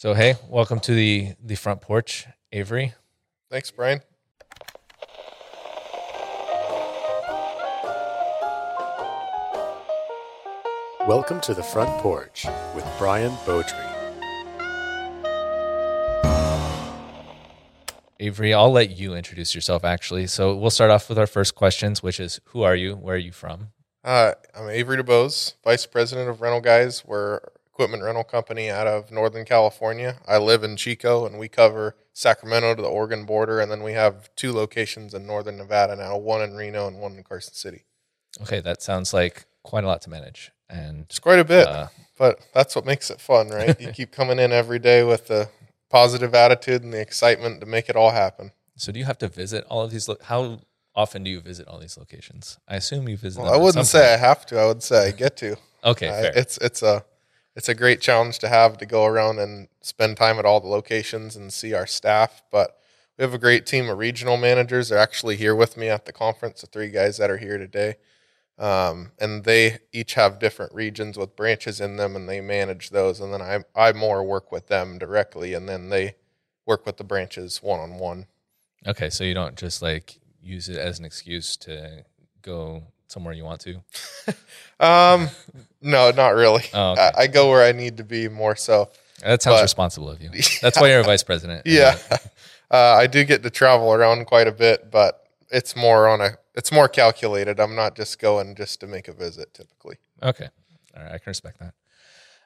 So 0.00 0.14
hey, 0.14 0.36
welcome 0.48 0.80
to 0.80 0.94
the 0.94 1.34
the 1.44 1.56
front 1.56 1.82
porch, 1.82 2.26
Avery. 2.52 2.94
Thanks, 3.50 3.70
Brian. 3.70 4.00
Welcome 11.06 11.42
to 11.42 11.52
the 11.52 11.62
front 11.62 11.90
porch 12.00 12.46
with 12.74 12.86
Brian 12.96 13.32
Beaudry. 13.44 13.92
Avery, 18.18 18.54
I'll 18.54 18.72
let 18.72 18.96
you 18.96 19.14
introduce 19.14 19.54
yourself 19.54 19.84
actually. 19.84 20.28
So 20.28 20.56
we'll 20.56 20.70
start 20.70 20.90
off 20.90 21.10
with 21.10 21.18
our 21.18 21.26
first 21.26 21.54
questions, 21.54 22.02
which 22.02 22.18
is 22.18 22.40
who 22.44 22.62
are 22.62 22.74
you? 22.74 22.94
Where 22.94 23.16
are 23.16 23.18
you 23.18 23.32
from? 23.32 23.68
Uh, 24.02 24.32
I'm 24.56 24.70
Avery 24.70 24.96
DuBose, 24.96 25.56
Vice 25.62 25.84
President 25.84 26.30
of 26.30 26.40
Rental 26.40 26.62
Guys. 26.62 27.04
We're 27.04 27.40
equipment 27.80 28.02
rental 28.02 28.24
company 28.24 28.68
out 28.68 28.86
of 28.86 29.10
Northern 29.10 29.46
California. 29.46 30.18
I 30.28 30.36
live 30.36 30.62
in 30.62 30.76
Chico 30.76 31.24
and 31.24 31.38
we 31.38 31.48
cover 31.48 31.96
Sacramento 32.12 32.74
to 32.74 32.82
the 32.82 32.88
Oregon 32.88 33.24
border. 33.24 33.58
And 33.58 33.72
then 33.72 33.82
we 33.82 33.94
have 33.94 34.28
two 34.36 34.52
locations 34.52 35.14
in 35.14 35.26
Northern 35.26 35.56
Nevada 35.56 35.96
now, 35.96 36.18
one 36.18 36.42
in 36.42 36.52
Reno 36.54 36.86
and 36.86 36.98
one 36.98 37.16
in 37.16 37.22
Carson 37.22 37.54
City. 37.54 37.86
Okay, 38.42 38.60
that 38.60 38.82
sounds 38.82 39.14
like 39.14 39.46
quite 39.62 39.84
a 39.84 39.86
lot 39.86 40.02
to 40.02 40.10
manage. 40.10 40.52
And 40.68 41.06
It's 41.08 41.18
quite 41.18 41.38
a 41.38 41.44
bit, 41.44 41.66
uh, 41.66 41.86
but 42.18 42.40
that's 42.52 42.76
what 42.76 42.84
makes 42.84 43.10
it 43.10 43.18
fun, 43.18 43.48
right? 43.48 43.80
you 43.80 43.92
keep 43.94 44.12
coming 44.12 44.38
in 44.38 44.52
every 44.52 44.78
day 44.78 45.02
with 45.02 45.28
the 45.28 45.48
positive 45.88 46.34
attitude 46.34 46.82
and 46.82 46.92
the 46.92 47.00
excitement 47.00 47.60
to 47.60 47.66
make 47.66 47.88
it 47.88 47.96
all 47.96 48.10
happen. 48.10 48.52
so 48.76 48.92
do 48.92 48.98
you 48.98 49.06
have 49.06 49.16
to 49.18 49.28
visit 49.28 49.64
all 49.70 49.80
of 49.80 49.90
these? 49.90 50.06
Lo- 50.06 50.18
how 50.24 50.60
often 50.94 51.24
do 51.24 51.30
you 51.30 51.40
visit 51.40 51.66
all 51.66 51.78
these 51.78 51.96
locations? 51.96 52.58
I 52.68 52.76
assume 52.76 53.08
you 53.08 53.16
visit. 53.16 53.40
Well, 53.40 53.50
them 53.50 53.58
I 53.58 53.64
wouldn't 53.64 53.86
say 53.86 54.12
I 54.12 54.18
have 54.18 54.44
to. 54.46 54.60
I 54.60 54.66
would 54.66 54.82
say 54.82 55.08
I 55.08 55.12
get 55.12 55.38
to. 55.38 55.56
Okay, 55.82 56.08
fair. 56.08 56.32
it's 56.36 56.58
it's 56.58 56.82
a 56.82 57.04
it's 57.56 57.68
a 57.68 57.74
great 57.74 58.00
challenge 58.00 58.38
to 58.40 58.48
have 58.48 58.78
to 58.78 58.86
go 58.86 59.04
around 59.04 59.38
and 59.38 59.68
spend 59.80 60.16
time 60.16 60.38
at 60.38 60.44
all 60.44 60.60
the 60.60 60.68
locations 60.68 61.36
and 61.36 61.52
see 61.52 61.74
our 61.74 61.86
staff. 61.86 62.42
But 62.50 62.76
we 63.18 63.22
have 63.22 63.34
a 63.34 63.38
great 63.38 63.66
team 63.66 63.88
of 63.88 63.98
regional 63.98 64.36
managers. 64.36 64.88
They're 64.88 64.98
actually 64.98 65.36
here 65.36 65.54
with 65.54 65.76
me 65.76 65.88
at 65.88 66.06
the 66.06 66.12
conference. 66.12 66.60
The 66.60 66.68
three 66.68 66.90
guys 66.90 67.18
that 67.18 67.30
are 67.30 67.38
here 67.38 67.58
today, 67.58 67.96
um, 68.58 69.12
and 69.18 69.44
they 69.44 69.78
each 69.92 70.14
have 70.14 70.38
different 70.38 70.74
regions 70.74 71.18
with 71.18 71.36
branches 71.36 71.80
in 71.80 71.96
them, 71.96 72.16
and 72.16 72.28
they 72.28 72.40
manage 72.40 72.90
those. 72.90 73.20
And 73.20 73.32
then 73.32 73.42
I 73.42 73.64
I 73.74 73.92
more 73.92 74.22
work 74.24 74.52
with 74.52 74.68
them 74.68 74.98
directly, 74.98 75.54
and 75.54 75.68
then 75.68 75.88
they 75.88 76.14
work 76.66 76.86
with 76.86 76.96
the 76.96 77.04
branches 77.04 77.62
one 77.62 77.80
on 77.80 77.98
one. 77.98 78.26
okay, 78.86 79.10
so 79.10 79.24
you 79.24 79.34
don't 79.34 79.56
just 79.56 79.82
like 79.82 80.18
use 80.40 80.68
it 80.68 80.78
as 80.78 80.98
an 80.98 81.04
excuse 81.04 81.56
to 81.58 82.04
go 82.42 82.84
somewhere 83.08 83.34
you 83.34 83.44
want 83.44 83.60
to. 83.62 83.82
Um, 84.78 85.28
no, 85.82 86.10
not 86.10 86.30
really. 86.34 86.64
Oh, 86.74 86.92
okay. 86.92 87.10
I, 87.16 87.22
I 87.22 87.26
go 87.26 87.48
where 87.50 87.64
I 87.64 87.72
need 87.72 87.96
to 87.98 88.04
be 88.04 88.28
more 88.28 88.56
so. 88.56 88.90
That 89.24 89.42
sounds 89.42 89.56
But- 89.58 89.62
responsible 89.62 90.10
of 90.10 90.20
you. 90.22 90.30
That's 90.62 90.80
why 90.80 90.88
you're 90.88 91.00
a 91.00 91.04
vice 91.04 91.22
president. 91.22 91.62
Yeah. 91.66 91.96
Uh, 92.72 92.94
I 93.00 93.08
do 93.08 93.24
get 93.24 93.42
to 93.42 93.50
travel 93.50 93.92
around 93.92 94.24
quite 94.26 94.46
a 94.46 94.52
bit, 94.52 94.92
but 94.92 95.26
it's 95.50 95.74
more 95.74 96.06
on 96.06 96.20
a 96.20 96.36
it's 96.54 96.70
more 96.70 96.86
calculated. 96.88 97.58
I'm 97.58 97.74
not 97.74 97.96
just 97.96 98.20
going 98.20 98.54
just 98.54 98.78
to 98.78 98.86
make 98.86 99.08
a 99.08 99.12
visit 99.12 99.52
typically. 99.52 99.96
Okay. 100.22 100.48
All 100.96 101.02
right. 101.02 101.14
I 101.14 101.18
can 101.18 101.24
respect 101.26 101.58
that. 101.58 101.74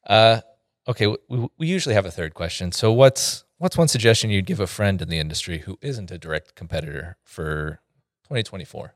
Uh, 0.07 0.41
okay. 0.89 1.09
We, 1.09 1.49
we 1.59 1.67
usually 1.67 1.95
have 1.95 2.07
a 2.07 2.11
third 2.11 2.33
question. 2.33 2.73
So 2.73 2.91
what's 2.91 3.45
what's 3.59 3.77
one 3.77 3.87
suggestion 3.87 4.31
you'd 4.31 4.47
give 4.47 4.61
a 4.61 4.67
friend 4.67 5.03
in 5.03 5.11
the 5.11 5.19
industry 5.19 5.59
who 5.59 5.79
isn't 5.83 6.11
a 6.11 6.17
direct 6.17 6.55
competitor 6.55 7.19
for 7.23 7.81
2024? 8.23 8.95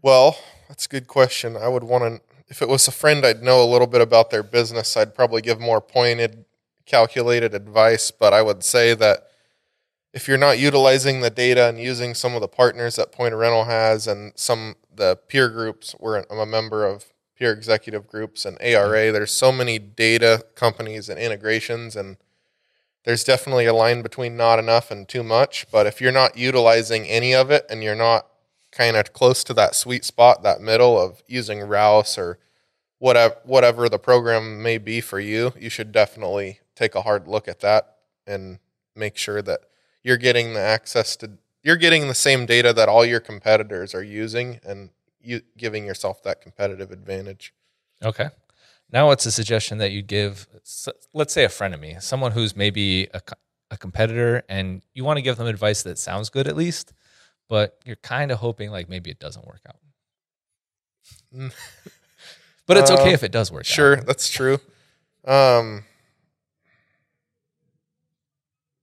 Well, 0.00 0.38
that's 0.68 0.86
a 0.86 0.88
good 0.88 1.08
question. 1.08 1.56
I 1.56 1.68
would 1.68 1.84
want 1.84 2.04
to 2.04 2.33
if 2.48 2.62
it 2.62 2.68
was 2.68 2.86
a 2.86 2.92
friend 2.92 3.24
I'd 3.24 3.42
know 3.42 3.62
a 3.62 3.70
little 3.70 3.86
bit 3.86 4.00
about 4.00 4.30
their 4.30 4.42
business, 4.42 4.96
I'd 4.96 5.14
probably 5.14 5.42
give 5.42 5.60
more 5.60 5.80
pointed, 5.80 6.44
calculated 6.86 7.54
advice, 7.54 8.10
but 8.10 8.32
I 8.32 8.42
would 8.42 8.62
say 8.62 8.94
that 8.94 9.28
if 10.12 10.28
you're 10.28 10.38
not 10.38 10.58
utilizing 10.58 11.20
the 11.20 11.30
data 11.30 11.68
and 11.68 11.78
using 11.78 12.14
some 12.14 12.34
of 12.34 12.40
the 12.40 12.48
partners 12.48 12.96
that 12.96 13.10
Point 13.10 13.34
Rental 13.34 13.64
has 13.64 14.06
and 14.06 14.32
some 14.36 14.76
the 14.94 15.16
peer 15.28 15.48
groups, 15.48 15.92
where 15.98 16.24
I'm 16.30 16.38
a 16.38 16.46
member 16.46 16.86
of 16.86 17.12
peer 17.36 17.52
executive 17.52 18.06
groups 18.06 18.44
and 18.44 18.56
ARA, 18.60 19.10
there's 19.10 19.32
so 19.32 19.50
many 19.50 19.78
data 19.78 20.44
companies 20.54 21.08
and 21.08 21.18
integrations 21.18 21.96
and 21.96 22.16
there's 23.04 23.24
definitely 23.24 23.66
a 23.66 23.74
line 23.74 24.02
between 24.02 24.36
not 24.36 24.58
enough 24.58 24.90
and 24.90 25.08
too 25.08 25.22
much, 25.22 25.66
but 25.70 25.86
if 25.86 26.00
you're 26.00 26.12
not 26.12 26.38
utilizing 26.38 27.06
any 27.06 27.34
of 27.34 27.50
it 27.50 27.66
and 27.68 27.82
you're 27.82 27.94
not 27.94 28.26
kind 28.74 28.96
of 28.96 29.12
close 29.12 29.44
to 29.44 29.54
that 29.54 29.74
sweet 29.74 30.04
spot, 30.04 30.42
that 30.42 30.60
middle 30.60 31.00
of 31.00 31.22
using 31.26 31.60
Rouse 31.60 32.18
or 32.18 32.38
whatever 32.98 33.36
whatever 33.44 33.88
the 33.88 33.98
program 33.98 34.62
may 34.62 34.78
be 34.78 35.00
for 35.00 35.20
you, 35.20 35.52
you 35.58 35.70
should 35.70 35.92
definitely 35.92 36.60
take 36.74 36.94
a 36.94 37.02
hard 37.02 37.28
look 37.28 37.48
at 37.48 37.60
that 37.60 37.96
and 38.26 38.58
make 38.96 39.16
sure 39.16 39.42
that 39.42 39.60
you're 40.02 40.16
getting 40.16 40.54
the 40.54 40.60
access 40.60 41.16
to 41.16 41.30
you're 41.62 41.76
getting 41.76 42.08
the 42.08 42.14
same 42.14 42.46
data 42.46 42.72
that 42.72 42.88
all 42.88 43.04
your 43.04 43.20
competitors 43.20 43.94
are 43.94 44.02
using 44.02 44.60
and 44.64 44.90
you 45.20 45.40
giving 45.56 45.86
yourself 45.86 46.22
that 46.22 46.40
competitive 46.40 46.90
advantage. 46.90 47.54
Okay. 48.02 48.28
Now, 48.92 49.06
what's 49.06 49.24
a 49.26 49.32
suggestion 49.32 49.78
that 49.78 49.90
you'd 49.90 50.06
give, 50.06 50.46
let's 51.14 51.32
say 51.32 51.44
a 51.44 51.48
friend 51.48 51.74
of 51.74 51.80
me, 51.80 51.96
someone 52.00 52.32
who's 52.32 52.54
maybe 52.54 53.08
a, 53.14 53.20
a 53.70 53.76
competitor 53.78 54.44
and 54.48 54.82
you 54.92 55.04
want 55.04 55.16
to 55.16 55.22
give 55.22 55.36
them 55.36 55.46
advice 55.46 55.82
that 55.82 55.98
sounds 55.98 56.28
good 56.28 56.46
at 56.46 56.54
least, 56.54 56.92
but 57.48 57.78
you're 57.84 57.96
kind 57.96 58.30
of 58.32 58.38
hoping 58.38 58.70
like 58.70 58.88
maybe 58.88 59.10
it 59.10 59.18
doesn't 59.18 59.46
work 59.46 59.60
out. 59.68 59.76
Mm. 61.34 61.52
but 62.66 62.76
it's 62.76 62.90
okay 62.90 63.10
Uh, 63.10 63.14
if 63.14 63.22
it 63.22 63.32
does 63.32 63.50
work 63.52 63.60
out. 63.60 63.66
Sure, 63.66 63.98
out. 63.98 64.06
that's 64.06 64.28
true. 64.28 64.58
Um, 65.26 65.84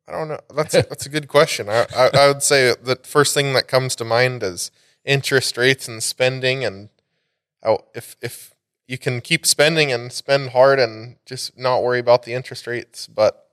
I 0.07 0.11
don't 0.13 0.27
know. 0.29 0.39
That's 0.55 0.73
that's 0.73 1.05
a 1.05 1.09
good 1.09 1.27
question. 1.27 1.69
I, 1.69 1.85
I 1.95 2.09
I 2.13 2.27
would 2.27 2.43
say 2.43 2.73
the 2.81 2.97
first 3.03 3.33
thing 3.33 3.53
that 3.53 3.67
comes 3.67 3.95
to 3.97 4.05
mind 4.05 4.43
is 4.43 4.71
interest 5.05 5.57
rates 5.57 5.87
and 5.87 6.03
spending, 6.03 6.65
and 6.65 6.89
how 7.63 7.85
if 7.95 8.15
if 8.21 8.53
you 8.87 8.97
can 8.97 9.21
keep 9.21 9.45
spending 9.45 9.91
and 9.91 10.11
spend 10.11 10.49
hard 10.49 10.79
and 10.79 11.15
just 11.25 11.57
not 11.57 11.81
worry 11.83 11.99
about 11.99 12.23
the 12.23 12.33
interest 12.33 12.67
rates, 12.67 13.07
but 13.07 13.47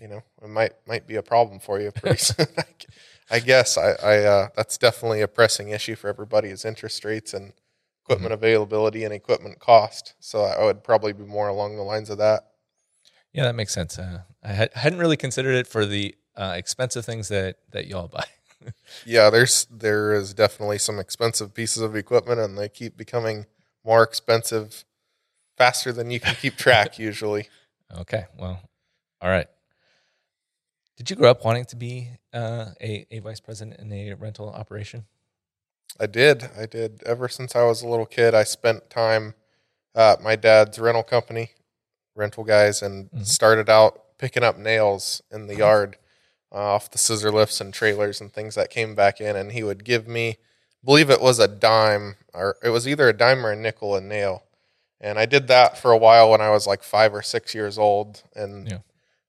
you 0.00 0.06
know 0.06 0.22
it 0.42 0.48
might 0.48 0.74
might 0.86 1.06
be 1.06 1.16
a 1.16 1.22
problem 1.22 1.58
for 1.58 1.80
you 1.80 1.90
pretty 1.90 2.18
soon. 2.28 2.46
I 3.30 3.40
guess 3.40 3.76
I, 3.76 3.90
I 4.02 4.24
uh, 4.24 4.48
that's 4.56 4.78
definitely 4.78 5.20
a 5.20 5.28
pressing 5.28 5.70
issue 5.70 5.96
for 5.96 6.08
everybody 6.08 6.48
is 6.48 6.64
interest 6.64 7.04
rates 7.04 7.34
and 7.34 7.52
equipment 8.04 8.32
availability 8.32 9.04
and 9.04 9.12
equipment 9.12 9.58
cost. 9.58 10.14
So 10.18 10.42
I 10.42 10.64
would 10.64 10.82
probably 10.82 11.12
be 11.12 11.24
more 11.24 11.48
along 11.48 11.76
the 11.76 11.82
lines 11.82 12.08
of 12.10 12.18
that. 12.18 12.48
Yeah, 13.32 13.44
that 13.44 13.54
makes 13.54 13.74
sense. 13.74 13.98
Uh, 13.98 14.22
I 14.42 14.48
had, 14.48 14.72
hadn't 14.74 14.98
really 14.98 15.16
considered 15.16 15.54
it 15.54 15.66
for 15.66 15.84
the 15.84 16.14
uh, 16.34 16.54
expensive 16.56 17.04
things 17.04 17.28
that, 17.28 17.56
that 17.72 17.86
y'all 17.86 18.08
buy. 18.08 18.24
Yeah, 19.06 19.30
there's 19.30 19.66
there 19.70 20.12
is 20.12 20.34
definitely 20.34 20.78
some 20.78 20.98
expensive 20.98 21.54
pieces 21.54 21.80
of 21.80 21.94
equipment, 21.94 22.40
and 22.40 22.58
they 22.58 22.68
keep 22.68 22.96
becoming 22.96 23.46
more 23.84 24.02
expensive 24.02 24.84
faster 25.56 25.92
than 25.92 26.10
you 26.10 26.18
can 26.18 26.34
keep 26.34 26.56
track. 26.56 26.98
usually, 26.98 27.48
Okay. 28.00 28.26
Well, 28.36 28.60
all 29.20 29.30
right. 29.30 29.46
Did 30.98 31.10
you 31.10 31.16
grow 31.16 31.30
up 31.30 31.44
wanting 31.44 31.64
to 31.66 31.76
be 31.76 32.08
uh, 32.34 32.70
a, 32.80 33.06
a 33.12 33.20
vice 33.20 33.38
president 33.38 33.78
in 33.78 33.92
a 33.92 34.14
rental 34.14 34.50
operation? 34.50 35.04
I 36.00 36.06
did. 36.06 36.50
I 36.58 36.66
did. 36.66 37.02
Ever 37.04 37.28
since 37.28 37.54
I 37.54 37.62
was 37.62 37.82
a 37.82 37.88
little 37.88 38.04
kid, 38.04 38.34
I 38.34 38.42
spent 38.42 38.90
time 38.90 39.34
at 39.94 40.20
my 40.20 40.34
dad's 40.34 40.76
rental 40.78 41.04
company, 41.04 41.50
rental 42.16 42.42
guys, 42.42 42.82
and 42.82 43.10
Mhm. 43.12 43.24
started 43.24 43.70
out 43.70 44.18
picking 44.18 44.42
up 44.42 44.58
nails 44.58 45.22
in 45.30 45.46
the 45.46 45.54
yard 45.54 45.96
uh, 46.50 46.56
off 46.56 46.90
the 46.90 46.98
scissor 46.98 47.30
lifts 47.30 47.60
and 47.60 47.72
trailers 47.72 48.20
and 48.20 48.32
things 48.32 48.56
that 48.56 48.68
came 48.70 48.96
back 48.96 49.20
in. 49.20 49.36
And 49.36 49.52
he 49.52 49.62
would 49.62 49.84
give 49.84 50.08
me, 50.08 50.30
I 50.30 50.84
believe 50.84 51.10
it 51.10 51.20
was 51.20 51.38
a 51.38 51.46
dime, 51.46 52.16
or 52.34 52.56
it 52.62 52.70
was 52.70 52.88
either 52.88 53.08
a 53.08 53.12
dime 53.12 53.46
or 53.46 53.52
a 53.52 53.56
nickel 53.56 53.94
a 53.94 54.00
nail. 54.00 54.42
And 55.00 55.16
I 55.16 55.26
did 55.26 55.46
that 55.46 55.78
for 55.78 55.92
a 55.92 55.96
while 55.96 56.30
when 56.32 56.40
I 56.40 56.50
was 56.50 56.66
like 56.66 56.82
five 56.82 57.14
or 57.14 57.22
six 57.22 57.54
years 57.54 57.78
old. 57.78 58.24
And 58.34 58.68
Yeah. 58.68 58.78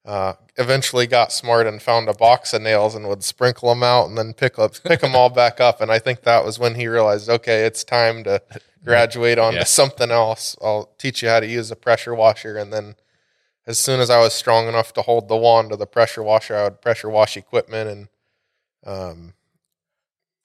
Uh, 0.09 0.33
eventually 0.57 1.05
got 1.05 1.31
smart 1.31 1.67
and 1.67 1.81
found 1.83 2.09
a 2.09 2.13
box 2.15 2.51
of 2.53 2.63
nails 2.63 2.95
and 2.95 3.07
would 3.07 3.23
sprinkle 3.23 3.69
them 3.69 3.83
out 3.83 4.07
and 4.07 4.17
then 4.17 4.33
pick 4.33 4.57
up 4.57 4.73
pick 4.83 5.01
them 5.01 5.15
all 5.15 5.29
back 5.29 5.61
up. 5.61 5.81
And 5.81 5.91
I 5.91 5.99
think 5.99 6.23
that 6.23 6.43
was 6.43 6.57
when 6.57 6.73
he 6.75 6.87
realized, 6.87 7.29
okay, 7.29 7.63
it's 7.65 7.83
time 7.83 8.23
to 8.23 8.41
graduate 8.83 9.37
on 9.37 9.53
Yeah. 9.53 9.59
to 9.59 9.65
something 9.67 10.09
else. 10.09 10.55
I'll 10.63 10.89
teach 10.97 11.21
you 11.21 11.29
how 11.29 11.39
to 11.39 11.45
use 11.47 11.69
a 11.69 11.75
pressure 11.75 12.15
washer. 12.15 12.57
And 12.57 12.73
then 12.73 12.95
as 13.67 13.77
soon 13.79 13.99
as 13.99 14.09
I 14.09 14.19
was 14.19 14.33
strong 14.33 14.67
enough 14.67 14.93
to 14.93 15.03
hold 15.03 15.27
the 15.27 15.37
wand 15.37 15.71
of 15.71 15.77
the 15.77 15.85
pressure 15.85 16.23
washer, 16.23 16.55
I 16.55 16.63
would 16.63 16.81
pressure 16.81 17.09
wash 17.09 17.37
equipment 17.37 17.87
and 17.91 18.07
um, 18.85 19.33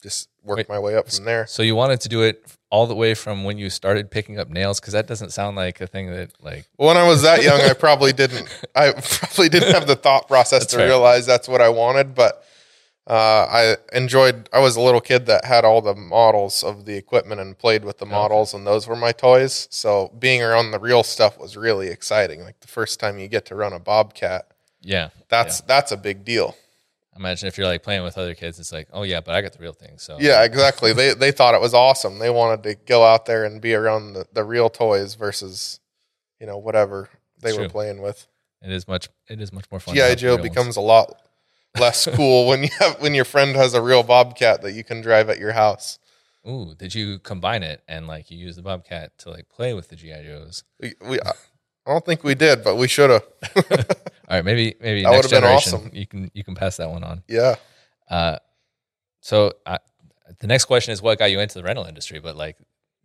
just 0.02 0.28
work 0.42 0.58
Wait, 0.58 0.68
my 0.68 0.78
way 0.78 0.94
up 0.94 1.10
from 1.10 1.24
there. 1.24 1.46
So 1.46 1.62
you 1.62 1.74
wanted 1.74 2.02
to 2.02 2.08
do 2.10 2.20
it 2.20 2.44
all 2.74 2.86
the 2.86 2.94
way 3.04 3.14
from 3.14 3.44
when 3.44 3.56
you 3.62 3.70
started 3.70 4.10
picking 4.10 4.36
up 4.40 4.48
nails 4.48 4.80
because 4.80 4.92
that 4.98 5.06
doesn't 5.06 5.30
sound 5.30 5.56
like 5.56 5.80
a 5.80 5.86
thing 5.86 6.06
that 6.10 6.28
like 6.42 6.64
When 6.76 6.96
I 6.96 7.06
was 7.06 7.22
that 7.22 7.42
young, 7.48 7.60
I 7.60 7.72
probably 7.72 8.12
didn't. 8.12 8.46
I 8.74 8.92
probably 9.18 9.48
didn't 9.48 9.72
have 9.72 9.86
the 9.86 9.96
thought 9.96 10.26
process 10.28 10.60
That's 10.62 10.72
to 10.72 10.78
fair. 10.78 10.88
realize 10.88 11.24
that's 11.24 11.48
what 11.48 11.60
I 11.60 11.68
wanted. 11.82 12.14
But 12.14 12.34
Uh, 13.06 13.44
I 13.60 13.76
enjoyed. 13.92 14.36
I 14.50 14.60
was 14.66 14.76
a 14.76 14.80
little 14.80 15.00
kid 15.10 15.26
that 15.26 15.44
had 15.44 15.62
all 15.68 15.82
the 15.82 15.94
models 15.94 16.64
of 16.64 16.86
the 16.88 16.96
equipment 16.96 17.38
and 17.42 17.50
played 17.64 17.84
with 17.84 17.98
the 17.98 18.06
models, 18.06 18.54
and 18.54 18.66
those 18.66 18.88
were 18.88 18.96
my 18.96 19.12
toys. 19.12 19.68
So 19.70 20.10
being 20.18 20.40
around 20.42 20.70
the 20.70 20.78
real 20.78 21.02
stuff 21.02 21.38
was 21.38 21.54
really 21.66 21.88
exciting. 21.88 22.38
Like 22.48 22.58
the 22.60 22.72
first 22.78 22.94
time 23.00 23.18
you 23.18 23.28
get 23.28 23.44
to 23.50 23.54
run 23.54 23.74
a 23.74 23.78
bobcat, 23.78 24.42
Yeah. 24.80 25.08
that's 25.28 25.60
that's 25.72 25.92
a 25.92 25.98
big 25.98 26.24
deal. 26.24 26.56
Imagine 27.16 27.46
if 27.48 27.56
you're 27.56 27.66
like 27.66 27.82
playing 27.82 28.02
with 28.02 28.18
other 28.18 28.34
kids, 28.34 28.58
it's 28.58 28.72
like, 28.72 28.88
oh 28.92 29.02
yeah, 29.02 29.20
but 29.20 29.34
I 29.34 29.42
got 29.42 29.52
the 29.52 29.58
real 29.60 29.72
thing. 29.72 29.98
So 29.98 30.16
Yeah, 30.20 30.42
exactly. 30.44 30.92
they 30.92 31.14
they 31.14 31.30
thought 31.32 31.54
it 31.54 31.60
was 31.60 31.74
awesome. 31.74 32.18
They 32.18 32.30
wanted 32.30 32.62
to 32.64 32.74
go 32.74 33.04
out 33.04 33.26
there 33.26 33.44
and 33.44 33.60
be 33.60 33.74
around 33.74 34.14
the, 34.14 34.26
the 34.32 34.42
real 34.44 34.68
toys 34.68 35.14
versus, 35.14 35.78
you 36.40 36.46
know, 36.46 36.58
whatever 36.58 37.08
they 37.40 37.50
It's 37.50 37.58
were 37.58 37.64
true. 37.64 37.70
playing 37.70 38.02
with. 38.02 38.26
it 38.62 38.72
is 38.72 38.88
much. 38.88 39.08
It 39.28 39.40
is 39.40 39.52
much 39.52 39.66
more 39.70 39.80
fun. 39.80 39.94
GI 39.94 40.16
Joe 40.16 40.28
real 40.30 40.36
ones. 40.38 40.48
becomes 40.48 40.76
a 40.76 40.80
lot 40.80 41.20
less 41.78 42.06
cool 42.14 42.46
when 42.48 42.62
you 42.64 42.70
have 42.80 43.00
when 43.00 43.14
your 43.14 43.24
friend 43.24 43.54
has 43.56 43.74
a 43.74 43.82
real 43.82 44.02
bobcat 44.02 44.62
that 44.62 44.72
you 44.72 44.82
can 44.84 45.00
drive 45.00 45.28
at 45.30 45.38
your 45.38 45.52
house. 45.52 45.98
Ooh, 46.48 46.74
did 46.76 46.94
you 46.94 47.18
combine 47.20 47.62
it 47.62 47.82
and 47.88 48.06
like 48.06 48.30
you 48.30 48.36
use 48.36 48.56
the 48.56 48.62
Bobcat 48.62 49.16
to 49.18 49.30
like 49.30 49.48
play 49.48 49.72
with 49.72 49.88
the 49.88 49.96
GI 49.96 50.24
Joes? 50.24 50.62
We, 50.78 50.92
we 51.00 51.18
I 51.20 51.32
don't 51.90 52.04
think 52.04 52.22
we 52.22 52.34
did, 52.34 52.62
but 52.62 52.76
we 52.76 52.86
should 52.86 53.08
have. 53.10 53.24
All 54.34 54.38
right, 54.38 54.44
maybe 54.44 54.74
maybe 54.80 55.02
That 55.04 55.12
next 55.12 55.28
generation 55.30 55.74
awesome. 55.74 55.90
you 55.92 56.06
can 56.08 56.28
you 56.34 56.42
can 56.42 56.56
pass 56.56 56.76
that 56.78 56.90
one 56.90 57.04
on. 57.04 57.22
yeah. 57.28 57.54
Uh, 58.10 58.38
so 59.20 59.52
uh, 59.64 59.78
the 60.40 60.46
next 60.48 60.64
question 60.64 60.92
is 60.92 61.00
what 61.00 61.18
got 61.20 61.30
you 61.30 61.38
into 61.38 61.54
the 61.54 61.62
rental 61.62 61.84
industry? 61.84 62.18
But 62.18 62.36
like 62.36 62.56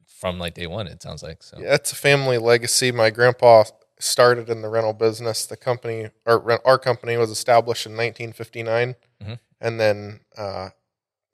from 0.08 0.40
like 0.40 0.56
day 0.56 0.66
one, 0.66 0.88
it 0.88 1.04
sounds 1.04 1.22
like 1.22 1.44
so. 1.44 1.60
Yeah, 1.60 1.76
it's 1.76 1.92
a 1.92 1.96
family 1.96 2.40
legacy. 2.40 2.92
My 2.92 3.12
grandpa 3.12 3.66
started 4.00 4.50
in 4.50 4.64
the 4.64 4.70
rental 4.70 4.94
business. 4.94 5.46
The 5.46 5.56
company, 5.56 6.10
rent- 6.26 6.62
our 6.66 6.80
company, 6.80 7.16
was 7.18 7.30
established 7.30 7.86
in 7.86 7.92
1959, 7.94 8.96
Mhm. 9.24 9.40
and 9.62 9.80
then 9.80 10.22
uh, 10.36 10.70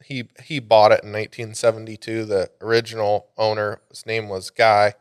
he 0.04 0.28
he 0.44 0.60
bought 0.60 0.92
it 0.92 1.04
in 1.06 1.12
1972. 1.14 2.26
The 2.26 2.52
original 2.60 3.30
owner, 3.38 3.80
his 3.90 4.06
name 4.06 4.28
was 4.28 4.50
Guy. 4.50 4.94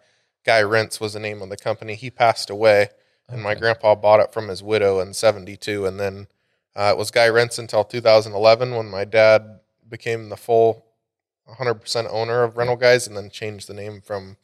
Guy 0.46 0.62
Rents 0.62 1.00
was 1.00 1.14
the 1.14 1.20
name 1.20 1.43
of 1.43 1.49
the 1.49 1.56
company. 1.56 1.94
He 1.96 2.11
passed 2.11 2.49
away, 2.49 2.88
and 3.29 3.43
my 3.43 3.55
grandpa 3.55 3.94
bought 3.94 4.21
it 4.21 4.32
from 4.32 4.49
his 4.49 4.62
widow 4.62 5.00
in 5.00 5.15
72, 5.15 5.87
and 5.87 5.99
then 5.99 6.26
uh, 6.76 6.93
it 6.94 6.99
was 6.99 7.11
Guy 7.11 7.29
Rents 7.29 7.59
until 7.59 7.85
2011 7.85 8.75
when 8.75 8.91
my 8.91 9.05
dad 9.05 9.61
became 9.88 10.29
the 10.29 10.37
full 10.37 10.85
100% 11.49 12.09
owner 12.11 12.43
of 12.43 12.56
Rental 12.56 12.76
Guys, 12.76 13.06
and 13.06 13.17
then 13.17 13.31
changed 13.31 13.69
the 13.69 13.75
name 13.75 14.00
from 14.00 14.37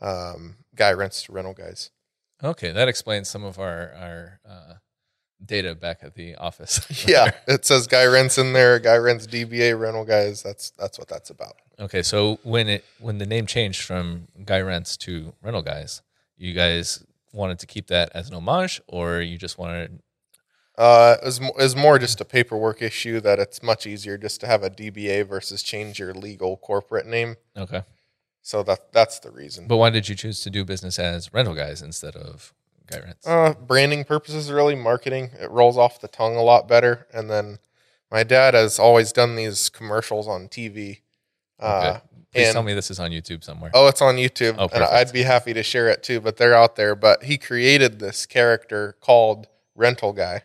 um, 0.00 0.56
Guy 0.74 0.92
Rents 0.92 1.24
to 1.24 1.32
Rental 1.32 1.54
Guys. 1.54 1.90
Okay, 2.42 2.70
that 2.72 2.88
explains 2.88 3.28
some 3.28 3.44
of 3.44 3.58
our 3.58 3.92
our 3.94 4.40
uh, 4.48 4.74
data 5.44 5.74
back 5.74 5.98
at 6.02 6.14
the 6.14 6.36
office. 6.36 6.80
Yeah, 7.08 7.30
it 7.46 7.64
says 7.64 7.86
Guy 7.86 8.04
Rents 8.06 8.38
in 8.38 8.52
there. 8.52 8.78
Guy 8.78 8.96
Rents 8.96 9.26
DBA 9.26 9.78
Rental 9.78 10.04
Guys. 10.04 10.42
That's 10.42 10.70
that's 10.70 10.98
what 10.98 11.08
that's 11.08 11.30
about. 11.30 11.56
Okay, 11.80 12.02
so 12.02 12.38
when 12.42 12.68
it 12.68 12.84
when 13.00 13.18
the 13.18 13.26
name 13.26 13.46
changed 13.46 13.82
from 13.82 14.28
Guy 14.44 14.60
Rents 14.60 14.96
to 14.98 15.32
Rental 15.42 15.62
Guys, 15.62 16.02
you 16.36 16.54
guys 16.54 17.04
wanted 17.32 17.58
to 17.60 17.66
keep 17.66 17.86
that 17.88 18.10
as 18.14 18.28
an 18.28 18.34
homage, 18.34 18.80
or 18.86 19.20
you 19.20 19.36
just 19.38 19.58
wanted? 19.58 20.00
Uh, 20.76 21.16
is 21.22 21.24
was, 21.24 21.40
mo- 21.40 21.54
it 21.58 21.62
was 21.62 21.76
more 21.76 21.98
just 21.98 22.20
a 22.20 22.24
paperwork 22.24 22.80
issue 22.82 23.20
that 23.20 23.38
it's 23.40 23.62
much 23.62 23.86
easier 23.86 24.16
just 24.16 24.40
to 24.40 24.46
have 24.46 24.62
a 24.62 24.70
DBA 24.70 25.26
versus 25.28 25.62
change 25.62 25.98
your 25.98 26.14
legal 26.14 26.56
corporate 26.56 27.06
name. 27.06 27.34
Okay, 27.56 27.82
So 28.42 28.62
that 28.62 28.92
that's 28.92 29.18
the 29.18 29.30
reason. 29.30 29.66
but 29.66 29.76
why 29.78 29.90
did 29.90 30.08
you 30.08 30.14
choose 30.14 30.40
to 30.42 30.50
do 30.50 30.64
business 30.64 30.98
as 31.00 31.32
Rental 31.34 31.54
Guys 31.54 31.82
instead 31.82 32.14
of 32.14 32.54
Guy 32.86 33.00
Rents? 33.00 33.26
Uh, 33.26 33.54
branding 33.54 34.04
purposes, 34.04 34.52
really 34.52 34.76
marketing. 34.76 35.30
It 35.40 35.50
rolls 35.50 35.76
off 35.76 36.00
the 36.00 36.06
tongue 36.08 36.36
a 36.36 36.42
lot 36.42 36.68
better. 36.68 37.08
And 37.12 37.28
then 37.28 37.58
my 38.12 38.22
dad 38.22 38.54
has 38.54 38.78
always 38.78 39.10
done 39.12 39.34
these 39.34 39.68
commercials 39.68 40.28
on 40.28 40.46
TV. 40.48 41.00
Uh, 41.58 41.94
Okay. 41.96 42.00
Please 42.34 42.46
and- 42.48 42.52
tell 42.54 42.62
me 42.62 42.74
this 42.74 42.90
is 42.90 43.00
on 43.00 43.10
YouTube 43.10 43.42
somewhere. 43.42 43.70
Oh, 43.74 43.88
it's 43.88 44.02
on 44.02 44.16
YouTube, 44.16 44.56
Oh, 44.58 44.68
and. 44.72 44.84
I'd 44.84 45.12
be 45.12 45.22
happy 45.22 45.54
to 45.54 45.62
share 45.62 45.88
it 45.88 46.02
too. 46.02 46.20
But 46.20 46.36
they're 46.36 46.54
out 46.54 46.76
there. 46.76 46.94
But 46.94 47.24
he 47.24 47.38
created 47.38 47.98
this 47.98 48.26
character 48.26 48.96
called 49.00 49.48
Rental 49.74 50.12
Guy, 50.12 50.42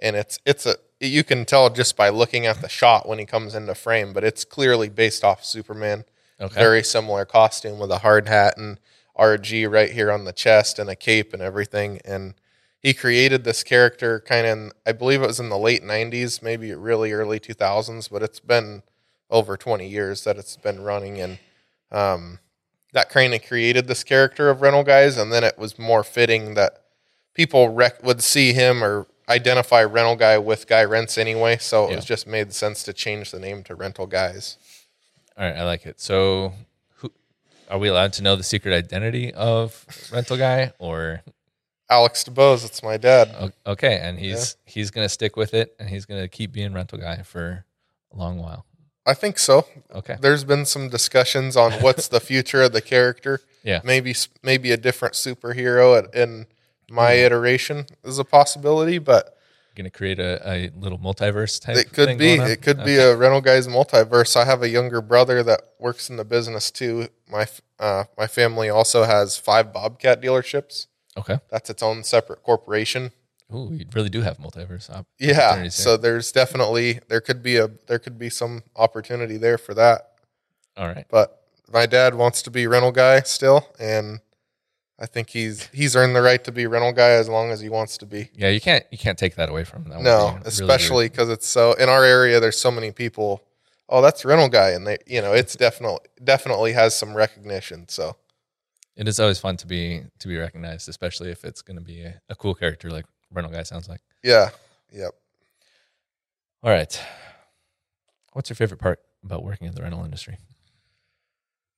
and 0.00 0.16
it's 0.16 0.38
it's 0.46 0.64
a 0.66 0.76
you 1.00 1.22
can 1.22 1.44
tell 1.44 1.70
just 1.70 1.96
by 1.96 2.08
looking 2.08 2.46
at 2.46 2.60
the 2.60 2.68
shot 2.68 3.08
when 3.08 3.18
he 3.18 3.24
comes 3.26 3.54
into 3.54 3.74
frame. 3.74 4.12
But 4.12 4.24
it's 4.24 4.44
clearly 4.44 4.88
based 4.88 5.22
off 5.22 5.44
Superman. 5.44 6.04
okay, 6.40 6.54
Very 6.54 6.82
similar 6.82 7.24
costume 7.24 7.78
with 7.78 7.90
a 7.92 7.98
hard 7.98 8.26
hat 8.26 8.56
and 8.56 8.80
RG 9.16 9.70
right 9.70 9.90
here 9.92 10.10
on 10.10 10.24
the 10.24 10.32
chest 10.32 10.78
and 10.78 10.88
a 10.90 10.96
cape 10.96 11.32
and 11.32 11.42
everything. 11.42 12.00
And 12.04 12.34
he 12.80 12.94
created 12.94 13.44
this 13.44 13.62
character 13.64 14.18
kind 14.20 14.46
of, 14.46 14.72
I 14.86 14.92
believe 14.92 15.22
it 15.22 15.26
was 15.26 15.40
in 15.40 15.50
the 15.50 15.58
late 15.58 15.82
'90s, 15.84 16.42
maybe 16.42 16.72
really 16.74 17.12
early 17.12 17.38
2000s. 17.38 18.08
But 18.10 18.22
it's 18.22 18.40
been 18.40 18.82
over 19.30 19.56
20 19.56 19.86
years 19.86 20.24
that 20.24 20.36
it's 20.38 20.56
been 20.56 20.80
running 20.82 21.20
and 21.20 21.38
um, 21.92 22.38
that 22.92 23.08
kind 23.10 23.34
of 23.34 23.44
created 23.44 23.86
this 23.86 24.02
character 24.04 24.48
of 24.50 24.62
rental 24.62 24.82
guys 24.84 25.16
and 25.18 25.32
then 25.32 25.44
it 25.44 25.58
was 25.58 25.78
more 25.78 26.02
fitting 26.04 26.54
that 26.54 26.82
people 27.34 27.68
rec- 27.68 28.02
would 28.02 28.22
see 28.22 28.52
him 28.52 28.82
or 28.82 29.06
identify 29.28 29.82
rental 29.84 30.16
guy 30.16 30.38
with 30.38 30.66
guy 30.66 30.82
rents 30.84 31.18
anyway 31.18 31.56
so 31.58 31.84
it 31.86 31.90
Yeah. 31.90 31.96
was 31.96 32.04
just 32.06 32.26
made 32.26 32.52
sense 32.54 32.82
to 32.84 32.92
change 32.92 33.30
the 33.30 33.38
name 33.38 33.62
to 33.64 33.74
rental 33.74 34.06
guys 34.06 34.56
all 35.36 35.44
right, 35.44 35.56
I 35.56 35.62
like 35.62 35.86
it. 35.86 36.00
So, 36.00 36.52
who 36.96 37.12
are 37.70 37.78
we 37.78 37.86
allowed 37.86 38.12
to 38.14 38.24
know 38.24 38.34
the 38.34 38.42
secret 38.42 38.74
identity 38.74 39.32
of 39.34 39.86
Rental 40.12 40.36
Guy, 40.36 40.72
or 40.80 41.22
alex 41.88 42.24
DuBose 42.24 42.64
it's 42.64 42.82
my 42.82 42.96
dad 42.96 43.52
Okay, 43.64 44.00
and 44.02 44.18
he's 44.18 44.56
he's 44.64 44.90
gonna 44.90 45.08
stick 45.08 45.36
with 45.36 45.54
it, 45.54 45.76
and 45.78 45.88
he's 45.88 46.06
gonna 46.06 46.26
keep 46.26 46.50
being 46.50 46.72
rental 46.72 46.98
guy 46.98 47.22
for 47.22 47.64
a 48.12 48.16
long 48.16 48.38
while. 48.38 48.66
I 49.12 49.14
think 49.14 49.38
so 49.38 49.66
Okay, 50.00 50.16
there's 50.20 50.44
been 50.44 50.64
some 50.66 50.88
discussions 50.98 51.56
on 51.56 51.72
what's 51.84 52.08
the 52.08 52.20
future 52.20 52.62
of 52.62 52.72
the 52.72 52.82
character 52.94 53.40
yeah, 53.64 53.80
maybe 53.84 54.14
maybe 54.42 54.68
a 54.72 54.76
different 54.76 55.14
superhero 55.14 55.86
in 56.14 56.46
my 56.90 57.12
Mm-hmm. 57.12 57.26
iteration 57.26 57.76
is 58.04 58.18
a 58.18 58.24
possibility 58.24 58.98
but 58.98 59.22
gonna 59.74 59.90
create 59.90 60.18
a, 60.18 60.32
a 60.54 60.70
little 60.84 60.98
multiverse 60.98 61.54
type. 61.64 61.76
It 61.76 61.92
could 61.92 62.08
thing 62.08 62.18
be. 62.18 62.36
going? 62.36 62.50
It 62.50 62.62
could 62.62 62.82
be 62.84 62.96
a 62.96 63.14
rental 63.14 63.40
guys 63.40 63.68
multiverse. 63.68 64.34
I 64.36 64.44
have 64.44 64.60
a 64.62 64.68
younger 64.68 65.00
brother 65.00 65.42
that 65.44 65.60
works 65.78 66.10
in 66.10 66.16
the 66.16 66.24
business 66.24 66.70
too. 66.72 67.08
My 67.30 67.46
uh, 67.78 68.04
my 68.16 68.26
family 68.26 68.68
also 68.70 69.04
has 69.04 69.36
five 69.36 69.72
Bobcat 69.72 70.20
dealerships. 70.20 70.86
okay. 71.16 71.38
That's 71.52 71.70
its 71.70 71.82
own 71.82 72.02
separate 72.02 72.42
corporation. 72.42 73.12
Ooh, 73.54 73.68
we 73.70 73.86
really 73.94 74.10
do 74.10 74.20
have 74.22 74.38
multiverse. 74.38 74.90
op- 74.90 75.06
Yeah. 75.18 75.68
So 75.68 75.96
there's 75.96 76.32
definitely 76.32 77.00
there 77.08 77.20
could 77.20 77.42
be 77.42 77.56
a 77.56 77.68
there 77.86 77.98
could 77.98 78.18
be 78.18 78.28
some 78.30 78.62
opportunity 78.76 79.36
there 79.38 79.56
for 79.58 79.74
that. 79.74 80.12
all 80.76 80.86
right, 80.86 81.06
But 81.08 81.42
my 81.72 81.86
dad 81.86 82.14
wants 82.14 82.42
to 82.42 82.50
be 82.50 82.66
rental 82.66 82.92
guy 82.92 83.20
still, 83.20 83.66
and 83.78 84.20
I 84.98 85.06
think 85.06 85.30
he's 85.30 85.66
he's 85.72 85.96
earned 85.96 86.14
the 86.14 86.22
right 86.22 86.42
to 86.44 86.52
be 86.52 86.66
rental 86.66 86.92
guy 86.92 87.10
as 87.10 87.28
long 87.28 87.50
as 87.50 87.60
he 87.60 87.68
wants 87.68 87.96
to 87.98 88.06
be. 88.06 88.30
yeah, 88.34 88.48
you 88.48 88.60
can't 88.60 88.84
you 88.90 88.98
can't 88.98 89.18
take 89.18 89.36
that 89.36 89.48
away 89.48 89.64
from 89.64 89.84
him. 89.84 89.90
That 89.90 89.98
be 89.98 90.04
No, 90.04 90.38
especially 90.44 91.08
because 91.08 91.30
it's 91.30 91.46
so 91.46 91.72
in 91.74 91.88
our 91.88 92.04
area. 92.04 92.40
There's 92.40 92.58
so 92.58 92.70
many 92.70 92.90
people. 92.92 93.42
Oh, 93.88 94.02
that's 94.02 94.22
rental 94.26 94.50
guy, 94.50 94.70
and 94.70 94.86
they, 94.86 94.98
you 95.06 95.22
know, 95.22 95.32
it's 95.32 95.56
definitely 95.56 96.00
definitely 96.22 96.72
has 96.74 96.94
some 96.94 97.14
recognition. 97.16 97.88
So 97.88 98.16
it 98.96 99.08
is 99.08 99.18
always 99.18 99.38
fun 99.38 99.56
to 99.58 99.66
be 99.66 100.02
to 100.18 100.28
be 100.28 100.36
recognized, 100.36 100.88
especially 100.90 101.30
if 101.30 101.44
it's 101.44 101.62
gonna 101.62 101.80
be 101.80 102.02
a, 102.02 102.20
a 102.28 102.34
cool 102.34 102.54
character 102.54 102.90
like 102.90 103.06
rental 103.32 103.52
guy 103.52 103.62
sounds 103.62 103.88
like. 103.88 104.00
yeah, 104.22 104.50
yep. 104.92 105.12
All 106.62 106.70
right, 106.70 107.00
what's 108.32 108.50
your 108.50 108.56
favorite 108.56 108.80
part 108.80 109.00
about 109.24 109.44
working 109.44 109.66
in 109.68 109.74
the 109.74 109.82
rental 109.82 110.04
industry? 110.04 110.38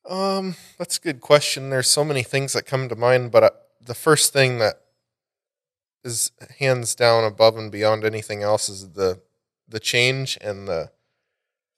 Um, 0.09 0.57
that's 0.78 0.97
a 0.97 1.00
good 1.00 1.21
question. 1.21 1.71
There's 1.71 1.88
so 1.90 2.04
many 2.04 2.23
things 2.23 2.52
that 2.54 2.66
come 2.66 2.88
to 2.88 2.97
mind, 2.97 3.30
but 3.30 3.42
uh, 3.45 3.50
the 3.85 3.95
first 3.95 4.33
thing 4.33 4.59
that 4.59 4.80
is 6.04 6.33
hands 6.59 6.95
down 6.95 7.25
above 7.25 7.57
and 7.57 7.71
beyond 7.71 8.04
anything 8.04 8.42
else 8.42 8.69
is 8.69 8.92
the 8.92 9.21
the 9.69 9.80
change 9.80 10.38
and 10.40 10.66
the 10.66 10.90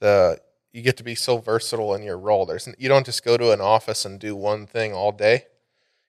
the 0.00 0.40
you 0.72 0.80
get 0.80 0.96
to 0.96 1.04
be 1.04 1.14
so 1.14 1.38
versatile 1.38 1.94
in 1.94 2.02
your 2.02 2.18
role. 2.18 2.46
There's 2.46 2.68
you 2.78 2.88
don't 2.88 3.04
just 3.06 3.24
go 3.24 3.36
to 3.36 3.52
an 3.52 3.60
office 3.60 4.04
and 4.04 4.18
do 4.18 4.34
one 4.34 4.66
thing 4.66 4.92
all 4.92 5.12
day. 5.12 5.46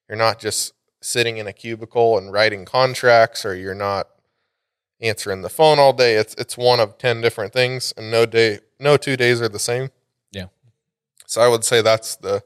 You're 0.08 0.18
not 0.18 0.40
just 0.40 0.74
sitting 1.04 1.38
in 1.38 1.48
a 1.48 1.54
cubicle 1.54 2.18
and 2.18 2.32
writing 2.32 2.66
contracts, 2.66 3.46
or 3.46 3.54
you're 3.56 3.76
not 3.76 4.08
answering 5.02 5.42
the 5.42 5.50
phone 5.50 5.78
all 5.80 5.94
day. 5.94 6.16
It's 6.16 6.34
it's 6.36 6.58
one 6.58 6.80
of 6.80 6.98
ten 6.98 7.22
different 7.22 7.54
things, 7.54 7.94
and 7.98 8.10
no 8.10 8.26
day, 8.26 8.60
no 8.80 8.98
two 8.98 9.18
days 9.18 9.42
are 9.42 9.50
the 9.50 9.60
same. 9.60 9.90
Yeah. 10.32 10.48
So 11.28 11.42
I 11.42 11.48
would 11.48 11.64
say 11.64 11.82
that's 11.82 12.16
the 12.16 12.44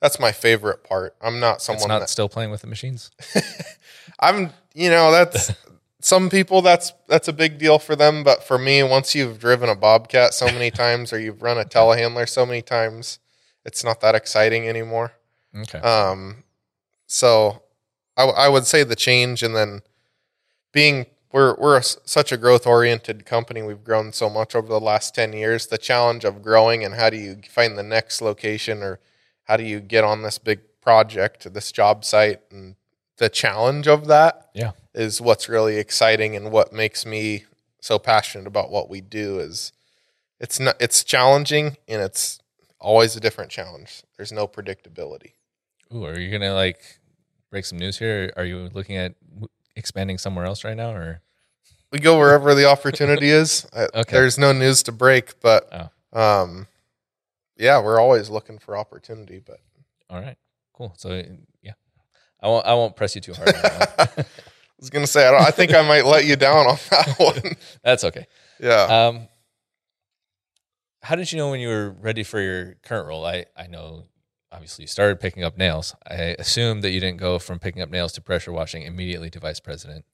that's 0.00 0.18
my 0.18 0.32
favorite 0.32 0.84
part. 0.84 1.14
I'm 1.22 1.40
not 1.40 1.56
It's 1.56 1.64
someone 1.64 1.88
not 1.88 2.00
that 2.00 2.10
still 2.10 2.28
playing 2.28 2.50
with 2.50 2.60
the 2.60 2.66
machines. 2.66 3.10
I'm 4.20 4.50
you 4.74 4.90
know 4.90 5.12
that's 5.12 5.52
some 6.00 6.28
people 6.28 6.60
that's 6.60 6.92
that's 7.08 7.28
a 7.28 7.32
big 7.32 7.58
deal 7.58 7.78
for 7.78 7.94
them, 7.94 8.24
but 8.24 8.42
for 8.42 8.58
me, 8.58 8.82
once 8.82 9.14
you've 9.14 9.38
driven 9.38 9.68
a 9.68 9.76
Bobcat 9.76 10.34
so 10.34 10.46
many 10.46 10.70
times 10.82 11.12
or 11.12 11.20
you've 11.20 11.40
run 11.40 11.56
a 11.56 11.64
telehandler 11.64 12.28
so 12.28 12.44
many 12.44 12.62
times, 12.62 13.20
it's 13.64 13.84
not 13.84 14.00
that 14.00 14.14
exciting 14.14 14.68
anymore. 14.68 15.12
Okay. 15.56 15.78
Um, 15.78 16.42
so 17.06 17.62
I, 18.16 18.24
I 18.24 18.48
would 18.48 18.66
say 18.66 18.84
the 18.84 18.96
change 18.96 19.42
and 19.42 19.54
then 19.56 19.82
being 20.72 21.06
we're 21.32 21.54
we're 21.56 21.78
a 21.78 21.82
such 21.82 22.30
a 22.32 22.36
growth 22.36 22.66
oriented 22.66 23.24
company. 23.24 23.62
We've 23.62 23.82
grown 23.84 24.12
so 24.12 24.28
much 24.28 24.54
over 24.54 24.68
the 24.68 24.80
last 24.80 25.14
ten 25.14 25.32
years. 25.32 25.66
The 25.66 25.78
challenge 25.78 26.24
of 26.24 26.42
growing 26.42 26.84
and 26.84 26.94
how 26.94 27.08
do 27.10 27.16
you 27.16 27.38
find 27.48 27.76
the 27.78 27.82
next 27.82 28.20
location 28.20 28.82
or 28.82 29.00
how 29.44 29.56
do 29.56 29.64
you 29.64 29.80
get 29.80 30.04
on 30.04 30.22
this 30.22 30.38
big 30.38 30.60
project, 30.82 31.52
this 31.54 31.72
job 31.72 32.04
site, 32.04 32.40
and 32.50 32.76
the 33.16 33.28
challenge 33.28 33.86
of 33.88 34.06
that 34.08 34.50
Yeah. 34.54 34.72
is 34.94 35.20
what's 35.20 35.48
really 35.48 35.78
exciting 35.78 36.36
and 36.36 36.50
what 36.52 36.72
makes 36.72 37.06
me 37.06 37.44
so 37.80 37.98
passionate 37.98 38.46
about 38.46 38.70
what 38.70 38.90
we 38.90 39.00
do. 39.00 39.38
Is 39.38 39.72
it's 40.38 40.60
not 40.60 40.76
it's 40.80 41.02
challenging 41.02 41.76
and 41.88 42.02
it's 42.02 42.40
always 42.78 43.16
a 43.16 43.20
different 43.20 43.50
challenge. 43.50 44.02
There's 44.18 44.32
no 44.32 44.46
predictability. 44.46 45.32
Ooh, 45.94 46.04
are 46.04 46.18
you 46.18 46.30
gonna 46.30 46.54
like 46.54 46.98
break 47.52 47.64
some 47.66 47.78
news 47.78 47.98
here? 47.98 48.32
Are 48.36 48.44
you 48.44 48.68
looking 48.74 48.96
at 48.96 49.14
expanding 49.76 50.18
somewhere 50.18 50.44
else 50.46 50.64
right 50.64 50.76
now, 50.76 50.90
or 50.92 51.20
we 51.92 51.98
go 52.00 52.18
wherever 52.18 52.54
the 52.54 52.68
opportunity 52.68 53.28
is. 53.28 53.66
Okay. 53.76 54.10
There's 54.12 54.38
no 54.38 54.52
news 54.52 54.82
to 54.84 54.92
break, 54.92 55.38
but 55.40 55.68
Oh. 56.14 56.18
um, 56.20 56.66
yeah, 57.56 57.80
we're 57.80 58.00
always 58.00 58.28
looking 58.30 58.58
for 58.58 58.76
opportunity. 58.76 59.38
But 59.44 59.58
all 60.10 60.20
right, 60.20 60.36
cool. 60.72 60.94
So 60.96 61.22
yeah, 61.62 61.72
I 62.40 62.48
won't 62.48 62.66
I 62.66 62.74
won't 62.74 62.96
press 62.96 63.14
you 63.14 63.20
too 63.20 63.34
hard. 63.34 63.48
On 63.54 63.62
that. 63.62 64.14
I 64.18 64.24
was 64.80 64.90
gonna 64.90 65.06
say 65.06 65.28
I, 65.28 65.30
don't, 65.30 65.42
I 65.42 65.50
think 65.52 65.74
I 65.74 65.82
might 65.86 66.04
let 66.06 66.24
you 66.24 66.34
down 66.36 66.66
on 66.66 66.76
that 66.90 67.14
one. 67.18 67.56
That's 67.84 68.02
okay. 68.04 68.26
Yeah, 68.58 68.82
Um, 69.08 69.28
how 71.02 71.14
did 71.16 71.30
you 71.30 71.38
know 71.38 71.50
when 71.50 71.60
you 71.60 71.68
were 71.68 71.90
ready 71.90 72.22
for 72.24 72.40
your 72.40 72.74
current 72.82 73.06
role? 73.08 73.24
I, 73.26 73.44
I 73.56 73.66
know 73.66 74.04
obviously 74.52 74.84
you 74.84 74.88
started 74.88 75.20
picking 75.20 75.42
up 75.42 75.56
nails. 75.56 75.94
I 76.06 76.36
assume 76.38 76.82
that 76.82 76.90
you 76.90 77.00
didn't 77.00 77.18
go 77.18 77.38
from 77.38 77.58
picking 77.58 77.82
up 77.82 77.90
nails 77.90 78.12
to 78.12 78.20
pressure 78.20 78.52
washing 78.52 78.82
immediately 78.82 79.30
to 79.30 79.40
vice 79.40 79.60
president. 79.60 80.04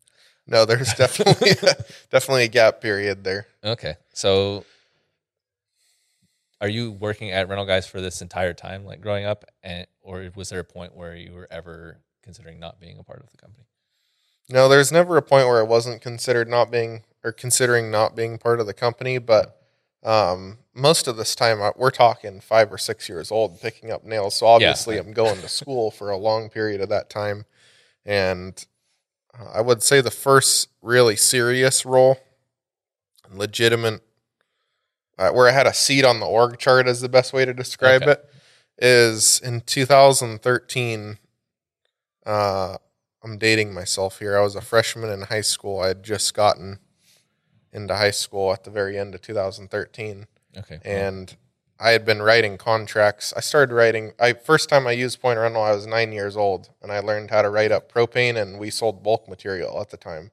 no, 0.47 0.64
there's 0.64 0.95
definitely 0.97 1.50
definitely 2.11 2.45
a 2.45 2.49
gap 2.49 2.80
period 2.80 3.25
there. 3.25 3.47
Okay. 3.64 3.97
So 4.12 4.64
are 6.61 6.68
you 6.68 6.92
working 6.92 7.30
at 7.30 7.49
Rental 7.49 7.66
Guys 7.66 7.87
for 7.87 8.00
this 8.00 8.21
entire 8.21 8.54
time, 8.54 8.85
like 8.85 9.00
growing 9.00 9.25
up? 9.25 9.45
And 9.62 9.87
or 10.02 10.30
was 10.35 10.49
there 10.49 10.61
a 10.61 10.64
point 10.64 10.97
where 10.97 11.14
you 11.14 11.33
were 11.33 11.49
ever 11.50 11.99
considering 12.23 12.59
not 12.59 12.80
being 12.80 12.99
a 12.99 13.02
part 13.02 13.21
of 13.21 13.30
the 13.30 13.37
company? 13.37 13.64
No, 14.50 14.68
there's 14.68 14.90
never 14.90 15.16
a 15.16 15.23
point 15.23 15.47
where 15.47 15.61
I 15.61 15.64
wasn't 15.64 16.00
considered 16.00 16.49
not 16.49 16.71
being 16.71 17.02
or 17.23 17.33
considering 17.33 17.90
not 17.90 18.16
being 18.16 18.38
part 18.38 18.61
of 18.61 18.66
the 18.66 18.75
company, 18.75 19.18
but 19.18 19.58
um, 20.05 20.59
most 20.75 21.09
of 21.09 21.17
this 21.17 21.35
time 21.35 21.61
uh, 21.61 21.73
we're 21.76 21.90
talking 21.90 22.40
five 22.40 22.73
or 22.73 22.78
six 22.78 23.09
years 23.09 23.31
old 23.33 23.61
picking 23.61 23.90
up 23.90 24.05
nails. 24.05 24.37
So 24.37 24.47
obviously 24.47 24.97
I'm 24.99 25.12
going 25.12 25.40
to 25.40 25.49
school 25.49 25.90
for 25.90 26.11
a 26.11 26.17
long 26.17 26.49
period 26.50 26.81
of 26.81 26.88
that 26.90 27.11
time, 27.11 27.45
and 28.07 28.64
uh, 29.38 29.50
I 29.55 29.61
would 29.61 29.83
say 29.83 30.00
the 30.00 30.11
first 30.11 30.69
really 30.83 31.17
serious 31.17 31.85
role, 31.85 32.19
legitimate, 33.33 34.02
uh, 35.19 35.31
where 35.31 35.49
I 35.49 35.52
had 35.52 35.67
a 35.67 35.75
seat 35.75 36.05
on 36.05 36.21
the 36.21 36.26
org 36.26 36.59
chart 36.59 36.87
is 36.88 37.00
the 37.00 37.09
best 37.09 37.33
way 37.33 37.45
to 37.45 37.52
describe 37.52 38.02
Okay. 38.02 38.12
it, 38.12 38.25
is 38.81 39.40
in 39.40 39.61
2013. 39.62 41.19
Uh, 42.25 42.76
I'm 43.25 43.38
dating 43.38 43.75
myself 43.75 44.21
here. 44.21 44.38
I 44.38 44.43
was 44.43 44.55
a 44.55 44.61
freshman 44.61 45.11
in 45.11 45.23
high 45.23 45.40
school. 45.40 45.81
I 45.81 45.88
had 45.88 46.05
just 46.05 46.35
gotten 46.35 46.78
into 47.73 47.95
high 47.95 48.11
school 48.11 48.53
at 48.53 48.65
the 48.65 48.71
very 48.71 48.99
end 48.99 49.15
of 49.15 49.21
2013, 49.23 50.27
Okay. 50.57 50.81
and 50.85 51.37
I 51.81 51.91
had 51.91 52.05
been 52.05 52.21
writing 52.23 52.57
contracts. 52.59 53.33
I 53.37 53.41
started 53.41 53.73
writing. 53.75 54.13
I 54.19 54.33
first 54.33 54.69
time 54.69 54.87
I 54.87 54.93
used 54.93 55.21
Point 55.21 55.39
Rental, 55.39 55.63
I 55.63 55.73
was 55.73 55.87
nine 55.87 56.13
years 56.13 56.37
old, 56.37 56.71
and 56.83 56.91
I 56.91 56.99
learned 57.01 57.31
how 57.31 57.43
to 57.43 57.51
write 57.51 57.71
up 57.71 57.91
propane, 57.93 58.37
and 58.41 58.59
we 58.59 58.71
sold 58.71 59.03
bulk 59.03 59.29
material 59.29 59.81
at 59.81 59.91
the 59.91 59.97
time. 59.97 60.31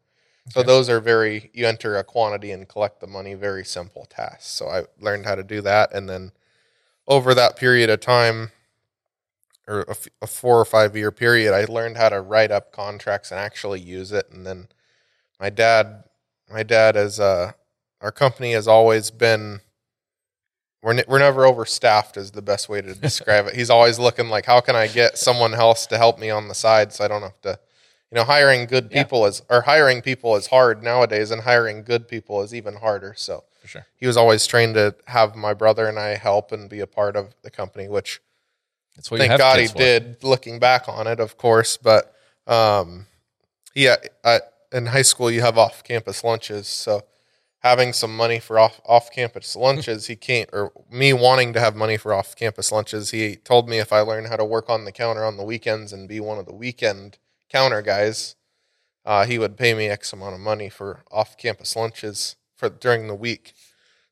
So 0.50 0.60
Okay. 0.62 0.68
those 0.68 0.90
are 0.90 1.00
very. 1.00 1.50
You 1.54 1.68
enter 1.68 1.98
a 1.98 2.04
quantity 2.04 2.52
and 2.52 2.68
collect 2.68 3.00
the 3.00 3.08
money. 3.08 3.34
Very 3.36 3.66
simple 3.66 4.06
tasks. 4.06 4.48
So 4.48 4.68
I 4.68 4.84
learned 5.00 5.26
how 5.26 5.36
to 5.36 5.44
do 5.44 5.62
that, 5.62 5.92
and 5.94 6.08
then 6.10 6.32
over 7.08 7.34
that 7.36 7.56
period 7.58 7.90
of 7.92 8.00
time, 8.00 8.52
or 9.68 9.82
a, 9.82 9.92
f- 9.92 10.08
a 10.22 10.28
four 10.28 10.60
or 10.60 10.66
five 10.66 10.96
year 10.96 11.12
period, 11.12 11.54
I 11.54 11.66
learned 11.66 11.98
how 11.98 12.10
to 12.10 12.22
write 12.22 12.52
up 12.52 12.72
contracts 12.72 13.32
and 13.32 13.40
actually 13.40 13.80
use 13.82 14.12
it. 14.12 14.30
And 14.32 14.46
then 14.46 14.68
my 15.40 15.50
dad, 15.50 16.04
my 16.52 16.64
dad 16.64 16.96
is 16.96 17.20
uh, 17.20 17.52
our 18.02 18.12
company 18.12 18.54
has 18.54 18.68
always 18.68 19.12
been. 19.12 19.62
We're, 20.84 20.94
ne- 20.94 21.04
we're 21.08 21.18
never 21.20 21.46
overstaffed 21.46 22.16
is 22.16 22.30
the 22.32 22.44
best 22.44 22.70
way 22.70 22.80
to 22.82 22.94
describe 23.02 23.48
it. 23.48 23.56
He's 23.56 23.72
always 23.72 23.98
looking 23.98 24.30
like, 24.30 24.46
how 24.46 24.60
can 24.62 24.76
I 24.76 24.86
get 24.88 25.18
someone 25.18 25.56
else 25.56 25.88
to 25.88 25.98
help 25.98 26.20
me 26.20 26.30
on 26.30 26.48
the 26.48 26.54
side 26.54 26.94
so 26.94 27.04
I 27.04 27.08
don't 27.08 27.24
have 27.24 27.42
to, 27.42 27.58
you 28.12 28.16
know, 28.16 28.24
hiring 28.24 28.68
good 28.68 28.90
Yeah. 28.92 29.02
people 29.02 29.26
is 29.26 29.42
or 29.50 29.62
hiring 29.62 30.04
people 30.04 30.36
is 30.36 30.48
hard 30.48 30.84
nowadays, 30.84 31.32
and 31.32 31.42
hiring 31.42 31.82
good 31.84 32.08
people 32.08 32.44
is 32.44 32.54
even 32.54 32.76
harder. 32.76 33.16
So 33.18 33.46
sure. 33.66 33.88
he 33.96 34.06
was 34.06 34.16
always 34.16 34.46
trained 34.46 34.76
to 34.76 34.94
have 35.08 35.36
my 35.36 35.56
brother 35.56 35.88
and 35.88 35.98
I 35.98 36.16
help 36.18 36.52
and 36.52 36.70
be 36.70 36.82
a 36.82 36.88
part 36.88 37.16
of 37.16 37.34
the 37.42 37.50
company, 37.50 37.88
which 37.88 38.22
That's 38.96 39.10
what 39.10 39.20
you 39.20 39.28
thank 39.28 39.40
God 39.40 39.60
he 39.60 39.66
for. 39.68 39.78
did. 39.78 40.24
Looking 40.24 40.60
back 40.60 40.88
on 40.88 41.08
it, 41.08 41.20
of 41.20 41.36
course, 41.36 41.78
but 41.78 42.14
um, 42.46 43.08
yeah, 43.74 43.96
I, 44.24 44.42
in 44.76 44.88
high 44.88 45.02
school 45.02 45.32
you 45.32 45.42
have 45.42 45.58
off-campus 45.58 46.24
lunches, 46.24 46.68
so 46.68 47.02
having 47.60 47.94
some 47.94 48.16
money 48.16 48.40
for 48.40 48.60
off 48.60 48.82
off-campus 48.86 49.56
lunches, 49.56 50.08
he 50.08 50.16
can't, 50.16 50.50
or 50.52 50.72
me 50.92 51.14
wanting 51.14 51.54
to 51.54 51.60
have 51.62 51.76
money 51.76 51.98
for 51.98 52.14
off-campus 52.14 52.72
lunches, 52.72 53.12
he 53.12 53.38
told 53.38 53.70
me 53.70 53.80
if 53.80 53.94
I 53.94 54.02
learn 54.02 54.26
how 54.26 54.36
to 54.36 54.46
work 54.46 54.70
on 54.70 54.84
the 54.84 54.92
counter 54.92 55.24
on 55.24 55.38
the 55.38 55.44
weekends 55.44 55.94
and 55.94 56.10
be 56.10 56.20
one 56.20 56.38
of 56.38 56.46
the 56.46 56.54
weekend 56.54 57.18
counter 57.50 57.82
guys, 57.82 58.36
uh, 59.06 59.26
he 59.26 59.40
would 59.40 59.56
pay 59.56 59.74
me 59.74 59.88
X 59.88 60.12
amount 60.12 60.36
of 60.36 60.42
money 60.42 60.70
for 60.70 61.04
off-campus 61.10 61.76
lunches 61.76 62.36
for 62.58 62.70
during 62.70 63.08
the 63.08 63.16
week. 63.16 63.54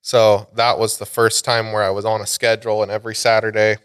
So 0.02 0.48
that 0.56 0.80
was 0.80 0.98
the 0.98 1.06
first 1.06 1.44
time 1.44 1.72
where 1.74 1.84
I 1.84 1.90
was 1.90 2.06
on 2.06 2.22
a 2.22 2.28
schedule, 2.28 2.82
and 2.82 2.92
every 2.92 3.16
Saturday. 3.16 3.78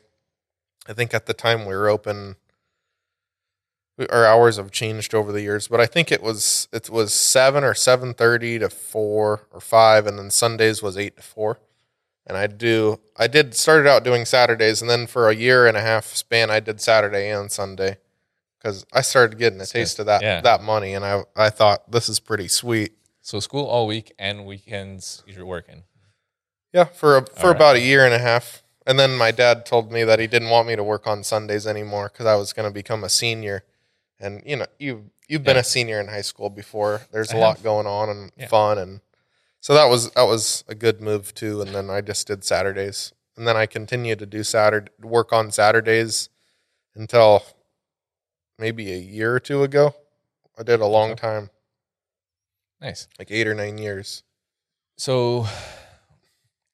I 0.88 0.92
think 0.92 1.12
at 1.12 1.26
the 1.26 1.34
time 1.34 1.66
we 1.66 1.74
were 1.74 1.88
open. 1.88 2.36
Our 4.10 4.24
hours 4.26 4.56
have 4.58 4.70
changed 4.70 5.14
over 5.14 5.32
the 5.32 5.40
years, 5.42 5.66
but 5.68 5.80
I 5.80 5.86
think 5.86 6.12
it 6.12 6.22
was 6.22 6.68
it 6.72 6.88
was 6.88 7.12
seven 7.12 7.64
or 7.64 7.74
seven 7.74 8.14
thirty 8.14 8.58
to 8.58 8.68
four 8.70 9.46
or 9.52 9.60
five, 9.60 10.06
and 10.06 10.18
then 10.18 10.30
Sundays 10.30 10.82
was 10.82 10.96
eight 10.96 11.16
to 11.16 11.22
four. 11.22 11.58
And 12.26 12.36
I 12.36 12.46
do 12.46 13.00
I 13.16 13.26
did 13.26 13.54
started 13.54 13.88
out 13.88 14.04
doing 14.04 14.24
Saturdays, 14.24 14.80
and 14.80 14.88
then 14.90 15.06
for 15.06 15.28
a 15.28 15.34
year 15.34 15.66
and 15.66 15.76
a 15.76 15.80
half 15.80 16.06
span, 16.14 16.50
I 16.50 16.60
did 16.60 16.80
Saturday 16.80 17.28
and 17.30 17.50
Sunday 17.50 17.96
because 18.58 18.84
I 18.92 19.00
started 19.00 19.38
getting 19.38 19.60
a 19.60 19.66
taste 19.66 19.98
of 19.98 20.06
that 20.06 20.22
Yeah. 20.22 20.40
that 20.42 20.62
money, 20.62 20.94
and 20.94 21.04
I 21.04 21.24
I 21.34 21.50
thought 21.50 21.90
this 21.90 22.08
is 22.08 22.20
pretty 22.20 22.48
sweet. 22.48 22.92
So 23.22 23.40
school 23.40 23.66
all 23.66 23.86
week 23.86 24.12
and 24.18 24.46
weekends 24.46 25.22
you're 25.26 25.44
working. 25.46 25.84
Yeah, 26.72 26.84
for 26.84 27.16
a, 27.16 27.26
for 27.26 27.38
All 27.40 27.46
right. 27.48 27.56
about 27.56 27.76
a 27.76 27.80
year 27.80 28.04
and 28.04 28.14
a 28.14 28.18
half. 28.18 28.62
And 28.86 28.98
then 28.98 29.16
my 29.16 29.30
dad 29.32 29.66
told 29.66 29.90
me 29.92 30.02
that 30.04 30.18
he 30.18 30.26
didn't 30.26 30.48
want 30.50 30.66
me 30.68 30.74
to 30.76 30.82
work 30.84 31.06
on 31.06 31.22
Sundays 31.24 31.66
anymore 31.66 32.10
because 32.12 32.24
I 32.26 32.36
was 32.36 32.52
going 32.54 32.68
to 32.68 32.72
become 32.72 33.04
a 33.04 33.08
senior. 33.10 33.64
And 34.20 34.42
you 34.44 34.56
know, 34.56 34.66
you 34.78 35.10
you've 35.28 35.44
been 35.44 35.56
Yeah. 35.56 35.60
a 35.60 35.64
senior 35.64 36.00
in 36.00 36.08
high 36.08 36.22
school 36.22 36.50
before. 36.50 37.02
There's 37.12 37.32
a 37.32 37.36
I 37.36 37.40
lot 37.40 37.56
have. 37.56 37.64
going 37.64 37.86
on 37.86 38.08
and 38.08 38.32
Yeah. 38.36 38.48
fun, 38.48 38.78
and 38.78 39.00
so 39.60 39.74
that 39.74 39.86
was 39.86 40.10
that 40.12 40.22
was 40.26 40.64
a 40.68 40.74
good 40.74 41.00
move 41.00 41.34
too. 41.34 41.60
And 41.62 41.74
then 41.74 41.88
I 41.90 42.00
just 42.00 42.26
did 42.26 42.44
Saturdays, 42.44 43.12
and 43.36 43.46
then 43.46 43.56
I 43.56 43.66
continued 43.66 44.18
to 44.20 44.26
do 44.26 44.42
Saturday 44.42 44.90
work 45.00 45.32
on 45.32 45.50
Saturdays 45.50 46.28
until 46.94 47.44
maybe 48.58 48.92
a 48.92 48.96
year 48.98 49.34
or 49.34 49.40
two 49.40 49.62
ago. 49.62 49.94
I 50.58 50.64
did 50.64 50.80
a 50.80 50.86
long 50.86 51.14
time, 51.14 51.50
Nice. 52.80 53.06
like 53.18 53.30
eight 53.30 53.46
or 53.46 53.54
nine 53.54 53.78
years. 53.78 54.24
So 54.96 55.46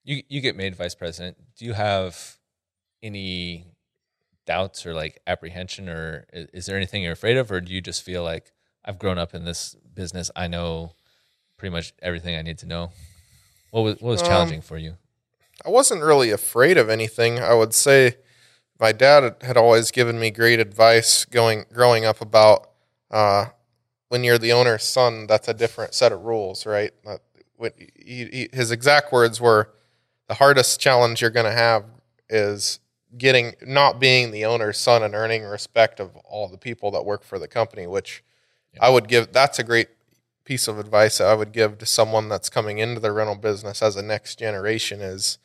you 0.03 0.23
you 0.29 0.41
get 0.41 0.57
made 0.57 0.75
vice 0.77 0.95
president. 0.95 1.37
Do 1.57 1.67
you 1.67 1.75
have 1.75 2.39
any 3.03 3.67
doubts 4.47 4.85
or 4.87 4.95
like 4.95 5.21
apprehension 5.27 5.89
or 5.89 6.27
i- 6.35 6.47
is 6.53 6.67
there 6.67 6.77
anything 6.77 7.03
you're 7.03 7.13
afraid 7.13 7.37
of 7.37 7.51
or 7.51 7.61
do 7.61 7.73
you 7.73 7.81
just 7.81 8.03
feel 8.03 8.23
like 8.23 8.53
I've 8.85 8.99
grown 8.99 9.17
up 9.19 9.35
in 9.35 9.45
this 9.47 9.75
business. 9.95 10.31
I 10.37 10.47
know 10.47 10.93
pretty 11.57 11.73
much 11.73 11.95
everything 12.03 12.37
I 12.37 12.43
need 12.43 12.59
to 12.59 12.67
know. 12.67 12.93
What 13.71 13.81
was 13.83 13.95
what 14.01 14.11
was 14.11 14.21
Um, 14.23 14.29
challenging 14.29 14.61
for 14.61 14.77
you? 14.77 14.97
I 15.65 15.71
wasn't 15.71 16.03
really 16.03 16.31
afraid 16.31 16.77
of 16.77 16.91
anything. 16.91 17.39
I 17.39 17.55
would 17.55 17.73
say 17.73 18.17
my 18.79 18.93
dad 18.93 19.37
had- 19.41 19.57
always 19.57 19.91
given 19.91 20.19
me 20.21 20.31
great 20.31 20.61
advice 20.61 21.25
going 21.25 21.65
growing 21.73 22.05
up 22.05 22.21
about 22.21 22.71
uh, 23.11 23.47
when 24.09 24.23
you're 24.25 24.39
the 24.39 24.53
owner's 24.53 24.83
son, 24.85 25.27
that's 25.27 25.49
a 25.49 25.55
different 25.55 25.95
set 25.95 26.13
of 26.13 26.23
rules, 26.25 26.67
right? 26.67 26.93
That, 27.05 27.21
he, 27.97 28.25
he, 28.27 28.49
his 28.53 28.71
exact 28.71 29.13
words 29.13 29.41
were, 29.41 29.71
"The 30.29 30.35
hardest 30.35 30.79
challenge 30.81 31.21
you're 31.23 31.31
going 31.31 31.47
to 31.47 31.53
have 31.53 31.85
is 32.29 32.81
getting 33.19 33.55
not 33.63 34.01
being 34.01 34.31
the 34.31 34.45
owner's 34.45 34.79
son 34.79 35.03
and 35.03 35.15
earning 35.15 35.45
respect 35.45 36.01
of 36.01 36.17
all 36.19 36.49
the 36.49 36.59
people 36.59 36.91
that 36.93 37.05
work 37.05 37.23
for 37.25 37.39
the 37.39 37.49
company." 37.49 37.87
Which 37.87 38.23
I 38.81 38.91
would 38.91 39.09
give. 39.09 39.33
That's 39.33 39.59
a 39.59 39.65
great 39.65 39.89
piece 40.45 40.69
of 40.69 40.79
advice 40.79 41.21
I 41.21 41.35
would 41.35 41.53
give 41.53 41.79
to 41.79 41.87
someone 41.87 42.29
that's 42.29 42.51
coming 42.51 42.79
into 42.79 43.01
the 43.01 43.13
rental 43.13 43.37
business 43.37 43.83
as 43.83 43.97
a 43.97 44.03
next 44.03 44.39
generation 44.39 45.01
is 45.01 45.39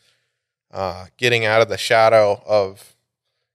uh, 0.71 1.07
getting 1.17 1.45
out 1.45 1.61
of 1.61 1.69
the 1.69 1.77
shadow 1.77 2.41
of 2.45 2.95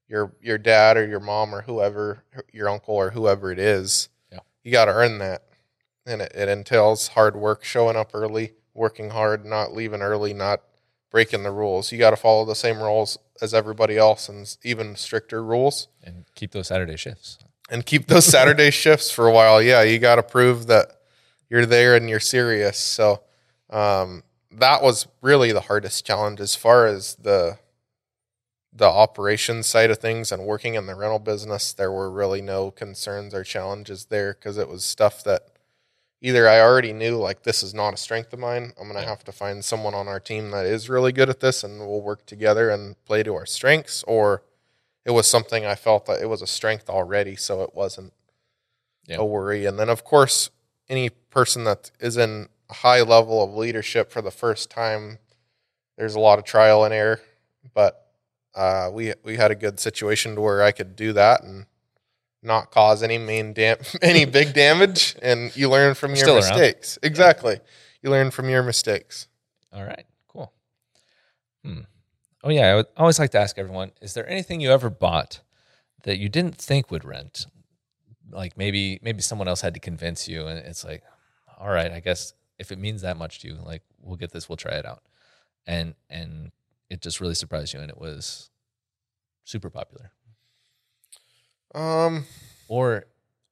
your 0.08 0.32
your 0.40 0.58
dad 0.58 0.96
or 0.96 1.06
your 1.06 1.20
mom 1.20 1.54
or 1.54 1.62
whoever 1.62 2.24
your 2.52 2.68
uncle 2.68 2.94
or 2.94 3.10
whoever 3.10 3.50
it 3.52 3.58
is. 3.58 4.08
Yeah. 4.32 4.40
You 4.62 4.72
got 4.72 4.86
to 4.86 4.92
earn 4.92 5.18
that. 5.18 5.42
and 6.06 6.22
it, 6.22 6.32
it 6.34 6.48
entails 6.48 7.08
hard 7.08 7.36
work, 7.36 7.64
showing 7.64 7.96
up 7.96 8.10
early, 8.14 8.52
working 8.74 9.10
hard, 9.10 9.44
not 9.44 9.72
leaving 9.72 10.02
early, 10.02 10.34
not 10.34 10.62
breaking 11.14 11.44
the 11.44 11.50
rules. 11.52 11.92
You 11.92 11.98
got 11.98 12.10
to 12.10 12.16
follow 12.16 12.44
the 12.44 12.56
same 12.56 12.82
rules 12.82 13.16
as 13.40 13.54
everybody 13.54 13.96
else, 13.96 14.28
and 14.28 14.52
even 14.64 14.96
stricter 14.96 15.44
rules 15.44 15.86
And 16.02 16.24
keep 16.34 16.50
those 16.50 16.66
Saturday 16.66 16.96
shifts. 16.96 17.38
and 17.70 17.86
keep 17.86 18.08
those 18.08 18.24
Saturday 18.24 18.70
shifts 18.82 19.12
for 19.12 19.28
a 19.28 19.32
while. 19.32 19.62
Yeah, 19.62 19.82
you 19.82 20.00
got 20.00 20.16
to 20.16 20.24
prove 20.24 20.66
that 20.66 20.88
you're 21.48 21.66
there 21.66 21.94
and 21.94 22.10
you're 22.10 22.18
serious. 22.18 22.76
So 22.78 23.22
um, 23.70 24.24
that 24.50 24.82
was 24.82 25.06
really 25.22 25.52
the 25.52 25.60
hardest 25.60 26.04
challenge 26.04 26.40
as 26.40 26.56
far 26.56 26.88
as 26.88 27.14
the 27.14 27.58
the 28.76 28.84
operations 28.84 29.68
side 29.68 29.92
of 29.92 29.98
things 29.98 30.32
and 30.32 30.44
working 30.44 30.74
in 30.74 30.86
the 30.86 30.96
rental 30.96 31.20
business. 31.20 31.72
There 31.72 31.92
were 31.92 32.10
really 32.10 32.42
no 32.42 32.72
concerns 32.72 33.32
or 33.32 33.44
challenges 33.44 34.06
there 34.06 34.34
because 34.34 34.58
it 34.58 34.68
was 34.68 34.84
stuff 34.84 35.22
that 35.22 35.42
either 36.24 36.48
I 36.48 36.58
already 36.60 36.94
knew 36.94 37.18
like 37.18 37.42
this 37.42 37.62
is 37.62 37.74
not 37.74 37.92
a 37.92 37.98
strength 37.98 38.32
of 38.32 38.38
mine. 38.38 38.72
I'm 38.80 38.86
gonna 38.88 39.00
Yeah. 39.02 39.08
have 39.10 39.24
to 39.24 39.32
find 39.32 39.62
someone 39.62 39.92
on 39.94 40.08
our 40.08 40.18
team 40.18 40.50
that 40.52 40.64
is 40.64 40.88
really 40.88 41.12
good 41.12 41.28
at 41.28 41.40
this, 41.40 41.62
and 41.62 41.78
we'll 41.80 42.00
work 42.00 42.24
together 42.24 42.70
and 42.70 42.96
play 43.04 43.22
to 43.22 43.34
our 43.34 43.44
strengths, 43.44 44.02
or 44.04 44.42
it 45.04 45.10
was 45.10 45.26
something 45.26 45.66
I 45.66 45.74
felt 45.74 46.06
that 46.06 46.22
it 46.22 46.26
was 46.26 46.40
a 46.40 46.46
strength 46.46 46.88
already, 46.88 47.36
so 47.36 47.62
it 47.62 47.74
wasn't 47.74 48.14
Yeah. 49.06 49.18
a 49.18 49.24
worry. 49.24 49.66
And 49.66 49.78
then, 49.78 49.90
of 49.90 50.02
course, 50.02 50.48
any 50.88 51.10
person 51.10 51.64
that 51.64 51.90
is 52.00 52.16
in 52.16 52.48
a 52.70 52.74
high 52.74 53.02
level 53.02 53.42
of 53.42 53.54
leadership 53.54 54.10
for 54.10 54.22
the 54.22 54.30
first 54.30 54.70
time, 54.70 55.18
there's 55.98 56.14
a 56.14 56.20
lot 56.20 56.38
of 56.38 56.46
trial 56.46 56.84
and 56.84 56.94
error. 56.94 57.20
But 57.74 58.00
uh, 58.54 58.88
we 58.90 59.12
we 59.24 59.36
had 59.36 59.50
a 59.50 59.54
good 59.54 59.78
situation 59.78 60.36
to 60.36 60.40
where 60.40 60.62
I 60.62 60.72
could 60.72 60.96
do 60.96 61.12
that 61.12 61.42
and 61.42 61.66
not 62.44 62.70
cause 62.70 63.02
any 63.02 63.18
main 63.18 63.52
dam- 63.52 63.78
any 64.02 64.24
big 64.24 64.52
damage, 64.54 65.16
and 65.22 65.54
you 65.56 65.68
learn 65.70 65.94
from 65.94 66.10
your 66.12 66.18
Still 66.18 66.34
around. 66.38 66.50
mistakes. 66.58 66.98
Exactly, 67.02 67.60
you 68.02 68.10
learn 68.10 68.30
from 68.30 68.48
your 68.48 68.62
mistakes. 68.62 69.26
All 69.72 69.82
right, 69.84 70.04
cool. 70.28 70.52
Hmm. 71.64 71.80
Oh 72.42 72.50
yeah, 72.50 72.66
I 72.68 72.74
would 72.76 72.86
I 72.96 73.00
always 73.00 73.18
like 73.18 73.30
to 73.30 73.38
ask 73.38 73.58
everyone: 73.58 73.92
Is 74.02 74.14
there 74.14 74.28
anything 74.28 74.60
you 74.60 74.70
ever 74.70 74.90
bought 74.90 75.40
that 76.04 76.18
you 76.18 76.28
didn't 76.28 76.56
think 76.56 76.90
would 76.90 77.04
rent? 77.04 77.46
Like 78.30 78.56
maybe 78.56 78.98
maybe 79.02 79.22
someone 79.22 79.48
else 79.48 79.60
had 79.60 79.74
to 79.74 79.80
convince 79.80 80.28
you, 80.28 80.46
and 80.46 80.58
it's 80.58 80.84
like, 80.84 81.02
all 81.58 81.68
right, 81.68 81.90
I 81.90 82.00
guess 82.00 82.34
if 82.58 82.70
it 82.72 82.78
means 82.78 83.02
that 83.02 83.16
much 83.16 83.40
to 83.40 83.48
you, 83.48 83.54
like 83.64 83.82
we'll 84.00 84.16
get 84.16 84.32
this, 84.32 84.48
we'll 84.48 84.56
try 84.56 84.72
it 84.72 84.84
out, 84.86 85.02
and 85.66 85.94
and 86.10 86.52
it 86.90 87.00
just 87.00 87.20
really 87.20 87.34
surprised 87.34 87.72
you, 87.74 87.80
and 87.80 87.90
it 87.90 87.98
was 87.98 88.50
super 89.44 89.70
popular. 89.70 90.10
Um, 91.74 92.26
Or 92.68 93.04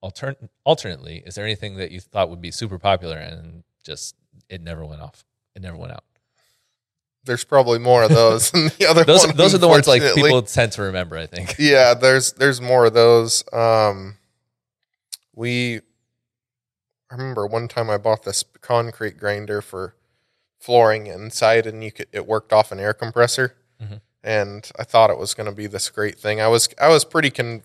altern- 0.03 0.49
alternately, 0.65 1.23
is 1.27 1.35
there 1.35 1.45
anything 1.45 1.77
that 1.77 1.91
you 1.91 2.01
thought 2.01 2.31
would 2.31 2.41
be 2.41 2.51
super 2.51 2.79
popular 2.79 3.17
and 3.19 3.63
just 3.85 4.15
it 4.49 4.61
never 4.61 4.85
went 4.85 5.01
off? 5.03 5.25
It 5.55 5.63
never 5.63 5.77
went 5.77 5.93
out. 5.93 6.05
there's 7.25 7.45
probably 7.45 7.79
more 7.79 8.03
of 8.03 8.11
those 8.11 8.51
than 8.51 8.69
the 8.79 8.87
other. 8.89 9.05
Those 9.05 9.27
one, 9.27 9.37
those 9.37 9.55
are 9.55 9.59
the 9.59 9.69
ones 9.69 9.87
like 9.87 10.03
people 10.15 10.43
tend 10.43 10.73
to 10.73 10.83
remember. 10.83 11.17
I 11.17 11.27
think. 11.27 11.55
yeah 11.59 11.95
there's 11.95 12.33
there's 12.33 12.61
more 12.61 12.87
of 12.87 12.95
those 12.95 13.45
um 13.53 14.17
we 15.35 15.81
i 17.11 17.15
remember 17.15 17.47
one 17.47 17.69
time 17.69 17.89
i 17.91 17.97
bought 17.97 18.25
this 18.25 18.45
concrete 18.61 19.17
grinder 19.19 19.61
for 19.63 19.95
flooring 20.59 21.07
inside 21.07 21.67
and 21.67 21.83
you 21.85 21.93
could 21.93 22.07
it 22.13 22.27
worked 22.27 22.53
off 22.53 22.73
an 22.73 22.81
air 22.81 22.93
compressor 22.95 23.55
Mhm. 23.81 24.01
and 24.25 24.71
i 24.79 24.85
thought 24.85 25.11
it 25.11 25.19
was 25.19 25.33
going 25.35 25.49
to 25.49 25.55
be 25.55 25.67
this 25.67 25.89
great 25.91 26.19
thing 26.19 26.41
i 26.41 26.49
was 26.49 26.69
i 26.81 26.89
was 26.89 27.05
pretty 27.05 27.31
con- 27.31 27.63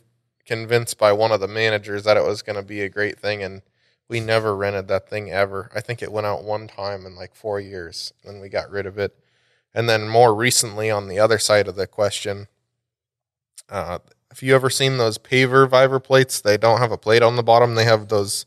convinced 0.47 0.97
by 0.97 1.11
one 1.11 1.31
of 1.31 1.39
the 1.39 1.47
managers 1.47 2.03
that 2.03 2.17
it 2.17 2.23
was 2.23 2.41
going 2.41 2.55
to 2.55 2.63
be 2.63 2.81
a 2.81 2.89
great 2.89 3.19
thing 3.19 3.43
and 3.43 3.61
we 4.09 4.19
never 4.19 4.55
rented 4.55 4.87
that 4.87 5.09
thing 5.09 5.29
ever 5.29 5.69
i 5.75 5.81
think 5.81 6.01
it 6.01 6.11
went 6.11 6.25
out 6.25 6.43
one 6.43 6.67
time 6.67 7.05
in 7.05 7.15
like 7.15 7.35
four 7.35 7.59
years 7.59 8.13
and 8.23 8.41
we 8.41 8.49
got 8.49 8.71
rid 8.71 8.85
of 8.85 8.97
it 8.97 9.15
and 9.73 9.87
then 9.87 10.07
more 10.07 10.33
recently 10.33 10.89
on 10.89 11.07
the 11.07 11.19
other 11.19 11.37
side 11.37 11.67
of 11.67 11.75
the 11.75 11.85
question 11.85 12.47
uh, 13.69 13.99
have 14.29 14.41
you 14.41 14.53
ever 14.53 14.69
seen 14.69 14.97
those 14.97 15.17
paver 15.17 15.69
viver 15.69 15.99
plates? 15.99 16.41
They 16.41 16.57
don't 16.57 16.79
have 16.79 16.91
a 16.91 16.97
plate 16.97 17.23
on 17.23 17.35
the 17.35 17.43
bottom. 17.43 17.75
They 17.75 17.85
have 17.85 18.07
those. 18.07 18.45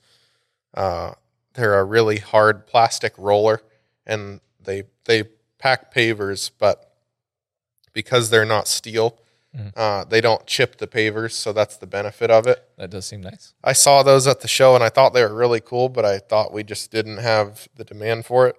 Uh, 0.75 1.15
they're 1.55 1.79
a 1.79 1.85
really 1.85 2.19
hard 2.19 2.67
plastic 2.67 3.13
roller, 3.19 3.61
and 4.07 4.41
they 4.63 4.85
they 5.05 5.25
pack 5.59 5.93
pavers, 5.93 6.51
but 6.59 6.95
because 7.93 8.31
they're 8.31 8.45
not 8.45 8.69
steel, 8.69 9.19
Mhm. 9.57 9.73
uh, 9.77 10.05
they 10.05 10.21
don't 10.21 10.47
chip 10.47 10.79
the 10.79 10.87
pavers. 10.87 11.33
So 11.33 11.53
that's 11.53 11.77
the 11.77 11.87
benefit 11.87 12.31
of 12.31 12.47
it. 12.47 12.69
That 12.77 12.91
does 12.91 13.07
seem 13.07 13.21
nice. 13.21 13.53
I 13.65 13.73
saw 13.73 14.03
those 14.03 14.27
at 14.29 14.41
the 14.41 14.49
show, 14.49 14.75
and 14.77 14.85
I 14.85 14.89
thought 14.91 15.13
they 15.13 15.23
were 15.25 15.35
really 15.35 15.61
cool, 15.61 15.89
but 15.89 16.05
I 16.05 16.19
thought 16.19 16.53
we 16.53 16.63
just 16.63 16.91
didn't 16.93 17.19
have 17.19 17.67
the 17.75 17.85
demand 17.85 18.27
for 18.27 18.47
it. 18.47 18.57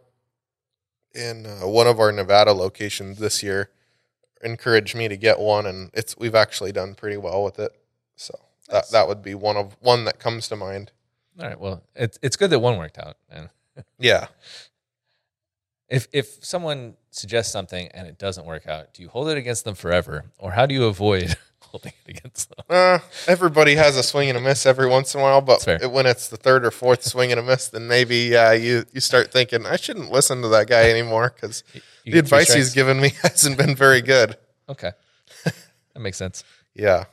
In 1.14 1.46
uh, 1.46 1.68
one 1.68 1.88
of 1.88 2.00
our 2.00 2.12
Nevada 2.12 2.54
locations 2.54 3.20
this 3.20 3.44
year, 3.44 3.70
encouraged 4.44 4.96
me 4.96 5.08
to 5.10 5.18
get 5.18 5.40
one, 5.40 5.66
and 5.66 5.90
it's 5.94 6.18
we've 6.18 6.36
actually 6.36 6.72
done 6.72 6.96
pretty 6.96 7.18
well 7.18 7.44
with 7.44 7.60
it. 7.60 7.72
So 8.16 8.34
that 8.70 8.74
Nice. 8.86 8.90
that 8.92 9.08
would 9.08 9.22
be 9.22 9.36
one 9.36 9.58
of 9.58 9.76
one 9.82 10.06
that 10.06 10.20
comes 10.20 10.48
to 10.50 10.56
mind. 10.56 10.92
All 11.40 11.48
right. 11.48 11.60
Well, 11.60 11.84
it's 11.96 12.18
it's 12.22 12.36
good 12.38 12.50
that 12.52 12.60
one 12.60 12.78
worked 12.78 12.98
out. 12.98 13.18
And 13.30 13.50
Yeah, 14.00 14.28
if 15.92 16.08
if 16.14 16.44
someone 16.44 16.96
suggests 17.12 17.52
something 17.52 17.88
and 17.90 18.08
it 18.08 18.18
doesn't 18.18 18.46
work 18.46 18.66
out, 18.68 18.94
do 18.94 19.04
you 19.04 19.10
hold 19.10 19.28
it 19.30 19.38
against 19.38 19.66
them 19.66 19.76
forever, 19.76 20.26
or 20.40 20.52
how 20.52 20.66
do 20.66 20.74
you 20.74 20.86
avoid 20.86 21.36
holding 21.60 21.94
it 22.06 22.18
against 22.18 22.50
them? 22.50 22.66
uh, 22.70 23.00
everybody 23.28 23.76
has 23.76 23.98
a 23.98 24.04
swing 24.04 24.30
and 24.30 24.38
a 24.38 24.42
miss 24.42 24.66
every 24.66 24.88
once 24.88 25.14
in 25.14 25.20
a 25.20 25.24
while, 25.24 25.42
but 25.42 25.68
it- 25.68 25.92
when 25.92 26.06
it's 26.06 26.28
the 26.30 26.38
third 26.38 26.66
or 26.66 26.72
fourth 26.72 27.04
swing 27.04 27.32
and 27.32 27.40
a 27.40 27.44
miss, 27.44 27.68
then 27.68 27.88
maybe 27.88 28.16
yeah, 28.32 28.54
you 28.54 28.86
you 28.94 29.02
start 29.02 29.32
thinking 29.32 29.66
I 29.66 29.76
shouldn't 29.76 30.12
listen 30.12 30.42
to 30.42 30.48
that 30.50 30.68
guy 30.68 30.90
anymore 30.90 31.34
because 31.36 31.64
the 32.06 32.18
advice 32.20 32.54
he's 32.54 32.74
given 32.74 33.00
me 33.02 33.10
hasn't 33.22 33.58
been 33.58 33.76
very 33.76 34.02
good. 34.02 34.38
Okay, 34.70 34.92
that 35.44 36.00
makes 36.00 36.18
sense. 36.18 36.44
Yeah. 36.74 37.04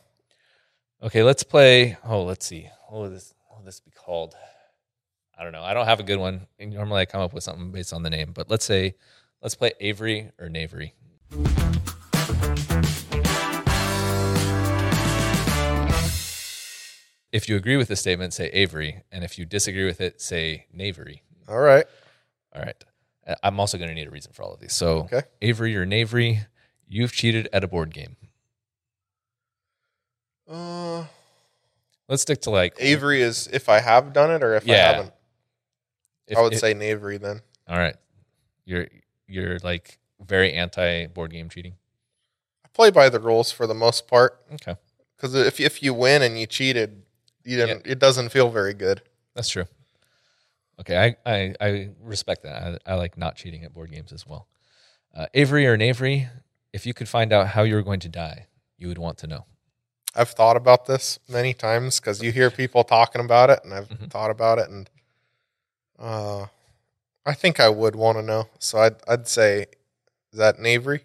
Okay, 1.03 1.23
let's 1.23 1.43
play. 1.45 1.97
Oh, 2.05 2.23
let's 2.25 2.47
see. 2.47 2.69
What 2.89 3.03
would 3.03 3.13
this 3.15 3.35
what 3.49 3.59
would 3.59 3.67
this 3.69 3.81
be 3.81 3.91
called? 3.91 4.35
I 5.39 5.45
don't 5.45 5.53
know. 5.53 5.63
I 5.63 5.73
don't 5.73 5.87
have 5.87 6.01
a 6.01 6.05
good 6.05 6.19
one. 6.19 6.47
And 6.59 6.73
Normally, 6.73 7.03
I 7.03 7.05
come 7.07 7.21
up 7.21 7.33
with 7.33 7.45
something 7.45 7.71
based 7.71 7.93
on 7.93 8.03
the 8.03 8.11
name, 8.11 8.33
but 8.35 8.51
let's 8.51 8.65
say 8.65 8.95
let's 9.41 9.55
play 9.55 9.73
Avery 9.81 10.31
or 10.39 10.49
Knavery. 10.49 10.95
If 17.31 17.47
you 17.49 17.57
agree 17.57 17.77
with 17.77 17.89
the 17.89 17.97
statement, 17.97 18.33
say 18.33 18.49
Avery, 18.49 19.03
and 19.13 19.23
if 19.23 19.39
you 19.39 19.45
disagree 19.45 19.85
with 19.85 20.01
it, 20.01 20.21
say 20.21 20.65
Knavery. 20.73 21.21
All 21.47 21.59
right. 21.59 21.85
All 22.57 22.63
right. 22.63 22.83
Uh, 23.27 23.35
I'm 23.43 23.61
also 23.61 23.77
going 23.77 23.89
to 23.89 23.95
need 23.95 24.07
a 24.07 24.11
reason 24.11 24.33
for 24.33 24.43
all 24.43 24.55
of 24.55 24.61
these. 24.61 24.73
So, 24.73 25.01
Okay. 25.13 25.23
Avery 25.43 25.77
or 25.77 25.85
Knavery, 25.85 26.41
you've 26.89 27.13
cheated 27.13 27.47
at 27.53 27.63
a 27.63 27.69
board 27.69 27.93
game. 27.93 28.17
Uh, 30.51 31.05
Let's 32.09 32.23
stick 32.23 32.41
to 32.43 32.51
like 32.51 32.75
Avery 32.79 33.21
is 33.21 33.47
if 33.53 33.69
I 33.69 33.81
have 33.81 34.15
done 34.15 34.31
it 34.31 34.43
or 34.43 34.55
if 34.57 34.67
I 34.69 34.73
haven't. 34.73 35.13
If- 36.29 36.39
I 36.39 36.43
would 36.43 36.53
if- 36.55 36.61
say 36.61 36.75
Knavery 36.75 37.19
then. 37.19 37.41
All 37.69 37.79
right. 37.79 37.97
You're 38.65 38.89
you're 39.27 39.59
like 39.61 39.99
very 40.21 40.53
anti 40.53 41.07
board 41.07 41.31
game 41.33 41.49
cheating. 41.49 41.75
I 42.65 42.69
play 42.73 42.91
by 42.91 43.09
the 43.09 43.21
rules 43.21 43.51
for 43.53 43.67
the 43.67 43.75
most 43.75 44.07
part 44.07 44.41
Okay. 44.55 44.77
because 45.17 45.35
if 45.35 45.59
if 45.61 45.83
you 45.83 45.93
win 45.95 46.23
and 46.23 46.39
you 46.39 46.47
cheated, 46.47 47.03
you 47.45 47.57
didn't. 47.57 47.87
It 47.87 47.99
doesn't 47.99 48.29
feel 48.31 48.51
very 48.51 48.75
good. 48.75 49.03
That's 49.35 49.49
true. 49.49 49.67
Okay, 50.81 51.17
I 51.25 51.31
I, 51.35 51.55
I 51.61 51.91
respect 52.01 52.43
that. 52.45 52.81
I, 52.87 52.93
I 52.93 52.95
like 52.95 53.19
not 53.19 53.37
cheating 53.37 53.65
at 53.65 53.75
board 53.75 53.91
games 53.91 54.13
as 54.13 54.27
well. 54.27 54.47
Uh, 55.15 55.27
Avery 55.35 55.67
or 55.67 55.77
Knavery, 55.77 56.29
if 56.73 56.87
you 56.87 56.95
could 56.95 57.09
find 57.09 57.33
out 57.33 57.49
how 57.49 57.63
you 57.65 57.75
were 57.75 57.83
going 57.83 58.01
to 58.01 58.09
die, 58.09 58.47
you 58.77 58.89
would 58.89 58.99
want 58.99 59.19
to 59.19 59.27
know. 59.27 59.47
I've 60.15 60.31
thought 60.31 60.57
about 60.57 60.87
this 60.87 61.19
many 61.29 61.53
times 61.55 61.99
because 62.01 62.23
you 62.23 62.33
hear 62.33 62.51
people 62.51 62.85
talking 62.85 63.21
about 63.25 63.51
it, 63.51 63.61
and 63.65 63.73
I've 63.75 63.89
Mhm. 63.89 64.11
thought 64.11 64.31
about 64.31 64.59
it, 64.59 64.69
and 64.69 64.89
uh, 65.99 66.47
I 67.27 67.35
think 67.35 67.61
I 67.61 67.69
would 67.69 67.97
want 67.97 68.19
to 68.19 68.23
know. 68.23 68.49
So 68.59 68.79
I'd 68.79 68.97
I'd 69.07 69.29
say, 69.29 69.67
is 70.33 70.39
that 70.39 70.59
an 70.59 70.67
Avery? 70.67 71.05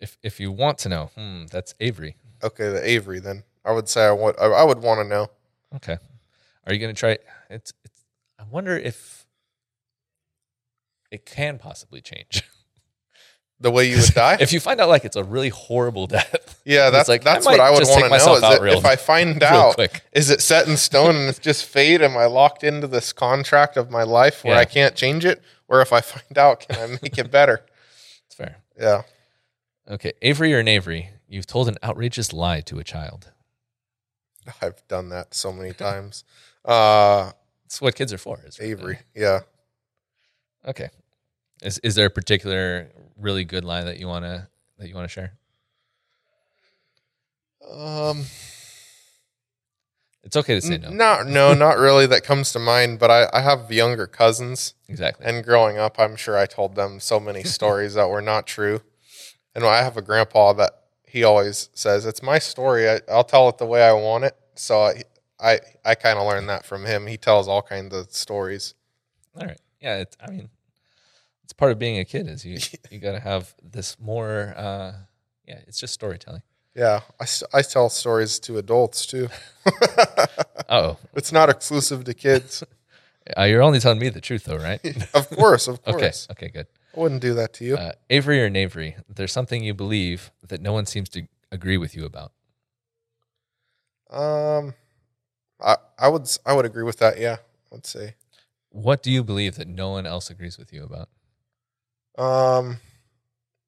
If 0.00 0.16
if 0.22 0.40
you 0.40 0.50
want 0.50 0.78
to 0.78 0.88
know, 0.88 1.10
hmm, 1.16 1.46
that's 1.50 1.74
Avery. 1.80 2.16
Okay, 2.42 2.68
the 2.70 2.88
Avery 2.88 3.20
then. 3.20 3.44
I 3.64 3.72
would 3.72 3.88
say 3.88 4.06
I 4.06 4.12
want 4.12 4.36
I, 4.40 4.46
I 4.46 4.64
would 4.64 4.82
want 4.82 5.00
to 5.00 5.04
know. 5.04 5.28
Okay. 5.76 5.98
Are 6.66 6.72
you 6.72 6.78
going 6.78 6.94
to 6.94 6.98
try? 6.98 7.18
It's 7.48 7.72
it's. 7.84 8.04
I 8.38 8.44
wonder 8.50 8.76
if 8.76 9.26
it 11.10 11.26
can 11.26 11.58
possibly 11.58 12.00
change. 12.00 12.42
The 13.62 13.70
way 13.70 13.90
you 13.90 13.96
would 13.96 14.14
die. 14.14 14.38
if 14.40 14.52
you 14.54 14.60
find 14.60 14.80
out 14.80 14.88
like 14.88 15.04
it's 15.04 15.16
a 15.16 15.22
really 15.24 15.50
horrible 15.50 16.06
death, 16.06 16.58
yeah, 16.64 16.88
that's 16.88 17.10
like, 17.10 17.22
that's 17.22 17.44
might 17.44 17.58
what 17.58 17.60
I 17.60 17.70
would 17.70 17.82
want 17.86 18.04
to 18.04 18.08
know. 18.08 18.34
Is 18.36 18.42
it, 18.56 18.62
real- 18.62 18.78
if 18.78 18.86
I 18.86 18.96
find 18.96 19.42
out 19.42 19.74
quick. 19.74 20.02
Is 20.12 20.30
it 20.30 20.40
set 20.40 20.66
in 20.66 20.78
stone 20.78 21.14
and 21.14 21.28
it's 21.28 21.38
just 21.38 21.66
fate? 21.66 22.00
Am 22.00 22.16
I 22.16 22.24
locked 22.24 22.64
into 22.64 22.86
this 22.86 23.12
contract 23.12 23.76
of 23.76 23.90
my 23.90 24.02
life 24.02 24.44
where 24.44 24.54
Yeah. 24.54 24.60
I 24.60 24.64
can't 24.64 24.96
change 24.96 25.24
it? 25.26 25.42
Or 25.68 25.82
if 25.82 25.92
I 25.92 26.00
find 26.00 26.38
out, 26.38 26.66
can 26.68 26.78
I 26.94 26.98
make 27.02 27.18
it 27.18 27.30
better? 27.30 27.64
It's 28.26 28.34
fair. 28.36 28.56
Yeah. 28.78 29.02
Okay, 29.90 30.12
Avery 30.22 30.54
or 30.54 30.62
Knavery, 30.62 31.08
you've 31.28 31.46
told 31.46 31.68
an 31.68 31.76
outrageous 31.82 32.32
lie 32.32 32.60
to 32.62 32.78
a 32.78 32.84
child. 32.84 33.32
I've 34.62 34.86
done 34.88 35.08
that 35.10 35.34
so 35.34 35.52
many 35.52 35.72
times. 35.72 36.24
Uh, 36.64 37.32
It's 37.66 37.80
what 37.82 37.94
kids 37.94 38.12
are 38.12 38.18
for. 38.18 38.40
Is 38.46 38.58
Avery. 38.60 39.00
Yeah. 39.14 39.40
Okay. 40.66 40.90
Is 41.62 41.78
is 41.78 41.94
there 41.94 42.06
a 42.06 42.10
particular 42.10 42.90
really 43.18 43.44
good 43.44 43.64
line 43.64 43.84
that 43.86 43.98
you 43.98 44.06
wanna 44.08 44.48
that 44.78 44.88
you 44.88 44.94
wanna 44.94 45.08
share? 45.08 45.32
Um, 47.70 48.24
It's 50.22 50.36
okay 50.36 50.54
to 50.54 50.60
say 50.60 50.78
no. 50.78 50.88
n- 50.88 50.96
not 50.96 51.26
no, 51.26 51.54
not 51.66 51.78
really 51.78 52.06
that 52.06 52.24
comes 52.24 52.52
to 52.52 52.58
mind. 52.58 52.98
But 52.98 53.10
I, 53.10 53.28
I 53.32 53.40
have 53.40 53.70
younger 53.72 54.06
cousins, 54.06 54.74
Exactly. 54.88 55.26
and 55.26 55.44
growing 55.44 55.78
up, 55.78 55.98
I'm 55.98 56.16
sure 56.16 56.36
I 56.36 56.46
told 56.46 56.74
them 56.74 57.00
so 57.00 57.20
many 57.20 57.42
stories 57.56 57.94
that 57.94 58.08
were 58.08 58.22
not 58.22 58.46
true. 58.46 58.80
And 59.54 59.64
I 59.64 59.82
have 59.82 59.96
a 59.96 60.02
grandpa 60.02 60.52
that 60.54 60.72
he 61.06 61.24
always 61.24 61.68
says, 61.74 62.06
"It's 62.06 62.22
my 62.22 62.38
story. 62.38 62.88
I, 62.88 63.00
I'll 63.10 63.24
tell 63.24 63.48
it 63.48 63.58
the 63.58 63.66
way 63.66 63.82
I 63.82 63.92
want 63.92 64.24
it." 64.24 64.36
So 64.54 64.82
I 64.82 65.02
I, 65.38 65.58
I 65.84 65.94
kind 65.94 66.18
of 66.18 66.26
learned 66.26 66.48
that 66.48 66.64
from 66.64 66.84
him. 66.84 67.06
He 67.06 67.16
tells 67.16 67.48
all 67.48 67.62
kinds 67.62 67.94
of 67.94 68.10
stories. 68.12 68.74
All 69.38 69.46
right. 69.46 69.58
Yeah. 69.80 69.96
It's, 69.98 70.16
I 70.22 70.30
mean, 70.30 70.50
part 71.60 71.70
of 71.70 71.78
being 71.78 71.98
a 71.98 72.04
kid. 72.04 72.26
Is 72.26 72.44
you 72.44 72.58
you 72.90 72.98
got 72.98 73.12
to 73.12 73.20
have 73.20 73.54
this 73.62 74.00
more. 74.00 74.54
uh 74.56 74.92
Yeah. 75.46 75.60
It's 75.68 75.78
just 75.78 75.94
storytelling. 75.94 76.42
Yeah, 76.74 77.00
I, 77.20 77.26
I 77.52 77.62
tell 77.62 77.88
stories 77.90 78.38
to 78.40 78.58
adults 78.58 79.06
too. 79.06 79.28
Oh, 80.70 80.98
it's 81.14 81.32
not 81.32 81.50
exclusive 81.50 82.04
to 82.04 82.14
kids. 82.14 82.62
uh, 83.36 83.42
you're 83.42 83.60
only 83.60 83.80
telling 83.80 83.98
me 83.98 84.08
the 84.08 84.20
truth, 84.20 84.44
though, 84.44 84.56
right? 84.56 84.80
of 85.14 85.28
course, 85.28 85.66
of 85.66 85.82
course. 85.82 86.28
Okay. 86.30 86.46
okay, 86.46 86.52
Good. 86.52 86.66
I 86.96 87.00
wouldn't 87.00 87.20
do 87.20 87.34
that 87.34 87.52
to 87.54 87.64
you. 87.64 87.76
Uh, 87.76 87.92
Avery 88.08 88.40
or 88.40 88.48
Knavery, 88.48 88.94
there's 89.08 89.32
something 89.32 89.64
you 89.64 89.74
believe 89.74 90.30
that 90.46 90.60
no 90.60 90.72
one 90.72 90.86
seems 90.86 91.08
to 91.10 91.26
agree 91.50 91.76
with 91.76 91.96
you 91.96 92.04
about. 92.04 92.30
Um, 94.10 94.74
I 95.60 95.76
I 95.98 96.08
would 96.08 96.28
I 96.46 96.52
would 96.52 96.66
agree 96.66 96.84
with 96.84 96.98
that. 96.98 97.18
Yeah, 97.18 97.38
I 97.70 97.74
would 97.74 97.86
say. 97.86 98.14
What 98.70 99.02
do 99.02 99.10
you 99.10 99.24
believe 99.24 99.56
that 99.56 99.66
no 99.66 99.90
one 99.90 100.06
else 100.06 100.30
agrees 100.30 100.56
with 100.56 100.72
you 100.72 100.84
about? 100.84 101.08
Um, 102.18 102.78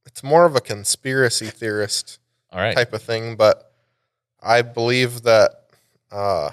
it's 0.07 0.23
more 0.23 0.45
of 0.45 0.57
a 0.57 0.61
conspiracy 0.61 1.47
theorist 1.47 2.19
All 2.51 2.61
right. 2.61 2.75
type 2.75 2.93
of 2.93 3.03
thing, 3.03 3.37
but 3.37 3.73
I 4.43 4.63
believe 4.63 5.23
that. 5.23 5.67
Uh, 6.11 6.51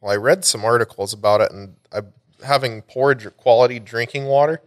well, 0.00 0.12
I 0.12 0.16
read 0.16 0.44
some 0.44 0.64
articles 0.64 1.12
about 1.12 1.40
it, 1.40 1.50
and 1.50 1.74
I, 1.92 2.02
having 2.44 2.82
poor 2.82 3.14
quality 3.14 3.80
drinking 3.80 4.26
water 4.26 4.60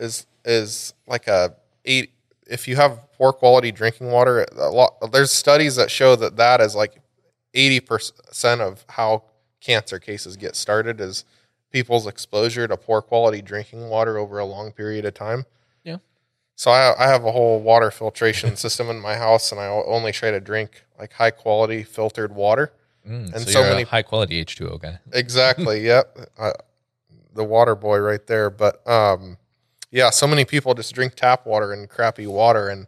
is 0.00 0.26
is 0.44 0.94
like 1.06 1.28
a 1.28 1.54
eight. 1.84 2.10
If 2.48 2.66
you 2.66 2.76
have 2.76 2.98
poor 3.16 3.32
quality 3.32 3.70
drinking 3.70 4.10
water, 4.10 4.44
a 4.56 4.68
lot 4.68 5.12
there's 5.12 5.30
studies 5.30 5.76
that 5.76 5.90
show 5.90 6.16
that 6.16 6.36
that 6.36 6.60
is 6.60 6.74
like 6.74 7.00
eighty 7.54 7.78
percent 7.78 8.60
of 8.60 8.84
how 8.88 9.24
cancer 9.60 10.00
cases 10.00 10.36
get 10.36 10.56
started 10.56 11.00
is 11.00 11.24
people's 11.72 12.06
exposure 12.06 12.68
to 12.68 12.76
poor 12.76 13.00
quality 13.02 13.42
drinking 13.42 13.88
water 13.88 14.18
over 14.18 14.38
a 14.38 14.44
long 14.44 14.70
period 14.72 15.04
of 15.04 15.14
time. 15.14 15.46
Yeah. 15.84 15.96
So 16.54 16.70
I, 16.70 16.94
I 17.04 17.08
have 17.08 17.24
a 17.24 17.32
whole 17.32 17.60
water 17.60 17.90
filtration 17.90 18.56
system 18.64 18.88
in 18.90 19.00
my 19.00 19.16
house, 19.16 19.50
and 19.52 19.60
I 19.60 19.66
only 19.66 20.12
try 20.12 20.30
to 20.30 20.40
drink 20.40 20.84
like 20.98 21.12
high 21.14 21.30
quality 21.30 21.82
filtered 21.82 22.34
water. 22.34 22.72
Mm, 23.08 23.34
and 23.34 23.42
so, 23.44 23.50
so 23.50 23.60
you're 23.60 23.70
many- 23.70 23.82
a 23.82 23.86
high 23.86 24.02
quality 24.02 24.44
H2O 24.44 24.80
guy. 24.80 24.98
Exactly. 25.12 25.80
yep. 25.84 26.16
Uh, 26.38 26.52
the 27.34 27.42
water 27.44 27.74
boy 27.74 27.98
right 27.98 28.24
there. 28.26 28.50
But 28.50 28.86
um, 28.86 29.38
yeah, 29.90 30.10
so 30.10 30.26
many 30.26 30.44
people 30.44 30.74
just 30.74 30.94
drink 30.94 31.14
tap 31.14 31.46
water 31.46 31.72
and 31.72 31.88
crappy 31.88 32.26
water, 32.26 32.68
and 32.68 32.86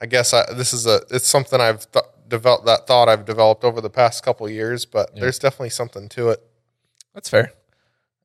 I 0.00 0.06
guess 0.06 0.34
I, 0.34 0.52
this 0.52 0.72
is 0.74 0.86
a 0.86 1.00
it's 1.10 1.26
something 1.26 1.60
I've 1.60 1.90
th- 1.90 2.04
developed 2.28 2.66
that 2.66 2.86
thought 2.86 3.08
I've 3.08 3.24
developed 3.24 3.64
over 3.64 3.80
the 3.80 3.90
past 3.90 4.22
couple 4.22 4.48
years. 4.50 4.84
But 4.84 5.10
Yeah. 5.14 5.22
there's 5.22 5.38
definitely 5.38 5.70
something 5.70 6.08
to 6.10 6.28
it. 6.28 6.42
That's 7.14 7.28
fair. 7.28 7.52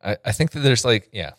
I, 0.04 0.18
I 0.26 0.32
think 0.32 0.52
that 0.52 0.60
there's 0.60 0.86
like, 0.86 1.10
yeah, 1.12 1.32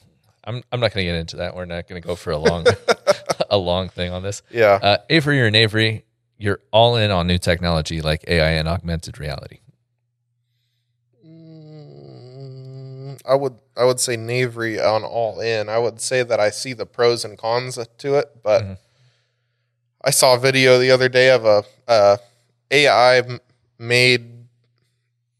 I'm, 0.44 0.62
I'm 0.72 0.80
not 0.80 0.92
going 0.92 1.06
to 1.06 1.12
get 1.12 1.18
into 1.18 1.36
that. 1.36 1.54
We're 1.54 1.64
not 1.64 1.88
going 1.88 2.00
to 2.00 2.06
go 2.06 2.14
for 2.16 2.30
a 2.30 2.38
long, 2.38 2.66
a 3.50 3.58
long 3.58 3.88
thing 3.88 4.12
on 4.12 4.22
this. 4.22 4.42
Yeah. 4.50 4.78
Uh, 4.82 4.98
Avery 5.10 5.40
or 5.40 5.50
Knavery, 5.50 6.04
you're 6.38 6.60
all 6.70 6.96
in 6.96 7.10
on 7.10 7.26
new 7.26 7.38
technology 7.38 8.00
like 8.00 8.24
AI 8.28 8.50
and 8.50 8.68
augmented 8.68 9.18
reality. 9.18 9.58
Mm, 11.26 13.20
I 13.28 13.34
would 13.34 13.56
I 13.76 13.84
would 13.84 14.00
say 14.00 14.16
Knavery 14.16 14.78
on 14.80 15.04
all 15.04 15.40
in. 15.40 15.68
I 15.68 15.78
would 15.78 16.00
say 16.00 16.22
that 16.22 16.40
I 16.40 16.50
see 16.50 16.72
the 16.72 16.86
pros 16.86 17.24
and 17.24 17.36
cons 17.38 17.78
to 17.98 18.14
it, 18.16 18.42
but 18.42 18.62
Mhm. 18.62 18.78
I 20.04 20.10
saw 20.10 20.34
a 20.34 20.38
video 20.38 20.78
the 20.78 20.90
other 20.90 21.08
day 21.08 21.30
of 21.30 21.44
a, 21.44 21.64
a 21.88 22.18
AI 22.70 23.22
made 23.78 24.46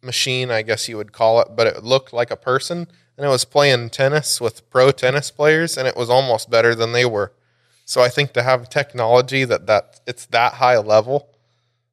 machine, 0.03 0.51
I 0.51 0.63
guess 0.63 0.89
you 0.89 0.97
would 0.97 1.13
call 1.13 1.41
it, 1.41 1.49
but 1.55 1.67
it 1.67 1.83
looked 1.85 2.13
like 2.13 2.31
a 2.31 2.37
person 2.37 2.89
and 3.19 3.27
it 3.27 3.29
was 3.29 3.45
playing 3.45 3.91
tennis 3.91 4.41
with 4.41 4.69
pro 4.71 4.91
tennis 4.93 5.31
players 5.31 5.77
and 5.77 5.87
it 5.87 5.97
was 5.97 6.09
almost 6.09 6.49
better 6.49 6.75
than 6.75 6.93
they 6.93 7.05
were. 7.05 7.33
So 7.85 8.01
I 8.01 8.09
think 8.09 8.33
to 8.35 8.43
have 8.43 8.69
technology 8.71 9.45
that 9.45 9.67
that 9.67 10.01
it's 10.07 10.25
that 10.27 10.55
high 10.55 10.79
level, 10.79 11.29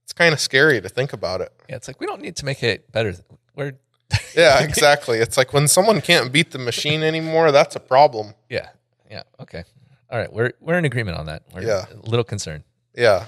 it's 0.04 0.14
kind 0.14 0.34
of 0.34 0.40
scary 0.40 0.80
to 0.80 0.88
think 0.88 1.12
about 1.14 1.42
it. 1.42 1.52
Yeah, 1.68 1.76
it's 1.78 1.88
like 1.90 2.00
we 2.00 2.06
don't 2.06 2.22
need 2.22 2.36
to 2.38 2.46
make 2.46 2.62
it 2.64 2.90
better. 2.92 3.14
We're 3.56 3.74
Yeah, 4.36 4.62
exactly. 4.64 5.18
It's 5.20 5.36
like 5.38 5.52
when 5.52 5.68
someone 5.68 6.00
can't 6.02 6.32
beat 6.32 6.52
the 6.52 6.60
machine 6.60 7.02
anymore, 7.04 7.52
that's 7.52 7.76
a 7.76 7.80
problem. 7.80 8.36
yeah, 8.50 8.70
yeah, 9.10 9.24
okay, 9.40 9.64
all 10.12 10.20
right. 10.20 10.32
We're 10.32 10.52
we're 10.62 10.78
in 10.78 10.86
agreement 10.86 11.18
on 11.18 11.26
that. 11.26 11.42
We're 11.54 11.64
Yeah. 11.64 11.86
a 11.92 12.10
little 12.10 12.24
concerned. 12.26 12.64
Yeah. 12.96 13.26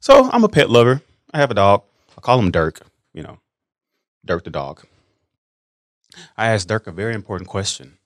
So 0.00 0.30
I'm 0.32 0.44
a 0.44 0.48
pet 0.48 0.70
lover. 0.70 1.02
I 1.32 1.38
have 1.38 1.50
a 1.50 1.54
dog. 1.54 1.82
I 2.16 2.20
call 2.20 2.38
him 2.38 2.50
Dirk, 2.50 2.80
you 3.12 3.22
know, 3.22 3.38
Dirk 4.24 4.44
the 4.44 4.50
dog. 4.50 4.82
I 6.36 6.46
asked 6.48 6.68
Dirk 6.68 6.86
a 6.86 6.92
very 6.92 7.14
important 7.14 7.48
question, 7.48 7.98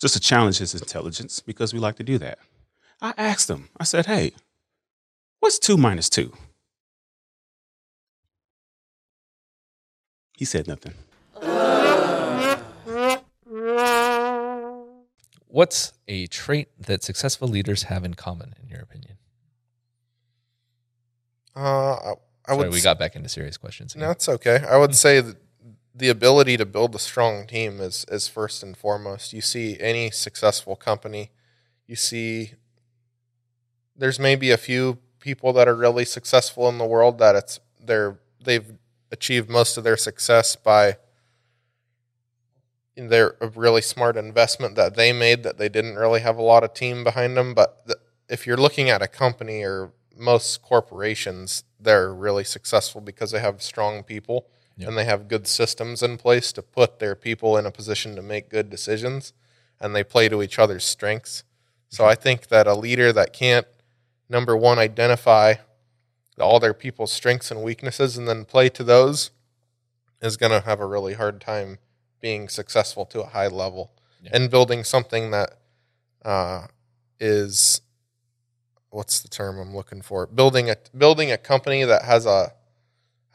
just 0.00 0.14
to 0.14 0.20
challenge 0.20 0.58
his 0.58 0.74
intelligence 0.74 1.40
because 1.40 1.72
we 1.74 1.80
like 1.80 1.96
to 1.96 2.02
do 2.04 2.18
that. 2.18 2.38
I 3.00 3.12
asked 3.16 3.48
him, 3.50 3.68
I 3.78 3.84
said, 3.84 4.06
hey, 4.06 4.32
what's 5.40 5.58
two 5.58 5.76
minus 5.76 6.08
two? 6.08 6.32
He 10.36 10.44
said 10.44 10.66
nothing. 10.68 10.94
What's 15.48 15.92
a 16.08 16.26
trait 16.26 16.68
that 16.78 17.02
successful 17.02 17.48
leaders 17.48 17.84
have 17.84 18.04
in 18.04 18.14
common, 18.14 18.54
in 18.62 18.68
your 18.68 18.80
opinion? 18.80 19.16
Uh, 21.54 21.60
I, 21.94 21.98
I 22.10 22.14
Sorry, 22.48 22.58
would. 22.58 22.70
we 22.72 22.78
s- 22.78 22.84
got 22.84 22.98
back 22.98 23.16
into 23.16 23.28
serious 23.28 23.56
questions. 23.56 23.96
no, 23.96 24.02
again. 24.04 24.10
it's 24.12 24.28
okay. 24.28 24.62
I 24.68 24.76
would 24.76 24.94
say 24.94 25.20
that 25.20 25.36
the 25.96 26.08
ability 26.10 26.56
to 26.58 26.66
build 26.66 26.94
a 26.94 26.98
strong 26.98 27.46
team 27.46 27.80
is 27.80 28.04
is 28.08 28.28
first 28.28 28.62
and 28.62 28.76
foremost. 28.76 29.32
You 29.32 29.40
see 29.40 29.78
any 29.80 30.10
successful 30.10 30.76
company, 30.76 31.30
you 31.86 31.96
see 31.96 32.52
there's 33.96 34.18
maybe 34.18 34.50
a 34.50 34.56
few 34.56 34.98
people 35.20 35.52
that 35.54 35.68
are 35.68 35.74
really 35.74 36.04
successful 36.04 36.68
in 36.68 36.78
the 36.78 36.84
world 36.84 37.18
that 37.18 37.34
it's 37.34 37.60
they're 37.84 38.18
they've 38.44 38.72
achieved 39.10 39.48
most 39.48 39.76
of 39.76 39.84
their 39.84 39.96
success 39.96 40.56
by 40.56 40.96
their 42.96 43.36
a 43.40 43.48
really 43.48 43.82
smart 43.82 44.16
investment 44.16 44.74
that 44.74 44.94
they 44.96 45.12
made 45.12 45.42
that 45.42 45.58
they 45.58 45.68
didn't 45.68 45.96
really 45.96 46.20
have 46.20 46.38
a 46.38 46.42
lot 46.42 46.64
of 46.64 46.72
team 46.72 47.04
behind 47.04 47.36
them 47.36 47.52
but 47.52 47.86
th- 47.86 47.98
if 48.28 48.46
you're 48.46 48.56
looking 48.56 48.88
at 48.88 49.02
a 49.02 49.08
company 49.08 49.62
or 49.62 49.92
most 50.16 50.62
corporations 50.62 51.64
they're 51.78 52.12
really 52.14 52.44
successful 52.44 53.00
because 53.02 53.30
they 53.32 53.38
have 53.40 53.60
strong 53.60 54.02
people 54.02 54.46
Yep. 54.78 54.88
and 54.88 54.98
they 54.98 55.04
have 55.04 55.28
good 55.28 55.46
systems 55.46 56.02
in 56.02 56.18
place 56.18 56.52
to 56.52 56.62
put 56.62 56.98
their 56.98 57.14
people 57.14 57.56
in 57.56 57.64
a 57.66 57.70
position 57.70 58.14
to 58.16 58.22
make 58.22 58.50
good 58.50 58.68
decisions 58.70 59.32
and 59.80 59.94
they 59.94 60.04
play 60.04 60.28
to 60.28 60.42
each 60.42 60.58
other's 60.58 60.84
strengths 60.84 61.44
so 61.88 62.04
i 62.04 62.14
think 62.14 62.48
that 62.48 62.66
a 62.66 62.74
leader 62.74 63.12
that 63.12 63.32
can't 63.32 63.66
number 64.28 64.56
one 64.56 64.78
identify 64.78 65.54
all 66.38 66.60
their 66.60 66.74
people's 66.74 67.12
strengths 67.12 67.50
and 67.50 67.62
weaknesses 67.62 68.18
and 68.18 68.28
then 68.28 68.44
play 68.44 68.68
to 68.68 68.84
those 68.84 69.30
is 70.20 70.36
going 70.36 70.52
to 70.52 70.60
have 70.66 70.80
a 70.80 70.86
really 70.86 71.14
hard 71.14 71.40
time 71.40 71.78
being 72.20 72.48
successful 72.48 73.06
to 73.06 73.22
a 73.22 73.26
high 73.26 73.46
level 73.48 73.92
Yeah. 74.22 74.30
and 74.34 74.50
building 74.50 74.84
something 74.84 75.30
that 75.30 75.58
uh, 76.24 76.66
is 77.20 77.80
what's 78.90 79.20
the 79.20 79.28
term 79.28 79.58
I'm 79.58 79.74
looking 79.74 80.02
for 80.02 80.26
building 80.26 80.68
a 80.70 80.76
building 80.96 81.30
a 81.30 81.38
company 81.38 81.84
that 81.84 82.02
has 82.02 82.26
a 82.26 82.52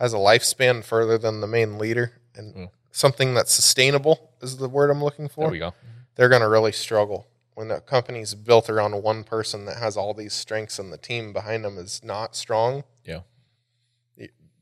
has 0.01 0.13
a 0.13 0.17
lifespan 0.17 0.83
further 0.83 1.17
than 1.17 1.39
the 1.41 1.47
main 1.47 1.77
leader 1.77 2.13
and 2.35 2.55
Mm. 2.55 2.69
something 2.91 3.33
that's 3.33 3.53
sustainable 3.53 4.31
is 4.41 4.57
the 4.57 4.67
word 4.67 4.89
I'm 4.89 5.03
looking 5.03 5.27
for 5.29 5.45
There 5.45 5.51
we 5.51 5.59
go. 5.59 5.73
they're 6.15 6.29
going 6.29 6.41
to 6.41 6.49
really 6.49 6.71
struggle 6.71 7.27
when 7.53 7.69
a 7.71 7.79
company's 7.81 8.33
built 8.33 8.69
around 8.69 9.01
one 9.03 9.23
person 9.23 9.65
that 9.65 9.77
has 9.77 9.95
all 9.97 10.13
these 10.13 10.33
strengths 10.33 10.79
and 10.79 10.91
the 10.91 10.97
team 10.97 11.31
behind 11.33 11.63
them 11.63 11.77
is 11.77 12.01
not 12.03 12.35
strong. 12.35 12.83
Yeah. 13.05 13.21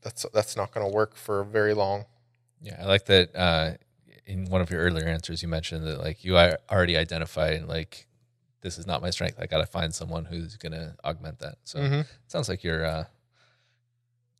That's 0.02 0.24
that's 0.32 0.56
not 0.56 0.72
going 0.72 0.88
to 0.88 0.94
work 0.94 1.14
for 1.14 1.44
very 1.44 1.74
long. 1.74 2.06
Yeah, 2.62 2.76
I 2.80 2.86
like 2.86 3.04
that. 3.06 3.36
Uh, 3.36 3.72
in 4.26 4.46
one 4.46 4.60
of 4.62 4.70
your 4.70 4.80
earlier 4.80 5.06
answers, 5.06 5.42
you 5.42 5.48
mentioned 5.48 5.86
that 5.86 5.98
like 6.00 6.24
you 6.24 6.36
are 6.38 6.58
already 6.70 6.96
identified 6.96 7.64
like 7.66 8.06
this 8.62 8.78
is 8.78 8.86
not 8.86 9.02
my 9.02 9.10
strength. 9.10 9.38
I 9.38 9.44
got 9.46 9.58
to 9.58 9.66
find 9.66 9.94
someone 9.94 10.24
who's 10.24 10.56
going 10.56 10.72
to 10.72 10.94
augment 11.04 11.38
that. 11.40 11.56
So 11.64 11.78
Mhm. 11.80 12.00
it 12.00 12.06
sounds 12.28 12.48
like 12.48 12.62
you're 12.64 12.84
uh, 12.84 13.04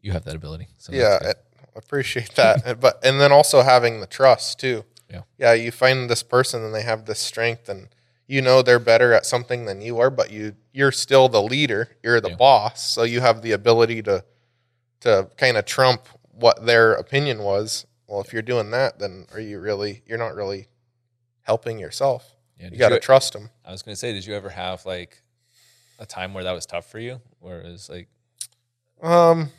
you 0.03 0.13
have 0.13 0.25
that 0.25 0.35
ability. 0.35 0.69
So 0.79 0.93
yeah, 0.93 1.19
it- 1.31 1.45
appreciate 1.77 2.35
that. 2.35 2.81
but 2.81 2.99
and 3.05 3.21
then 3.21 3.33
also 3.33 3.63
having 3.63 4.01
the 4.01 4.07
trust 4.07 4.59
too. 4.59 4.85
Yeah. 5.11 5.23
Yeah, 5.39 5.53
you 5.55 5.71
find 5.73 6.09
this 6.09 6.23
person 6.23 6.65
and 6.65 6.75
they 6.75 6.83
have 6.83 7.05
this 7.07 7.19
strength 7.21 7.69
and 7.69 7.89
you 8.27 8.41
know 8.43 8.63
they're 8.63 8.79
better 8.79 9.13
at 9.13 9.27
something 9.27 9.65
than 9.65 9.81
you 9.81 9.99
are, 9.99 10.11
but 10.11 10.31
you 10.31 10.55
you're 10.73 10.93
still 10.93 11.29
the 11.29 11.43
leader, 11.43 11.97
you're 12.03 12.21
the 12.21 12.31
Yeah. 12.31 12.37
boss, 12.37 12.89
so 12.95 13.03
you 13.03 13.21
have 13.21 13.43
the 13.43 13.53
ability 13.53 14.03
to 14.03 14.25
to 15.01 15.29
kind 15.37 15.57
of 15.57 15.65
trump 15.65 16.07
what 16.33 16.65
their 16.67 16.93
opinion 16.93 17.43
was. 17.43 17.87
Well, 18.07 18.21
if 18.21 18.33
you're 18.33 18.43
doing 18.43 18.71
that, 18.73 18.99
then 18.99 19.27
are 19.33 19.41
you 19.41 19.59
really 19.61 20.03
you're 20.07 20.19
not 20.19 20.35
really 20.35 20.69
helping 21.43 21.79
yourself. 21.79 22.37
Yeah, 22.59 22.69
You 22.71 22.79
got 22.79 22.91
to 22.91 23.01
trust 23.01 23.33
them. 23.33 23.51
I 23.65 23.73
was 23.73 23.83
going 23.83 23.95
to 23.95 23.97
say, 23.99 24.13
did 24.13 24.27
you 24.27 24.35
ever 24.35 24.51
have 24.51 24.85
like 24.87 25.23
a 25.99 26.07
time 26.07 26.35
where 26.35 26.45
that 26.45 26.53
was 26.53 26.67
tough 26.67 26.91
for 26.91 26.99
you, 26.99 27.21
where 27.41 27.61
it 27.63 27.67
was 27.71 27.89
like, 27.89 28.09
Um, 29.03 29.51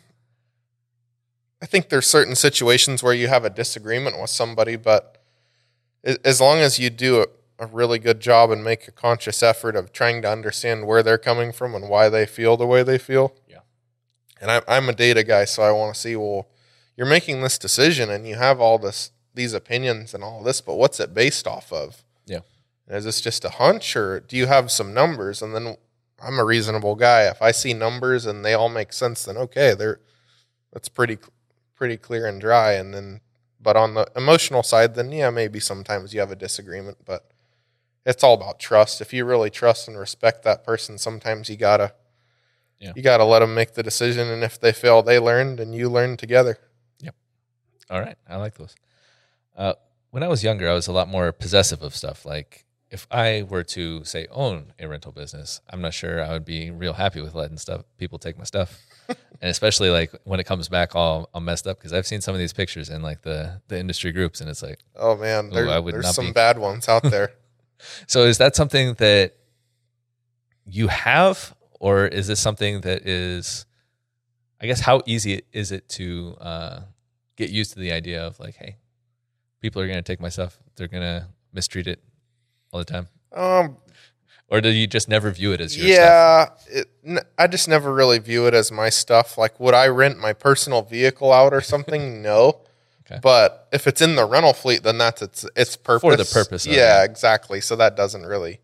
I 1.61 1.65
think 1.67 1.89
there's 1.89 2.07
certain 2.07 2.35
situations 2.35 3.03
where 3.03 3.13
you 3.13 3.27
have 3.27 3.45
a 3.45 3.49
disagreement 3.49 4.19
with 4.19 4.31
somebody, 4.31 4.75
but 4.75 5.17
as 6.03 6.41
long 6.41 6.57
as 6.57 6.79
you 6.79 6.89
do 6.89 7.21
a, 7.21 7.27
a 7.59 7.67
really 7.67 7.99
good 7.99 8.19
job 8.19 8.49
and 8.49 8.63
make 8.63 8.87
a 8.87 8.91
conscious 8.91 9.43
effort 9.43 9.75
of 9.75 9.93
trying 9.93 10.23
to 10.23 10.29
understand 10.29 10.87
where 10.87 11.03
they're 11.03 11.19
coming 11.19 11.51
from 11.51 11.75
and 11.75 11.87
why 11.87 12.09
they 12.09 12.25
feel 12.25 12.57
the 12.57 12.65
way 12.65 12.81
they 12.81 12.97
feel. 12.97 13.35
Yeah. 13.47 13.59
And 14.41 14.49
I, 14.49 14.61
I'm 14.67 14.89
a 14.89 14.93
data 14.93 15.23
guy, 15.23 15.45
so 15.45 15.61
I 15.61 15.71
want 15.71 15.93
to 15.93 15.99
see, 15.99 16.15
well, 16.15 16.47
you're 16.97 17.05
making 17.05 17.41
this 17.41 17.59
decision 17.59 18.09
and 18.09 18.27
you 18.27 18.35
have 18.35 18.59
all 18.59 18.79
this, 18.79 19.11
these 19.35 19.53
opinions 19.53 20.15
and 20.15 20.23
all 20.23 20.41
this, 20.41 20.61
but 20.61 20.75
what's 20.75 20.99
it 20.99 21.13
based 21.13 21.45
off 21.45 21.71
of? 21.71 22.03
Yeah. 22.25 22.39
Is 22.87 23.05
this 23.05 23.21
just 23.21 23.45
a 23.45 23.49
hunch 23.49 23.95
or 23.95 24.19
do 24.19 24.35
you 24.35 24.47
have 24.47 24.71
some 24.71 24.95
numbers? 24.95 25.43
And 25.43 25.53
then 25.53 25.77
I'm 26.23 26.39
a 26.39 26.43
reasonable 26.43 26.95
guy. 26.95 27.23
If 27.23 27.41
I 27.41 27.51
see 27.51 27.73
numbers 27.73 28.25
and 28.25 28.43
they 28.43 28.53
all 28.55 28.69
make 28.69 28.93
sense, 28.93 29.25
then 29.25 29.37
okay, 29.37 29.75
they're 29.75 29.99
that's 30.73 30.89
pretty 30.89 31.17
pretty 31.81 31.97
clear 31.97 32.27
and 32.27 32.39
dry. 32.39 32.73
And 32.73 32.93
then, 32.93 33.21
but 33.59 33.75
on 33.75 33.95
the 33.95 34.05
emotional 34.15 34.61
side, 34.61 34.93
then 34.93 35.11
yeah, 35.11 35.31
maybe 35.31 35.59
sometimes 35.59 36.13
you 36.13 36.19
have 36.19 36.29
a 36.29 36.35
disagreement, 36.35 36.99
but 37.05 37.31
it's 38.05 38.23
all 38.23 38.35
about 38.35 38.59
trust. 38.59 39.01
If 39.01 39.11
you 39.13 39.25
really 39.25 39.49
trust 39.49 39.87
and 39.87 39.97
respect 39.97 40.43
that 40.43 40.63
person, 40.63 40.99
sometimes 40.99 41.49
you 41.49 41.57
gotta 41.57 41.93
Yeah. 42.79 42.93
you 42.95 43.01
gotta 43.01 43.23
let 43.23 43.39
them 43.39 43.55
make 43.55 43.73
the 43.73 43.81
decision. 43.81 44.27
And 44.27 44.43
if 44.43 44.59
they 44.59 44.71
fail, 44.73 45.01
they 45.01 45.17
learned, 45.17 45.59
and 45.59 45.73
you 45.73 45.89
learn 45.89 46.17
together. 46.17 46.59
Yep. 46.99 47.15
All 47.89 47.99
right, 47.99 48.17
I 48.29 48.35
like 48.35 48.53
those. 48.59 48.75
Uh, 49.57 49.73
when 50.11 50.21
I 50.21 50.27
was 50.27 50.43
younger, 50.43 50.69
I 50.69 50.73
was 50.73 50.85
a 50.87 50.91
lot 50.91 51.07
more 51.07 51.31
possessive 51.31 51.81
of 51.81 51.95
stuff. 51.95 52.25
Like 52.25 52.65
if 52.91 53.07
I 53.09 53.43
were 53.49 53.63
to 53.63 54.03
say 54.03 54.27
own 54.29 54.73
a 54.79 54.87
rental 54.87 55.11
business, 55.11 55.61
I'm 55.67 55.81
not 55.81 55.95
sure 55.95 56.23
I 56.23 56.29
would 56.33 56.45
be 56.45 56.69
real 56.69 56.93
happy 56.93 57.21
with 57.21 57.33
letting 57.33 57.57
stuff 57.57 57.85
people 57.97 58.19
take 58.19 58.37
my 58.37 58.43
stuff, 58.43 58.79
and 59.41 59.49
especially 59.49 59.89
like 59.89 60.11
when 60.23 60.39
it 60.39 60.45
comes 60.45 60.67
back 60.69 60.95
all, 60.95 61.29
all 61.33 61.41
messed 61.41 61.67
up. 61.67 61.77
Because 61.79 61.93
I've 61.93 62.07
seen 62.07 62.21
some 62.21 62.33
of 62.35 62.39
these 62.39 62.53
pictures 62.53 62.89
in 62.89 63.01
like 63.01 63.21
the 63.21 63.61
the 63.67 63.79
industry 63.79 64.11
groups, 64.11 64.41
and 64.41 64.49
it's 64.49 64.61
like, 64.63 64.79
Oh 64.95 65.15
man, 65.17 65.49
there- 65.49 65.65
there's 65.93 66.05
some 66.15 66.27
be- 66.27 66.31
bad 66.33 66.57
ones 66.59 66.87
out 66.89 67.03
there. 67.03 67.33
so 68.07 68.23
is 68.23 68.37
that 68.37 68.55
something 68.55 68.93
that 68.95 69.33
you 70.65 70.87
have, 70.87 71.55
or 71.79 72.05
is 72.05 72.27
this 72.27 72.39
something 72.39 72.81
that 72.81 73.07
is, 73.07 73.65
I 74.61 74.67
guess, 74.67 74.79
how 74.81 75.01
easy 75.05 75.41
is 75.51 75.71
it 75.71 75.89
to 75.89 76.37
uh, 76.39 76.79
get 77.35 77.49
used 77.49 77.73
to 77.73 77.79
the 77.79 77.91
idea 77.91 78.25
of 78.25 78.39
like, 78.39 78.55
hey, 78.55 78.77
people 79.61 79.81
are 79.81 79.87
going 79.87 79.97
to 79.97 80.03
take 80.03 80.21
my 80.21 80.29
stuff, 80.29 80.59
they're 80.75 80.87
going 80.87 81.01
to 81.03 81.27
mistreat 81.53 81.87
it 81.87 81.99
all 82.71 82.79
the 82.79 82.85
time, 82.85 83.07
um, 83.33 83.77
or 84.51 84.61
do 84.61 84.69
you 84.69 84.85
just 84.85 85.09
never 85.09 85.31
view 85.31 85.53
it 85.53 85.61
as 85.61 85.75
your 85.75 85.87
stuff? 85.95 86.59
yeah, 86.69 86.79
it, 86.81 86.87
n- 87.03 87.25
I 87.39 87.47
just 87.47 87.67
never 87.67 87.91
really 87.91 88.19
view 88.19 88.45
it 88.45 88.53
as 88.53 88.71
my 88.71 88.89
stuff. 88.89 89.37
Like, 89.37 89.59
would 89.59 89.73
I 89.73 89.87
rent 89.87 90.19
my 90.19 90.33
personal 90.33 90.83
vehicle 90.83 91.31
out 91.33 91.53
or 91.53 91.61
something? 91.61 92.21
no. 92.29 92.59
Okay. 93.05 93.19
But 93.23 93.67
if 93.73 93.87
it's 93.87 94.01
in 94.01 94.15
the 94.15 94.25
rental 94.25 94.53
fleet, 94.53 94.83
then 94.83 94.97
that's 94.99 95.21
its 95.23 95.45
its 95.55 95.75
purpose. 95.75 96.01
For 96.01 96.15
the 96.15 96.25
purpose 96.25 96.65
of 96.67 96.73
yeah, 96.73 97.01
it. 97.01 97.05
exactly. 97.05 97.59
So 97.61 97.75
that 97.77 97.95
doesn't 97.95 98.25
really 98.25 98.59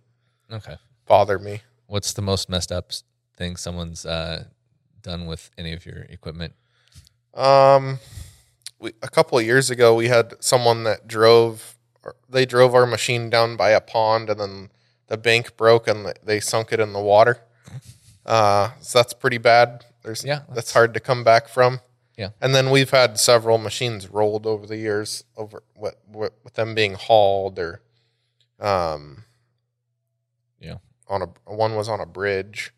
Okay. 0.52 0.76
bother 1.08 1.39
me. 1.39 1.62
What's 1.88 2.13
the 2.13 2.21
most 2.21 2.47
messed 2.50 2.71
up 2.71 2.91
thing 3.36 3.56
someone's 3.56 4.06
uh, 4.06 4.45
done 5.02 5.26
with 5.26 5.50
any 5.58 5.73
of 5.73 5.86
your 5.86 6.02
equipment? 6.10 6.54
Um, 7.34 8.00
we, 8.80 8.91
a 9.02 9.10
couple 9.10 9.38
of 9.38 9.45
years 9.45 9.69
ago, 9.69 9.95
we 9.95 10.08
had 10.08 10.34
someone 10.39 10.84
that 10.84 11.08
drove. 11.08 11.76
or 12.04 12.15
They 12.30 12.45
drove 12.45 12.73
our 12.76 12.86
machine 12.86 13.30
down 13.30 13.56
by 13.58 13.71
a 13.71 13.82
pond, 13.82 14.30
and 14.30 14.39
then 14.39 14.69
the 15.08 15.17
bank 15.17 15.56
broke, 15.58 15.88
and 15.88 16.13
they 16.24 16.39
sunk 16.39 16.72
it 16.74 16.80
in 16.80 16.93
the 16.93 17.02
water. 17.02 17.39
Uh, 18.26 18.72
so 18.82 19.00
that's 19.00 19.13
pretty 19.13 19.38
bad. 19.38 19.86
There's 20.04 20.24
Yeah, 20.26 20.39
that's, 20.39 20.50
that's- 20.50 20.74
hard 20.74 20.93
to 20.96 21.00
come 21.00 21.24
back 21.24 21.48
from. 21.48 21.80
Yeah. 22.17 22.30
and 22.41 22.56
then 22.56 22.72
we've 22.72 22.89
had 22.89 23.20
several 23.20 23.60
machines 23.60 24.08
rolled 24.10 24.48
over 24.48 24.65
the 24.65 24.78
years 24.78 25.24
over 25.36 25.62
what, 25.76 26.00
what 26.08 26.34
with 26.43 26.56
them 26.56 26.74
being 26.74 26.96
hauled 26.96 27.60
or, 27.60 27.84
um, 28.60 29.24
Yeah. 30.60 30.78
on 31.08 31.22
a 31.22 31.28
one 31.46 31.76
was 31.76 31.88
on 31.88 32.00
a 32.00 32.08
bridge. 32.08 32.74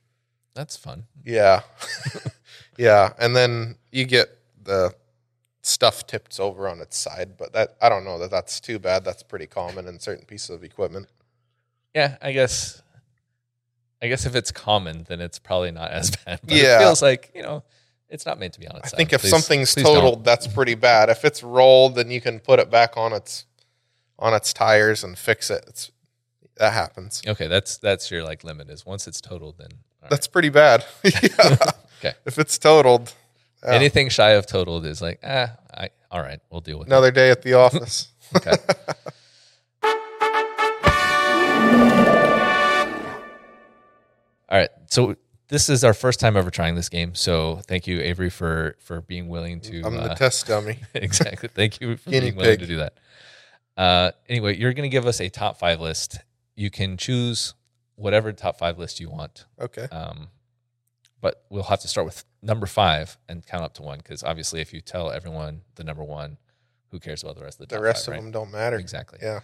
That's 0.55 0.75
fun. 0.75 1.05
Yeah. 1.23 1.61
yeah. 2.77 3.13
And 3.17 3.33
then 3.33 3.77
you 3.93 4.03
get 4.03 4.27
the 4.61 4.93
stuff 5.61 6.05
tipped 6.05 6.37
over 6.37 6.67
on 6.67 6.81
its 6.81 6.97
side, 6.97 7.37
but 7.37 7.53
that 7.53 7.77
I 7.81 7.87
don't 7.87 8.03
know 8.03 8.19
that 8.19 8.31
that's 8.31 8.59
too 8.59 8.77
bad. 8.77 9.05
That's 9.05 9.23
pretty 9.23 9.47
common 9.47 9.87
in 9.87 9.99
certain 10.01 10.25
pieces 10.25 10.49
of 10.49 10.65
equipment. 10.65 11.07
Yeah, 11.95 12.17
I 12.21 12.31
guess. 12.31 12.81
I 14.01 14.07
guess 14.07 14.25
if 14.25 14.33
it's 14.35 14.51
common, 14.51 15.05
then 15.09 15.19
it's 15.19 15.39
probably 15.39 15.71
not 15.71 15.91
as 15.91 16.11
bad. 16.25 16.39
But 16.43 16.55
Yeah. 16.55 16.77
it 16.77 16.79
feels 16.79 17.01
like 17.01 17.31
you 17.35 17.41
know, 17.43 17.63
it's 18.09 18.25
not 18.25 18.39
meant 18.39 18.53
to 18.53 18.59
be 18.59 18.67
on 18.67 18.77
its 18.77 18.87
I 18.87 18.89
side. 18.89 18.97
think 18.97 19.13
if 19.13 19.21
Please- 19.21 19.29
something's 19.29 19.73
please 19.73 19.83
don't. 19.83 19.95
totaled, 19.95 20.23
that's 20.23 20.47
pretty 20.47 20.75
bad. 20.75 21.09
If 21.09 21.25
it's 21.25 21.43
rolled, 21.43 21.95
then 21.95 22.09
you 22.11 22.21
can 22.21 22.39
put 22.39 22.59
it 22.59 22.69
back 22.71 22.95
on 22.97 23.11
its 23.13 23.45
on 24.17 24.33
its 24.33 24.53
tires 24.53 25.03
and 25.03 25.17
fix 25.17 25.49
it. 25.49 25.65
It's 25.67 25.91
that 26.57 26.73
happens. 26.73 27.21
Okay, 27.27 27.47
that's 27.47 27.77
that's 27.77 28.09
your 28.11 28.23
like 28.23 28.43
limit 28.43 28.69
is 28.69 28.85
once 28.85 29.07
it's 29.07 29.19
totaled, 29.21 29.57
then 29.57 29.69
all 29.71 30.03
right. 30.03 30.09
That's 30.11 30.27
pretty 30.27 30.49
bad. 30.49 30.85
yeah. 31.03 31.55
Okay. 31.99 32.13
If 32.25 32.37
it's 32.39 32.57
totaled, 32.57 33.13
yeah. 33.65 33.73
anything 33.73 34.07
shy 34.09 34.31
of 34.31 34.45
totaled 34.45 34.85
is 34.85 35.01
like 35.01 35.19
ah, 35.23 35.55
I 35.73 35.89
all 36.11 36.21
right, 36.21 36.39
we'll 36.49 36.61
deal 36.61 36.79
with 36.79 36.87
it. 36.87 36.91
another 36.91 37.11
day 37.11 37.31
at 37.31 37.41
the 37.41 37.53
office. 37.55 38.07
Okay. 38.35 38.53
All 44.51 44.57
right. 44.57 44.69
So 44.87 45.15
this 45.47 45.69
is 45.69 45.83
our 45.83 45.93
first 45.93 46.19
time 46.19 46.35
ever 46.35 46.49
trying 46.49 46.75
this 46.75 46.89
game. 46.89 47.13
So 47.15 47.61
thank 47.67 47.87
you, 47.87 48.01
Avery, 48.01 48.29
for 48.29 48.75
for 48.79 49.01
being 49.01 49.27
willing 49.27 49.59
to. 49.61 49.81
I'm 49.83 49.95
the 49.95 50.11
uh, 50.11 50.15
test 50.15 50.47
dummy. 50.47 50.79
exactly. 50.93 51.49
Thank 51.49 51.79
you 51.81 51.97
for 51.97 52.09
Guinea 52.09 52.27
being 52.27 52.35
willing 52.35 52.51
pig. 52.51 52.59
to 52.61 52.65
do 52.67 52.77
that. 52.77 52.93
Uh, 53.77 54.11
anyway, 54.27 54.57
you're 54.57 54.73
going 54.73 54.89
to 54.89 54.93
give 54.93 55.05
us 55.05 55.19
a 55.21 55.29
top 55.29 55.57
five 55.59 55.79
list. 55.79 56.19
You 56.55 56.69
can 56.69 56.97
choose 56.97 57.53
whatever 57.95 58.31
top 58.33 58.57
five 58.57 58.77
list 58.77 58.99
you 58.99 59.09
want. 59.09 59.45
Okay. 59.59 59.87
Um, 59.91 60.27
but 61.21 61.43
we'll 61.49 61.63
have 61.63 61.81
to 61.81 61.87
start 61.87 62.05
with 62.05 62.23
number 62.41 62.65
five 62.65 63.17
and 63.27 63.45
count 63.45 63.63
up 63.63 63.73
to 63.75 63.81
one 63.81 63.99
because 63.99 64.23
obviously, 64.23 64.61
if 64.61 64.73
you 64.73 64.81
tell 64.81 65.11
everyone 65.11 65.61
the 65.75 65.83
number 65.83 66.03
one, 66.03 66.37
who 66.91 66.99
cares 66.99 67.21
about 67.23 67.35
the 67.35 67.43
rest 67.43 67.59
of 67.61 67.67
the 67.67 67.75
The 67.75 67.81
rest 67.81 68.05
five, 68.05 68.13
of 68.13 68.17
right? 68.17 68.23
them 68.23 68.31
don't 68.31 68.51
matter. 68.51 68.77
Exactly. 68.77 69.19
Yeah. 69.21 69.41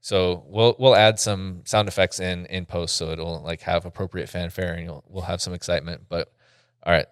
So 0.00 0.44
we'll 0.46 0.76
we'll 0.78 0.96
add 0.96 1.18
some 1.18 1.62
sound 1.64 1.88
effects 1.88 2.20
in 2.20 2.46
in 2.46 2.66
post, 2.66 2.96
so 2.96 3.10
it'll 3.10 3.42
like 3.42 3.62
have 3.62 3.84
appropriate 3.84 4.28
fanfare, 4.28 4.74
and 4.74 4.84
you'll, 4.84 5.04
we'll 5.08 5.24
have 5.24 5.40
some 5.40 5.52
excitement. 5.52 6.02
But 6.08 6.32
all 6.84 6.92
right, 6.92 7.06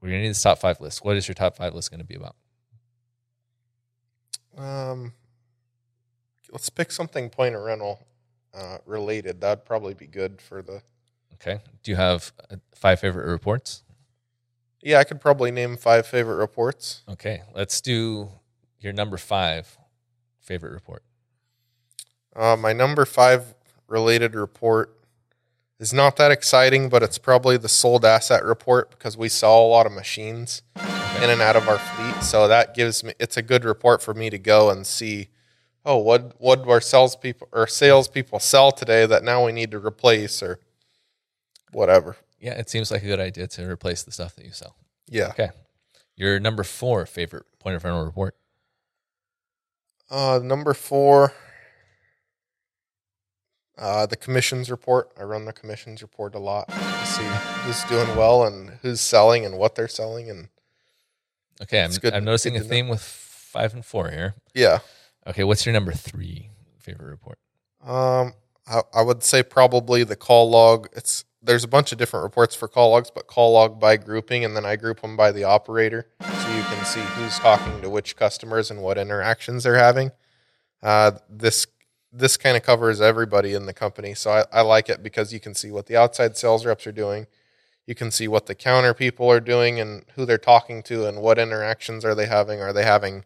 we're 0.00 0.08
gonna 0.08 0.22
need 0.22 0.30
this 0.30 0.42
top 0.42 0.58
five 0.58 0.80
list. 0.80 1.04
What 1.04 1.16
is 1.16 1.28
your 1.28 1.34
top 1.34 1.56
five 1.56 1.74
list 1.74 1.90
going 1.90 2.00
to 2.00 2.06
be 2.06 2.14
about? 2.14 2.36
Um, 4.56 5.12
let's 6.52 6.70
pick 6.70 6.92
something 6.92 7.28
point 7.28 7.54
of 7.54 7.62
rental 7.62 8.06
uh, 8.54 8.78
related. 8.86 9.40
That'd 9.40 9.64
probably 9.64 9.94
be 9.94 10.06
good 10.06 10.40
for 10.40 10.62
the. 10.62 10.82
Okay. 11.34 11.60
Do 11.82 11.90
you 11.90 11.96
have 11.96 12.32
uh, 12.50 12.56
five 12.74 13.00
favorite 13.00 13.30
reports? 13.30 13.82
Yeah, 14.80 14.98
I 14.98 15.04
could 15.04 15.20
probably 15.20 15.50
name 15.50 15.76
five 15.76 16.06
favorite 16.06 16.36
reports. 16.36 17.02
Okay, 17.08 17.42
let's 17.54 17.80
do 17.80 18.28
your 18.78 18.92
number 18.92 19.16
five 19.16 19.78
favorite 20.40 20.72
report. 20.72 21.02
Uh, 22.36 22.56
my 22.56 22.72
number 22.72 23.04
five 23.04 23.54
related 23.88 24.34
report 24.34 24.96
is 25.78 25.92
not 25.92 26.16
that 26.16 26.30
exciting, 26.30 26.88
but 26.88 27.02
it's 27.02 27.18
probably 27.18 27.56
the 27.56 27.68
sold 27.68 28.04
asset 28.04 28.44
report 28.44 28.90
because 28.90 29.16
we 29.16 29.28
sell 29.28 29.60
a 29.60 29.68
lot 29.68 29.86
of 29.86 29.92
machines 29.92 30.62
in 31.22 31.30
and 31.30 31.40
out 31.40 31.56
of 31.56 31.68
our 31.68 31.78
fleet. 31.78 32.22
So 32.22 32.48
that 32.48 32.74
gives 32.74 33.04
me 33.04 33.12
it's 33.18 33.36
a 33.36 33.42
good 33.42 33.64
report 33.64 34.02
for 34.02 34.14
me 34.14 34.30
to 34.30 34.38
go 34.38 34.70
and 34.70 34.86
see. 34.86 35.28
Oh, 35.84 35.98
what 35.98 36.34
what 36.38 36.64
do 36.64 36.70
our 36.70 36.80
salespeople 36.80 37.48
or 37.52 37.66
salespeople 37.66 38.40
sell 38.40 38.72
today 38.72 39.06
that 39.06 39.22
now 39.22 39.44
we 39.44 39.52
need 39.52 39.70
to 39.72 39.78
replace 39.78 40.42
or 40.42 40.58
whatever. 41.72 42.16
Yeah, 42.40 42.54
it 42.54 42.70
seems 42.70 42.90
like 42.90 43.02
a 43.02 43.06
good 43.06 43.20
idea 43.20 43.46
to 43.48 43.68
replace 43.68 44.02
the 44.02 44.12
stuff 44.12 44.34
that 44.36 44.44
you 44.44 44.52
sell. 44.52 44.76
Yeah. 45.08 45.28
Okay. 45.28 45.50
Your 46.16 46.38
number 46.40 46.62
four 46.62 47.04
favorite 47.06 47.44
point 47.58 47.76
of 47.76 47.84
rental 47.84 48.04
report. 48.04 48.36
Uh, 50.10 50.40
number 50.42 50.74
four, 50.74 51.32
uh, 53.78 54.06
the 54.06 54.16
commissions 54.16 54.70
report. 54.70 55.10
I 55.18 55.22
run 55.24 55.44
the 55.44 55.52
commissions 55.52 56.02
report 56.02 56.34
a 56.34 56.38
lot 56.38 56.68
to 56.68 57.06
see 57.06 57.24
who's 57.62 57.82
doing 57.84 58.16
well 58.16 58.44
and 58.44 58.70
who's 58.82 59.00
selling 59.00 59.44
and 59.44 59.58
what 59.58 59.74
they're 59.74 59.88
selling 59.88 60.30
and 60.30 60.48
Okay, 61.62 61.82
I'm, 61.82 61.90
good- 61.92 62.14
I'm 62.14 62.24
noticing 62.24 62.56
a 62.56 62.58
to 62.58 62.64
know. 62.64 62.68
theme 62.70 62.88
with 62.88 63.00
five 63.02 63.74
and 63.74 63.84
four 63.84 64.10
here. 64.10 64.34
Yeah. 64.54 64.78
Okay, 65.26 65.44
what's 65.44 65.64
your 65.64 65.72
number 65.72 65.92
three 65.92 66.50
favorite 66.78 67.10
report? 67.10 67.38
Um, 67.84 68.34
I, 68.66 68.80
I 68.92 69.02
would 69.02 69.22
say 69.22 69.42
probably 69.42 70.02
the 70.04 70.16
call 70.16 70.50
log. 70.50 70.88
It's 70.94 71.24
there's 71.42 71.62
a 71.64 71.68
bunch 71.68 71.92
of 71.92 71.98
different 71.98 72.24
reports 72.24 72.54
for 72.54 72.66
call 72.68 72.90
logs, 72.90 73.10
but 73.10 73.26
call 73.26 73.52
log 73.52 73.78
by 73.78 73.96
grouping, 73.98 74.44
and 74.44 74.56
then 74.56 74.64
I 74.64 74.76
group 74.76 75.00
them 75.02 75.16
by 75.16 75.30
the 75.30 75.44
operator, 75.44 76.08
so 76.20 76.48
you 76.56 76.62
can 76.62 76.84
see 76.86 77.00
who's 77.00 77.38
talking 77.38 77.82
to 77.82 77.90
which 77.90 78.16
customers 78.16 78.70
and 78.70 78.82
what 78.82 78.96
interactions 78.98 79.62
they're 79.64 79.76
having. 79.76 80.10
Uh, 80.82 81.12
this 81.30 81.66
this 82.16 82.36
kind 82.36 82.56
of 82.56 82.62
covers 82.62 83.00
everybody 83.00 83.54
in 83.54 83.66
the 83.66 83.74
company, 83.74 84.14
so 84.14 84.30
I, 84.30 84.44
I 84.52 84.60
like 84.60 84.88
it 84.88 85.02
because 85.02 85.32
you 85.32 85.40
can 85.40 85.54
see 85.54 85.70
what 85.70 85.86
the 85.86 85.96
outside 85.96 86.36
sales 86.36 86.64
reps 86.64 86.86
are 86.86 86.92
doing. 86.92 87.26
You 87.86 87.94
can 87.94 88.10
see 88.10 88.28
what 88.28 88.46
the 88.46 88.54
counter 88.54 88.94
people 88.94 89.30
are 89.30 89.40
doing 89.40 89.80
and 89.80 90.04
who 90.14 90.24
they're 90.24 90.38
talking 90.38 90.82
to 90.84 91.06
and 91.06 91.20
what 91.20 91.38
interactions 91.38 92.04
are 92.04 92.14
they 92.14 92.26
having. 92.26 92.60
Are 92.60 92.72
they 92.72 92.84
having 92.84 93.24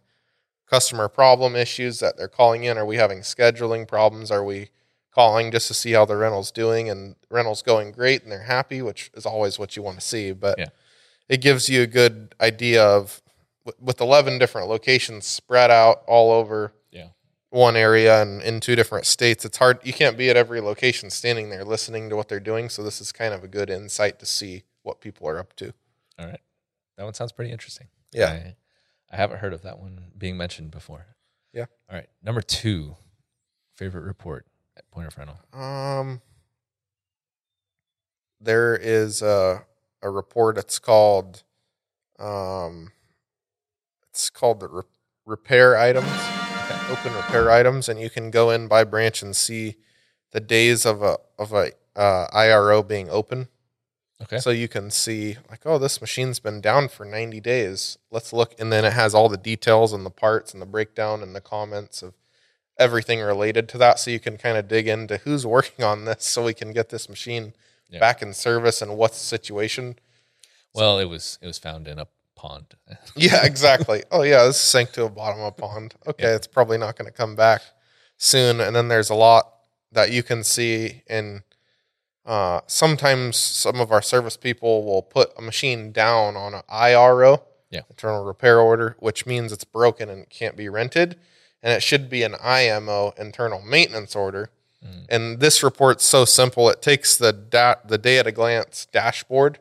customer 0.69 1.09
problem 1.09 1.55
issues 1.55 2.01
that 2.01 2.17
they're 2.17 2.29
calling 2.29 2.65
in? 2.65 2.77
Are 2.79 2.87
we 2.87 2.97
having 2.97 3.21
scheduling 3.21 3.87
problems? 3.87 4.31
Are 4.31 4.43
we 4.43 4.71
calling 5.15 5.51
just 5.53 5.69
to 5.69 5.75
see 5.75 5.93
how 5.93 6.05
the 6.07 6.17
rental's 6.17 6.51
doing? 6.51 6.91
And 6.91 7.15
rental's 7.31 7.63
going 7.63 7.93
great 7.93 8.23
and 8.23 8.33
they're 8.33 8.43
happy, 8.45 8.83
which 8.83 9.11
is 9.15 9.27
always 9.27 9.59
what 9.59 9.77
you 9.77 9.83
want 9.83 10.01
to 10.01 10.07
see. 10.07 10.33
But 10.33 10.59
Yeah. 10.59 10.67
it 11.29 11.41
gives 11.41 11.69
you 11.69 11.83
a 11.83 11.87
good 11.87 12.35
idea 12.41 12.83
of 12.85 13.23
with- 13.65 13.81
with 13.81 14.01
11 14.01 14.39
different 14.39 14.67
locations 14.69 15.27
spread 15.27 15.71
out 15.71 16.03
all 16.07 16.33
over. 16.33 16.73
One 17.51 17.77
area 17.77 18.21
and 18.21 18.43
in 18.43 18.61
two 18.61 18.77
different 18.77 19.07
states. 19.07 19.45
It's 19.45 19.59
hard. 19.59 19.79
You 19.83 19.93
can't 19.93 20.19
be 20.19 20.29
at 20.31 20.37
every 20.37 20.61
location 20.61 21.11
standing 21.11 21.51
there 21.51 21.65
listening 21.65 22.11
to 22.11 22.17
what 22.17 22.29
they're 22.29 22.41
doing. 22.41 22.69
So 22.69 22.83
this 22.83 23.01
is 23.01 23.13
kind 23.13 23.33
of 23.33 23.43
a 23.43 23.49
good 23.49 23.71
insight 23.71 24.19
to 24.19 24.27
see 24.27 24.65
what 24.83 25.01
people 25.01 25.29
are 25.29 25.39
up 25.39 25.55
to. 25.57 25.73
All 26.19 26.27
right, 26.27 26.41
that 26.97 27.05
one 27.05 27.15
sounds 27.15 27.33
pretty 27.33 27.51
interesting. 27.51 27.89
Yeah. 28.13 28.31
I, 28.31 28.57
I 29.11 29.17
haven't 29.17 29.39
heard 29.39 29.55
of 29.55 29.63
that 29.63 29.79
one 29.79 30.13
being 30.17 30.37
mentioned 30.37 30.71
before. 30.71 31.07
Yeah. 31.53 31.67
All 31.89 31.97
right, 31.97 32.09
number 32.23 32.43
two 32.43 32.97
favorite 33.77 34.03
report 34.03 34.45
at 34.77 34.91
Point 34.91 35.07
of 35.07 35.17
Rental. 35.17 35.39
Um, 35.53 36.21
there 38.41 38.77
is 38.77 39.23
a 39.23 39.65
a 40.03 40.11
report. 40.11 40.59
It's 40.59 40.79
called, 40.79 41.43
um, 42.19 42.93
it's 44.11 44.31
called 44.31 44.61
the 44.61 44.69
re- 44.69 44.83
repair 45.27 45.77
items. 45.77 46.09
Open 46.91 47.15
repair 47.15 47.51
items, 47.51 47.89
and 47.89 48.01
you 48.01 48.11
can 48.11 48.31
go 48.31 48.51
in 48.51 48.69
by 48.69 48.85
branch 48.85 49.23
and 49.23 49.35
see 49.37 49.77
the 50.33 50.41
days 50.41 50.85
of 50.87 51.03
a 51.03 51.19
of 51.39 51.53
a 51.53 51.73
uh, 51.97 52.27
IRO 52.33 52.83
being 52.83 53.09
open. 53.11 53.49
Okay. 54.21 54.39
So 54.39 54.51
you 54.51 54.67
can 54.67 54.91
see 54.91 55.37
like, 55.49 55.61
oh, 55.65 55.79
this 55.79 56.01
machine's 56.01 56.41
been 56.41 56.61
down 56.61 56.89
for 56.89 57.05
90 57.05 57.41
days. 57.41 57.99
Let's 58.11 58.33
look, 58.33 58.55
and 58.59 58.73
then 58.73 58.85
it 58.85 58.93
has 58.93 59.15
all 59.15 59.29
the 59.29 59.37
details 59.37 59.93
and 59.93 60.05
the 60.05 60.11
parts 60.11 60.53
and 60.53 60.61
the 60.61 60.67
breakdown 60.67 61.23
and 61.23 61.35
the 61.37 61.41
comments 61.41 62.03
of 62.03 62.15
everything 62.79 63.21
related 63.21 63.69
to 63.71 63.79
that. 63.79 63.99
So 64.01 64.11
you 64.11 64.19
can 64.19 64.37
kind 64.37 64.57
of 64.59 64.67
dig 64.67 64.89
into 64.89 65.19
who's 65.19 65.47
working 65.47 65.85
on 65.85 66.05
this, 66.05 66.25
so 66.25 66.45
we 66.45 66.55
can 66.55 66.73
get 66.73 66.89
this 66.89 67.09
machine 67.09 67.55
Yeah. 67.89 68.01
back 68.01 68.21
in 68.21 68.35
service 68.35 68.83
and 68.83 68.97
what's 68.97 69.19
the 69.21 69.27
situation. 69.27 69.99
Well, 70.75 70.99
it 70.99 71.07
was 71.07 71.39
it 71.41 71.47
was 71.47 71.59
found 71.59 71.87
in 71.89 71.99
a 71.99 72.07
pond. 72.43 72.67
Yeah, 73.17 73.45
exactly. 73.45 74.05
oh 74.11 74.23
yeah, 74.23 74.45
this 74.45 74.61
sank 74.61 74.93
to 74.93 75.05
a 75.05 75.11
bottom 75.11 75.41
of 75.41 75.47
a 75.49 75.53
pond. 75.67 75.95
Okay, 76.07 76.25
Yeah. 76.25 76.37
it's 76.37 76.47
probably 76.47 76.79
not 76.79 76.97
going 76.97 77.11
to 77.11 77.17
come 77.23 77.35
back 77.37 77.61
soon. 78.17 78.61
And 78.61 78.75
then 78.77 78.87
there's 78.89 79.11
a 79.11 79.15
lot 79.15 79.45
that 79.93 80.11
you 80.13 80.23
can 80.23 80.45
see 80.45 81.03
in. 81.09 81.43
Uh, 82.27 82.61
sometimes 82.67 83.37
some 83.39 83.81
of 83.81 83.91
our 83.91 84.03
service 84.03 84.37
people 84.37 84.85
will 84.85 85.01
put 85.03 85.31
a 85.39 85.41
machine 85.43 85.93
down 85.93 86.37
on 86.37 86.53
an 86.53 86.61
IRO, 86.69 87.43
Yeah. 87.71 87.81
internal 87.89 88.23
repair 88.23 88.61
order, 88.61 88.97
which 88.99 89.25
means 89.25 89.51
it's 89.51 89.65
broken 89.65 90.11
and 90.11 90.29
can't 90.29 90.55
be 90.55 90.69
rented, 90.69 91.17
and 91.63 91.73
it 91.73 91.83
should 91.83 92.11
be 92.11 92.23
an 92.23 92.35
IMO, 92.39 93.15
internal 93.17 93.63
maintenance 93.63 94.15
order. 94.15 94.51
Mm. 94.85 95.07
And 95.09 95.41
this 95.41 95.63
report's 95.63 96.05
so 96.05 96.27
simple; 96.27 96.69
it 96.69 96.83
takes 96.83 97.17
the 97.17 97.33
da- 97.33 97.81
the 97.85 97.97
day 97.99 98.19
at 98.19 98.27
a 98.27 98.33
glance 98.33 98.87
dashboard. 98.93 99.59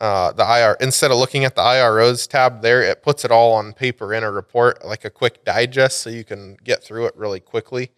Uh, 0.00 0.32
the 0.32 0.42
IR 0.42 0.76
instead 0.80 1.10
of 1.10 1.16
looking 1.18 1.44
at 1.44 1.54
the 1.54 1.62
IROs 1.62 2.26
tab 2.28 2.62
there, 2.62 2.82
it 2.82 3.02
puts 3.02 3.24
it 3.24 3.30
all 3.30 3.52
on 3.52 3.72
paper 3.72 4.12
in 4.12 4.24
a 4.24 4.30
report, 4.30 4.84
like 4.84 5.04
a 5.04 5.10
quick 5.10 5.44
digest, 5.44 5.98
so 6.00 6.10
you 6.10 6.24
can 6.24 6.56
get 6.64 6.82
through 6.82 7.06
it 7.06 7.16
really 7.16 7.40
quickly 7.40 7.90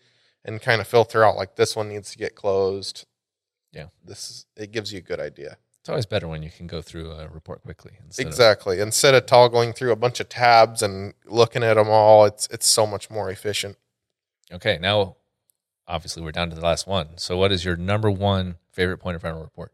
and 0.45 0.61
kind 0.61 0.81
of 0.81 0.87
filter 0.87 1.25
out 1.25 1.37
like 1.37 1.57
this 1.57 1.75
one 1.75 1.89
needs 1.89 2.11
to 2.13 2.19
get 2.19 2.35
closed. 2.35 3.07
Yeah. 3.73 3.87
this 4.05 4.31
is, 4.31 4.47
it 4.57 4.73
gives 4.73 4.93
you 4.93 4.99
a 4.99 5.03
good 5.03 5.21
idea. 5.21 5.57
It's 5.81 5.89
always 5.89 6.07
better 6.07 6.27
when 6.29 6.43
you 6.43 6.51
can 6.51 6.67
go 6.67 6.83
through 6.83 7.11
a 7.13 7.29
report 7.29 7.63
quickly. 7.63 7.93
Instead 8.05 8.27
of- 8.27 8.29
exactly. 8.29 8.81
Instead 8.81 9.15
of 9.15 9.27
toggling 9.27 9.73
through 9.73 9.93
a 9.93 9.97
bunch 9.97 10.21
of 10.21 10.29
tabs 10.29 10.83
and 10.83 11.15
looking 11.27 11.63
at 11.63 11.75
them 11.75 11.89
all, 11.89 12.25
it's 12.27 12.47
it's 12.51 12.67
so 12.67 12.87
much 12.87 13.11
more 13.11 13.31
efficient. 13.31 13.77
okay, 14.53 14.79
now 14.79 15.17
obviously 15.89 16.23
we're 16.23 16.33
down 16.33 16.51
to 16.51 16.57
the 16.57 16.63
last 16.63 16.87
one. 16.87 17.17
So, 17.19 17.37
what 17.37 17.53
is 17.53 17.65
your 17.65 17.77
number 17.77 18.11
one 18.11 18.57
favorite 18.73 18.99
Point 18.99 19.17
of 19.17 19.25
Rental 19.25 19.43
report? 19.43 19.73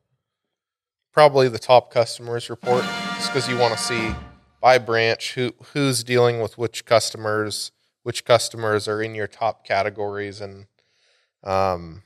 Probably 1.12 1.48
the 1.48 1.58
top 1.58 1.92
customers 1.92 2.48
report, 2.48 2.84
just 3.16 3.28
because 3.28 3.48
you 3.48 3.58
want 3.58 3.76
to 3.76 3.78
see 3.78 4.14
by 4.60 4.78
branch 4.78 5.34
who 5.34 5.52
who's 5.72 6.02
dealing 6.02 6.40
with 6.40 6.56
which 6.56 6.86
customers, 6.86 7.70
which 8.02 8.24
customers 8.24 8.88
are 8.88 9.02
in 9.02 9.14
your 9.14 9.26
top 9.26 9.66
categories, 9.66 10.40
and 10.40 10.66
um, 11.44 12.02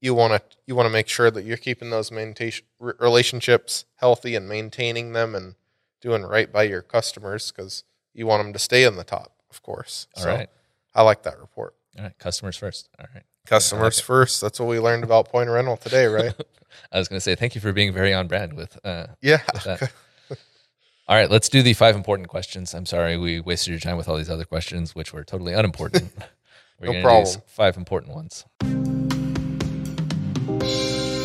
you 0.00 0.12
want 0.14 0.34
to 0.34 0.56
you 0.66 0.74
want 0.74 0.86
to 0.86 0.92
make 0.92 1.08
sure 1.08 1.30
that 1.30 1.44
you're 1.44 1.56
keeping 1.56 1.90
those 1.90 2.10
maintain 2.12 2.52
relationships 2.78 3.86
healthy 3.96 4.34
and 4.34 4.48
maintaining 4.48 5.12
them 5.12 5.34
and 5.34 5.54
doing 6.02 6.22
right 6.22 6.52
by 6.52 6.64
your 6.64 6.82
customers 6.82 7.50
because 7.50 7.84
you 8.12 8.26
want 8.26 8.42
them 8.42 8.52
to 8.52 8.58
stay 8.58 8.84
in 8.84 8.96
the 8.96 9.04
top, 9.04 9.32
of 9.50 9.62
course. 9.62 10.08
All 10.16 10.26
right, 10.26 10.50
I 10.94 11.02
like 11.02 11.22
that 11.22 11.38
report. 11.40 11.74
all 11.96 12.04
right, 12.04 12.18
customers 12.18 12.56
first. 12.56 12.88
All 12.98 13.06
right. 13.14 13.24
Customers 13.46 13.98
it. 13.98 14.02
first. 14.02 14.40
That's 14.40 14.58
what 14.60 14.68
we 14.68 14.78
learned 14.80 15.04
about 15.04 15.28
point 15.28 15.48
rental 15.50 15.76
today, 15.76 16.06
right? 16.18 16.34
I 16.92 16.98
was 16.98 17.08
going 17.08 17.16
to 17.16 17.20
say 17.20 17.34
thank 17.34 17.54
you 17.54 17.60
for 17.60 17.72
being 17.72 17.92
very 17.92 18.12
on 18.12 18.26
brand 18.28 18.54
with. 18.54 18.78
Uh, 18.84 19.06
yeah. 19.22 19.40
with 19.54 19.64
that. 19.64 19.92
all 21.08 21.16
right, 21.16 21.30
let's 21.30 21.48
do 21.48 21.62
the 21.62 21.72
five 21.72 21.96
important 21.96 22.28
questions. 22.28 22.74
I'm 22.74 22.86
sorry 22.86 23.16
we 23.16 23.40
wasted 23.40 23.70
your 23.70 23.80
time 23.80 23.96
with 23.96 24.08
all 24.08 24.16
these 24.16 24.30
other 24.30 24.44
questions, 24.44 24.94
which 24.94 25.12
were 25.12 25.24
totally 25.24 25.52
unimportant. 25.52 26.12
We're 26.80 26.86
No 26.88 26.92
gonna 26.92 27.02
problem. 27.04 27.34
do 27.34 27.40
five 27.46 27.76
important 27.78 28.14
ones. 28.14 28.44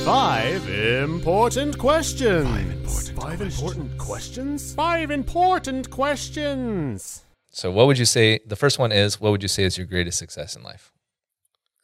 Five 0.06 0.68
important 0.68 1.78
questions. 1.78 3.10
Five 3.12 3.42
important, 3.42 3.98
questions. 3.98 4.74
Five 4.74 5.12
important 5.12 5.90
questions. 5.90 7.24
So, 7.50 7.70
what 7.70 7.88
would 7.88 7.98
you 7.98 8.06
say? 8.06 8.40
The 8.48 8.56
first 8.56 8.80
one 8.80 8.92
is, 8.92 9.20
what 9.20 9.32
would 9.32 9.42
you 9.44 9.50
say 9.50 9.64
is 9.64 9.78
your 9.78 9.86
greatest 9.86 10.18
success 10.18 10.56
in 10.56 10.64
life? 10.64 10.92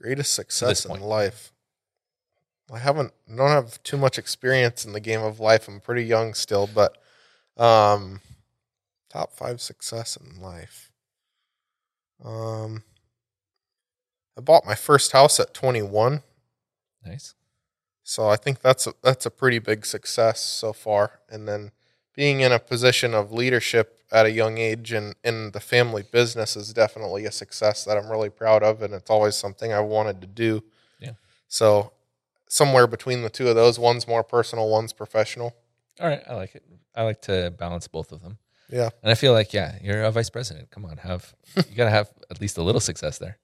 Greatest 0.02 0.34
success 0.34 0.86
in 0.86 0.92
point. 0.92 1.04
life. 1.04 1.52
I 2.72 2.80
haven't 2.80 3.14
don't 3.28 3.50
have 3.50 3.82
too 3.84 3.98
much 3.98 4.18
experience 4.18 4.86
in 4.86 4.94
the 4.94 5.00
game 5.00 5.22
of 5.22 5.40
life. 5.40 5.68
I'm 5.68 5.80
pretty 5.80 6.04
young 6.04 6.34
still, 6.34 6.68
but 6.68 6.98
um 7.58 8.22
top 9.10 9.32
5 9.34 9.62
success 9.62 10.18
in 10.18 10.42
life. 10.42 10.92
Um 12.24 12.84
I 14.38 14.42
bought 14.42 14.66
my 14.66 14.76
first 14.76 15.14
house 15.14 15.40
at 15.40 15.54
21, 15.56 16.22
Nice. 17.04 17.34
so 18.04 18.28
I 18.30 18.36
think 18.36 18.62
that's 18.62 18.86
a, 18.86 18.94
that's 19.02 19.26
a 19.26 19.32
pretty 19.32 19.58
big 19.58 19.84
success 19.86 20.40
so 20.42 20.74
far. 20.74 21.20
And 21.30 21.48
then 21.48 21.72
being 22.18 22.40
in 22.40 22.52
a 22.52 22.58
position 22.58 23.14
of 23.14 23.32
leadership 23.32 24.00
at 24.12 24.26
a 24.26 24.32
young 24.32 24.58
age 24.58 24.92
and 24.92 25.16
in 25.24 25.52
the 25.52 25.60
family 25.60 26.02
business 26.02 26.56
is 26.56 26.74
definitely 26.74 27.26
a 27.26 27.32
success 27.32 27.86
that 27.86 27.96
I'm 27.96 28.10
really 28.10 28.32
proud 28.32 28.64
of, 28.64 28.82
and 28.82 28.92
it's 28.94 29.12
always 29.12 29.36
something 29.36 29.72
I 29.72 29.82
wanted 29.82 30.20
to 30.22 30.28
do. 30.28 30.64
Yeah. 31.00 31.12
So 31.48 31.94
somewhere 32.50 32.88
between 32.88 33.22
the 33.22 33.30
two 33.30 33.48
of 33.50 33.56
those, 33.56 33.78
one's 33.78 34.08
more 34.08 34.24
personal, 34.24 34.68
one's 34.68 34.94
professional. 34.94 35.56
All 36.00 36.08
right, 36.08 36.24
I 36.28 36.34
like 36.34 36.56
it. 36.56 36.64
I 36.96 37.04
like 37.04 37.22
to 37.24 37.54
balance 37.56 37.88
both 37.88 38.12
of 38.12 38.24
them. 38.24 38.40
Yeah. 38.68 38.90
And 39.04 39.12
I 39.12 39.14
feel 39.14 39.34
like, 39.34 39.54
yeah, 39.54 39.78
you're 39.84 40.04
a 40.04 40.12
vice 40.12 40.32
president. 40.32 40.72
Come 40.72 40.86
on, 40.86 40.98
have 40.98 41.36
you 41.56 41.76
got 41.76 41.86
to 41.86 41.92
have 41.92 42.10
at 42.32 42.42
least 42.42 42.58
a 42.58 42.64
little 42.64 42.82
success 42.82 43.20
there. 43.20 43.38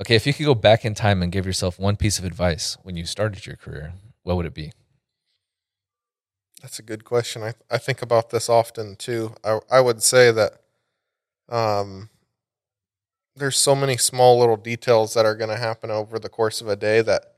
Okay, 0.00 0.14
if 0.14 0.28
you 0.28 0.32
could 0.32 0.46
go 0.46 0.54
back 0.54 0.84
in 0.84 0.94
time 0.94 1.24
and 1.24 1.32
give 1.32 1.44
yourself 1.44 1.76
one 1.76 1.96
piece 1.96 2.20
of 2.20 2.24
advice 2.24 2.76
when 2.84 2.94
you 2.94 3.04
started 3.04 3.44
your 3.46 3.56
career, 3.56 3.94
what 4.22 4.36
would 4.36 4.46
it 4.46 4.54
be? 4.54 4.70
That's 6.62 6.78
a 6.78 6.82
good 6.82 7.04
question. 7.04 7.42
I 7.42 7.54
I 7.70 7.78
think 7.78 8.02
about 8.02 8.30
this 8.30 8.48
often 8.48 8.96
too. 8.96 9.34
I 9.44 9.60
I 9.70 9.80
would 9.80 10.02
say 10.02 10.30
that 10.32 10.60
um 11.48 12.10
there's 13.36 13.56
so 13.56 13.74
many 13.74 13.96
small 13.96 14.38
little 14.38 14.56
details 14.56 15.14
that 15.14 15.24
are 15.24 15.34
going 15.36 15.50
to 15.50 15.56
happen 15.56 15.90
over 15.90 16.18
the 16.18 16.28
course 16.28 16.60
of 16.60 16.68
a 16.68 16.76
day 16.76 17.00
that 17.00 17.34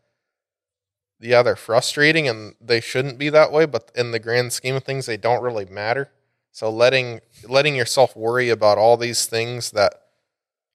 yeah, 1.20 1.42
they're 1.42 1.56
frustrating 1.56 2.28
and 2.28 2.54
they 2.60 2.80
shouldn't 2.80 3.18
be 3.18 3.28
that 3.30 3.52
way, 3.52 3.66
but 3.66 3.90
in 3.94 4.10
the 4.10 4.18
grand 4.18 4.52
scheme 4.52 4.74
of 4.76 4.84
things 4.84 5.06
they 5.06 5.16
don't 5.16 5.42
really 5.42 5.66
matter. 5.66 6.10
So 6.52 6.70
letting 6.70 7.20
letting 7.48 7.76
yourself 7.76 8.16
worry 8.16 8.48
about 8.48 8.78
all 8.78 8.96
these 8.96 9.26
things 9.26 9.70
that 9.72 9.94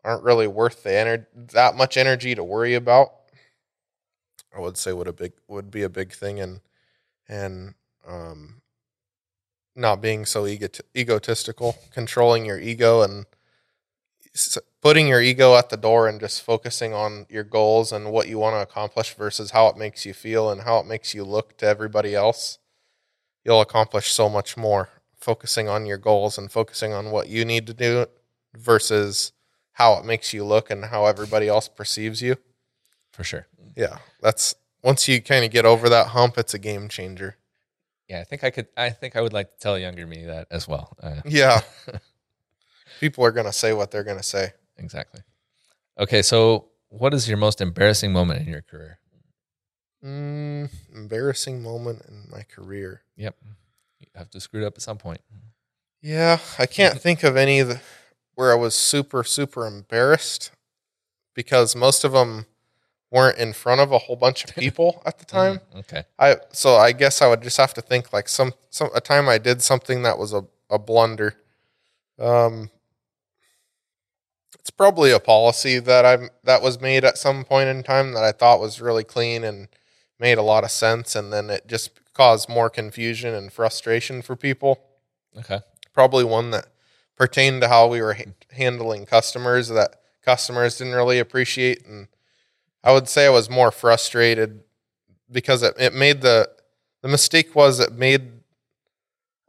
aren't 0.03 0.23
really 0.23 0.47
worth 0.47 0.83
the 0.83 0.91
ener- 0.91 1.27
that 1.53 1.75
much 1.75 1.97
energy 1.97 2.35
to 2.35 2.43
worry 2.43 2.75
about 2.75 3.11
I 4.53 4.59
would 4.59 4.77
say 4.77 4.91
would 4.93 5.07
a 5.07 5.13
big 5.13 5.33
would 5.47 5.69
be 5.69 5.83
a 5.83 5.89
big 5.89 6.11
thing 6.13 6.39
and 6.39 6.61
and 7.27 7.75
um, 8.07 8.61
not 9.75 10.01
being 10.01 10.25
so 10.25 10.47
ego- 10.47 10.67
egotistical, 10.95 11.77
controlling 11.91 12.45
your 12.45 12.59
ego 12.59 13.01
and 13.01 13.25
s- 14.33 14.57
putting 14.81 15.07
your 15.07 15.21
ego 15.21 15.55
at 15.55 15.69
the 15.69 15.77
door 15.77 16.07
and 16.07 16.19
just 16.19 16.41
focusing 16.41 16.93
on 16.93 17.25
your 17.29 17.43
goals 17.43 17.91
and 17.91 18.11
what 18.11 18.27
you 18.27 18.37
want 18.37 18.55
to 18.55 18.61
accomplish 18.61 19.13
versus 19.15 19.51
how 19.51 19.67
it 19.67 19.77
makes 19.77 20.05
you 20.05 20.13
feel 20.13 20.49
and 20.49 20.61
how 20.61 20.79
it 20.79 20.85
makes 20.85 21.13
you 21.13 21.23
look 21.23 21.57
to 21.57 21.65
everybody 21.65 22.15
else. 22.15 22.59
You'll 23.43 23.61
accomplish 23.61 24.11
so 24.11 24.29
much 24.29 24.57
more 24.57 24.89
focusing 25.19 25.67
on 25.67 25.85
your 25.85 25.97
goals 25.97 26.37
and 26.37 26.51
focusing 26.51 26.93
on 26.93 27.11
what 27.11 27.29
you 27.29 27.45
need 27.45 27.67
to 27.67 27.73
do 27.73 28.05
versus 28.55 29.31
how 29.73 29.95
it 29.95 30.05
makes 30.05 30.33
you 30.33 30.45
look 30.45 30.69
and 30.69 30.85
how 30.85 31.05
everybody 31.05 31.47
else 31.47 31.67
perceives 31.67 32.21
you. 32.21 32.37
For 33.11 33.23
sure. 33.23 33.47
Yeah, 33.75 33.97
that's 34.21 34.55
once 34.83 35.07
you 35.07 35.21
kind 35.21 35.43
of 35.43 35.51
get 35.51 35.65
over 35.65 35.89
that 35.89 36.07
hump, 36.07 36.37
it's 36.37 36.53
a 36.53 36.59
game 36.59 36.87
changer. 36.87 37.37
Yeah, 38.07 38.19
I 38.19 38.23
think 38.23 38.43
I 38.43 38.51
could. 38.51 38.67
I 38.77 38.89
think 38.91 39.15
I 39.15 39.21
would 39.21 39.33
like 39.33 39.51
to 39.51 39.57
tell 39.59 39.79
younger 39.79 40.05
me 40.05 40.25
that 40.25 40.47
as 40.51 40.67
well. 40.67 40.95
Uh, 41.01 41.21
Yeah. 41.25 41.61
People 42.99 43.25
are 43.25 43.31
going 43.31 43.47
to 43.47 43.53
say 43.53 43.73
what 43.73 43.91
they're 43.91 44.03
going 44.03 44.17
to 44.17 44.23
say. 44.23 44.53
exactly. 44.77 45.21
Okay, 45.97 46.21
so 46.21 46.69
what 46.89 47.13
is 47.13 47.27
your 47.27 47.37
most 47.37 47.61
embarrassing 47.61 48.11
moment 48.13 48.41
in 48.41 48.47
your 48.47 48.61
career? 48.61 48.99
Mm, 50.03 50.69
embarrassing 50.93 51.63
moment 51.63 52.03
in 52.07 52.27
my 52.29 52.43
career. 52.43 53.01
Yep, 53.15 53.35
you 53.99 54.07
have 54.15 54.29
to 54.31 54.39
screw 54.39 54.63
it 54.63 54.67
up 54.67 54.73
at 54.75 54.81
some 54.81 54.97
point. 54.97 55.21
Yeah, 56.01 56.39
I 56.59 56.67
can't 56.67 56.99
think 57.01 57.23
of 57.23 57.35
any 57.35 57.59
of 57.59 57.69
the, 57.69 57.81
where 58.35 58.51
I 58.51 58.55
was 58.55 58.75
super, 58.75 59.23
super 59.23 59.65
embarrassed 59.65 60.51
because 61.33 61.75
most 61.75 62.03
of 62.03 62.11
them 62.11 62.45
weren't 63.15 63.37
in 63.37 63.53
front 63.53 63.79
of 63.79 63.93
a 63.93 63.97
whole 63.97 64.17
bunch 64.17 64.43
of 64.43 64.53
people 64.53 65.01
at 65.05 65.17
the 65.19 65.23
time. 65.23 65.61
Mm, 65.73 65.79
okay. 65.79 66.03
I 66.19 66.35
so 66.51 66.75
I 66.75 66.91
guess 66.91 67.21
I 67.21 67.27
would 67.29 67.41
just 67.41 67.55
have 67.55 67.73
to 67.75 67.81
think 67.81 68.11
like 68.11 68.27
some 68.27 68.53
some 68.69 68.89
a 68.93 68.99
time 68.99 69.29
I 69.29 69.37
did 69.37 69.61
something 69.61 70.03
that 70.03 70.17
was 70.17 70.33
a, 70.33 70.43
a 70.69 70.77
blunder. 70.77 71.35
Um 72.19 72.69
it's 74.59 74.69
probably 74.69 75.11
a 75.11 75.19
policy 75.19 75.79
that 75.79 76.05
I'm 76.05 76.29
that 76.43 76.61
was 76.61 76.81
made 76.81 77.05
at 77.05 77.17
some 77.17 77.45
point 77.45 77.69
in 77.69 77.83
time 77.83 78.11
that 78.11 78.23
I 78.25 78.33
thought 78.33 78.59
was 78.59 78.81
really 78.81 79.05
clean 79.05 79.45
and 79.45 79.69
made 80.19 80.37
a 80.37 80.41
lot 80.41 80.65
of 80.65 80.71
sense 80.71 81.15
and 81.15 81.31
then 81.31 81.49
it 81.49 81.67
just 81.67 81.91
caused 82.13 82.49
more 82.49 82.69
confusion 82.69 83.33
and 83.33 83.51
frustration 83.51 84.21
for 84.21 84.35
people. 84.35 84.81
Okay. 85.37 85.61
Probably 85.93 86.25
one 86.25 86.51
that 86.51 86.67
pertained 87.15 87.61
to 87.61 87.69
how 87.69 87.87
we 87.87 88.01
were 88.01 88.15
ha- 88.15 88.33
handling 88.51 89.05
customers 89.05 89.69
that 89.69 90.01
customers 90.21 90.77
didn't 90.77 90.95
really 90.95 91.19
appreciate 91.19 91.85
and 91.85 92.09
I 92.85 92.91
would 92.93 93.09
say 93.09 93.25
I 93.25 93.29
was 93.29 93.49
more 93.49 93.71
frustrated 93.71 94.61
because 95.31 95.63
it, 95.63 95.73
it 95.79 95.93
made 95.93 96.21
the 96.21 96.49
the 97.01 97.07
mistake 97.09 97.55
was 97.55 97.79
it 97.79 97.93
made 97.93 98.31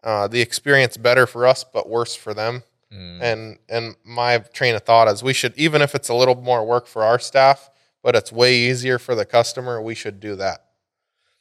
uh, 0.03 0.29
the 0.29 0.41
experience 0.41 0.97
better 0.97 1.27
for 1.27 1.47
us 1.47 1.65
but 1.65 1.89
worse 1.89 2.15
for 2.15 2.35
them. 2.35 2.63
Mm, 2.93 3.21
and 3.23 3.59
and 3.69 3.97
my 4.05 4.39
train 4.39 4.75
of 4.77 4.83
thought 4.83 5.09
is 5.09 5.23
we 5.23 5.33
should 5.33 5.53
even 5.57 5.83
if 5.83 5.95
it's 5.95 6.09
a 6.09 6.15
little 6.15 6.37
more 6.37 6.65
work 6.65 6.87
for 6.87 7.03
our 7.03 7.19
staff 7.19 7.69
but 8.03 8.15
it's 8.15 8.31
way 8.31 8.55
easier 8.57 8.99
for 8.99 9.15
the 9.17 9.25
customer 9.25 9.83
we 9.83 9.95
should 9.95 10.21
do 10.21 10.37
that. 10.37 10.65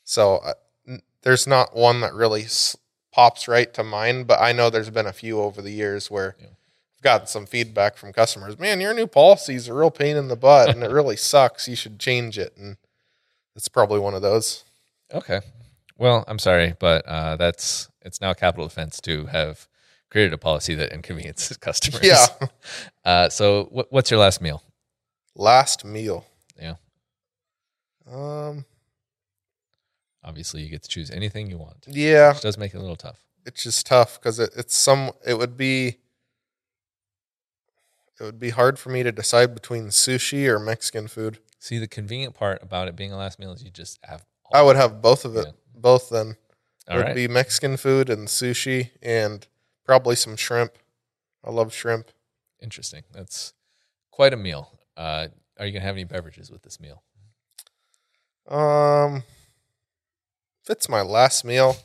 So 0.03 0.37
uh, 0.37 0.53
n- 0.87 1.01
there's 1.21 1.45
not 1.47 1.75
one 1.75 2.01
that 2.01 2.13
really 2.13 2.43
s- 2.43 2.75
pops 3.13 3.47
right 3.47 3.73
to 3.73 3.83
mind 3.83 4.27
but 4.27 4.41
i 4.41 4.51
know 4.51 4.69
there's 4.69 4.89
been 4.89 5.05
a 5.07 5.13
few 5.13 5.39
over 5.39 5.61
the 5.61 5.71
years 5.71 6.11
where 6.11 6.35
Yeah. 6.39 6.47
I've 6.97 7.01
gotten 7.03 7.27
some 7.27 7.45
feedback 7.45 7.97
from 7.97 8.11
customers 8.13 8.57
man 8.59 8.79
your 8.81 8.93
new 8.93 9.07
policy 9.07 9.55
is 9.55 9.67
a 9.67 9.73
real 9.73 9.91
pain 9.91 10.15
in 10.17 10.27
the 10.27 10.35
butt 10.35 10.69
and 10.69 10.83
it 10.83 10.89
really 10.99 11.15
sucks 11.15 11.67
you 11.67 11.75
should 11.75 11.99
change 11.99 12.37
it 12.37 12.55
and 12.57 12.77
it's 13.55 13.67
probably 13.67 13.99
one 13.99 14.13
of 14.13 14.21
those 14.21 14.63
Okay. 15.13 15.39
Well, 15.97 16.25
I'm 16.27 16.39
sorry, 16.39 16.73
but 16.79 17.05
uh, 17.05 17.37
that's 17.37 17.89
it's 18.01 18.19
now 18.19 18.33
capital 18.33 18.65
offense 18.65 18.99
to 19.01 19.27
have 19.27 19.67
created 20.09 20.33
a 20.33 20.37
policy 20.37 20.73
that 20.75 20.91
inconveniences 20.91 21.55
customers. 21.69 22.03
yeah 22.03 22.25
Uh, 23.05 23.29
so, 23.29 23.65
what, 23.71 23.87
what's 23.91 24.09
your 24.09 24.19
last 24.19 24.41
meal? 24.41 24.63
last 25.35 25.85
meal 25.85 26.25
Yeah. 26.59 26.73
um 28.11 28.65
Obviously, 30.23 30.63
you 30.63 30.69
get 30.69 30.81
to 30.83 30.89
choose 30.89 31.11
anything 31.11 31.49
you 31.51 31.57
want. 31.59 31.85
yeah 31.87 32.33
Which 32.33 32.41
does 32.41 32.57
make 32.57 32.73
it 32.73 32.77
a 32.77 32.81
little 32.81 32.95
tough. 32.95 33.19
it's 33.45 33.63
just 33.63 33.85
tough 33.85 34.19
because 34.19 34.39
it, 34.39 34.49
it's 34.57 34.75
some 34.75 35.11
it 35.25 35.37
would 35.37 35.55
be 35.55 35.97
it 38.19 38.23
would 38.23 38.39
be 38.39 38.49
hard 38.51 38.79
for 38.79 38.89
me 38.89 39.03
to 39.03 39.11
decide 39.11 39.53
between 39.53 39.87
sushi 39.87 40.47
or 40.47 40.59
mexican 40.59 41.07
food 41.07 41.39
See, 41.59 41.79
the 41.79 41.87
convenient 41.87 42.35
part 42.35 42.61
about 42.61 42.87
it 42.87 42.95
being 42.95 43.11
a 43.11 43.17
last 43.17 43.39
meal 43.39 43.51
is 43.51 43.63
you 43.63 43.71
just 43.71 43.99
have. 44.03 44.23
all 44.45 44.59
i 44.59 44.61
would 44.63 44.75
have 44.75 45.01
both 45.01 45.25
of 45.25 45.35
it 45.35 45.45
Yeah. 45.47 45.51
both 45.75 46.09
then 46.09 46.35
it 46.89 46.95
would 46.95 47.05
right. 47.07 47.15
be 47.15 47.27
mexican 47.27 47.77
food 47.77 48.09
and 48.09 48.27
sushi 48.27 48.91
and 49.01 49.47
probably 49.83 50.15
some 50.15 50.35
shrimp 50.35 50.73
i 51.43 51.49
love 51.51 51.73
shrimp 51.73 52.11
Interesting. 52.61 53.03
That's 53.11 53.53
quite 54.11 54.33
a 54.33 54.37
meal. 54.37 54.79
Uh, 54.97 55.27
are 55.59 55.65
you 55.67 55.73
gonna 55.73 55.83
have 55.85 55.95
any 55.95 56.05
beverages 56.05 56.49
with 56.49 56.63
this 56.63 56.79
meal? 56.79 57.03
um 58.47 59.23
if 60.63 60.69
it's 60.69 60.87
my 60.89 61.01
last 61.01 61.43
meal 61.43 61.75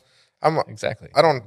i'm 0.41 0.57
Exactly. 0.67 1.09
i 1.15 1.21
don't 1.21 1.43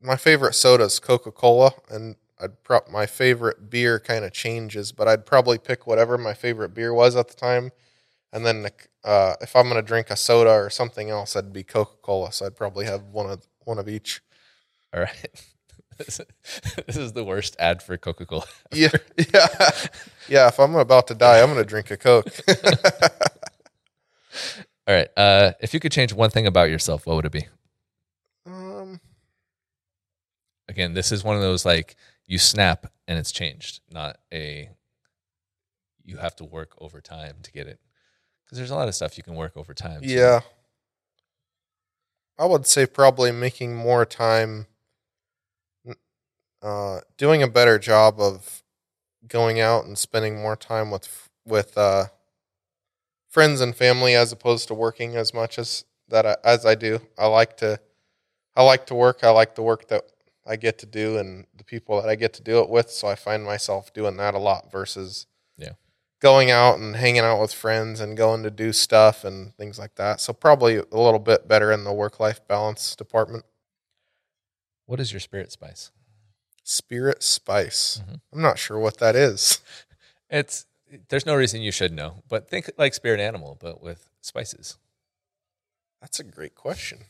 my 0.00 0.16
favorite 0.16 0.54
soda 0.54 0.84
is 0.84 0.98
coca-cola 0.98 1.72
and 1.90 2.16
i'd 2.40 2.62
pro- 2.64 2.80
my 2.90 3.06
favorite 3.06 3.70
beer 3.70 3.98
kind 4.00 4.24
of 4.24 4.32
changes 4.32 4.92
but 4.92 5.06
i'd 5.08 5.26
probably 5.26 5.58
pick 5.58 5.86
whatever 5.86 6.16
my 6.18 6.34
favorite 6.34 6.74
beer 6.74 6.92
was 6.92 7.16
at 7.16 7.28
the 7.28 7.34
time 7.34 7.70
and 8.32 8.44
then 8.46 8.66
uh, 9.04 9.34
if 9.40 9.54
i'm 9.56 9.64
going 9.64 9.76
to 9.76 9.82
drink 9.82 10.10
a 10.10 10.16
soda 10.16 10.50
or 10.50 10.70
something 10.70 11.10
else 11.10 11.36
i'd 11.36 11.52
be 11.52 11.62
coca-cola 11.64 12.32
so 12.32 12.46
i'd 12.46 12.56
probably 12.56 12.84
have 12.84 13.02
one 13.04 13.28
of 13.30 13.46
one 13.64 13.78
of 13.78 13.88
each 13.88 14.20
All 14.94 15.00
right. 15.00 15.30
this 15.98 16.96
is 16.96 17.12
the 17.12 17.24
worst 17.24 17.54
ad 17.58 17.82
for 17.82 17.98
Coca 17.98 18.24
Cola. 18.24 18.44
yeah 18.72 18.88
yeah 19.34 19.70
yeah 20.28 20.48
if 20.48 20.58
i'm 20.58 20.74
about 20.76 21.06
to 21.08 21.14
die 21.14 21.40
i'm 21.40 21.46
going 21.52 21.58
to 21.58 21.64
drink 21.64 21.90
a 21.90 21.96
coke 21.96 22.26
All 24.88 24.96
right. 24.96 25.08
Uh, 25.16 25.52
if 25.60 25.72
you 25.72 25.78
could 25.78 25.92
change 25.92 26.12
one 26.12 26.30
thing 26.30 26.46
about 26.48 26.68
yourself, 26.70 27.06
what 27.06 27.14
would 27.14 27.26
it 27.26 27.30
be? 27.32 27.46
um 28.46 29.00
Again, 30.68 30.94
this 30.94 31.12
is 31.12 31.22
one 31.22 31.36
of 31.36 31.42
those 31.42 31.64
like 31.64 31.94
you 32.30 32.38
snap 32.38 32.86
and 33.08 33.18
it's 33.18 33.32
changed, 33.32 33.80
not 33.90 34.18
a 34.32 34.70
you 36.04 36.16
have 36.18 36.36
to 36.36 36.44
work 36.44 36.74
overtime 36.78 37.36
to 37.42 37.50
get 37.50 37.66
it. 37.66 37.80
Because 38.44 38.56
there's 38.58 38.70
a 38.70 38.74
lot 38.76 38.86
of 38.88 38.94
stuff 38.94 39.16
you 39.18 39.24
can 39.24 39.34
work 39.34 39.56
overtime. 39.56 40.02
so- 40.04 40.08
Yeah. 40.14 40.40
I 42.38 42.46
would 42.46 42.66
say 42.66 42.86
probably 42.86 43.32
making 43.32 43.74
more 43.74 44.06
time 44.06 44.66
uh 46.62 47.00
doing 47.16 47.42
a 47.42 47.48
better 47.48 47.78
job 47.78 48.20
of 48.20 48.62
going 49.26 49.58
out 49.60 49.84
and 49.86 49.98
spending 49.98 50.40
more 50.40 50.56
time 50.56 50.90
with 50.90 51.28
with 51.44 51.76
uh 51.76 52.06
friends 53.28 53.60
and 53.60 53.74
family 53.74 54.14
as 54.14 54.30
opposed 54.32 54.68
to 54.68 54.74
working 54.74 55.16
as 55.16 55.34
much 55.34 55.58
as 55.58 55.84
that 56.08 56.26
I, 56.26 56.36
as 56.44 56.64
I 56.66 56.74
do. 56.76 57.00
I 57.18 57.26
like 57.26 57.56
to 57.58 57.80
I 58.54 58.62
like 58.62 58.86
to 58.86 58.94
work. 58.94 59.24
I 59.24 59.30
like 59.30 59.54
the 59.54 59.62
work 59.62 59.88
that 59.88 60.04
I 60.46 60.56
get 60.56 60.78
to 60.78 60.86
do 60.86 61.18
and 61.18 61.46
the 61.56 61.64
people 61.64 62.00
that 62.00 62.08
I 62.08 62.14
get 62.14 62.32
to 62.34 62.42
do 62.42 62.60
it 62.60 62.68
with, 62.70 62.90
so 62.90 63.08
I 63.08 63.14
find 63.14 63.44
myself 63.44 63.92
doing 63.92 64.16
that 64.16 64.34
a 64.34 64.38
lot 64.38 64.70
versus 64.72 65.26
Yeah. 65.56 65.72
going 66.20 66.50
out 66.50 66.78
and 66.78 66.96
hanging 66.96 67.20
out 67.22 67.40
with 67.40 67.52
friends 67.52 68.00
and 68.00 68.16
going 68.16 68.42
to 68.42 68.50
do 68.50 68.72
stuff 68.72 69.24
and 69.24 69.54
things 69.56 69.78
like 69.78 69.94
that. 69.96 70.20
So 70.20 70.32
probably 70.32 70.76
a 70.76 70.84
little 70.92 71.18
bit 71.18 71.46
better 71.48 71.70
in 71.72 71.84
the 71.84 71.92
work 71.92 72.18
life 72.20 72.46
balance 72.48 72.96
department. 72.96 73.44
What 74.86 75.00
is 75.00 75.12
your 75.12 75.20
spirit 75.20 75.52
spice? 75.52 75.90
Spirit 76.64 77.22
spice. 77.22 78.00
Mhm. 78.08 78.20
I'm 78.32 78.42
not 78.42 78.58
sure 78.58 78.78
what 78.78 78.98
that 78.98 79.16
is. 79.16 79.60
It's 80.32 80.66
there's 81.08 81.26
no 81.26 81.34
reason 81.34 81.60
you 81.60 81.72
should 81.72 81.92
know, 81.92 82.22
but 82.28 82.48
think 82.48 82.70
like 82.78 82.94
spirit 82.94 83.18
animal, 83.18 83.56
but 83.60 83.80
with 83.82 84.08
spices. 84.20 84.78
That's 86.00 86.20
a 86.20 86.24
great 86.24 86.54
question. 86.54 87.00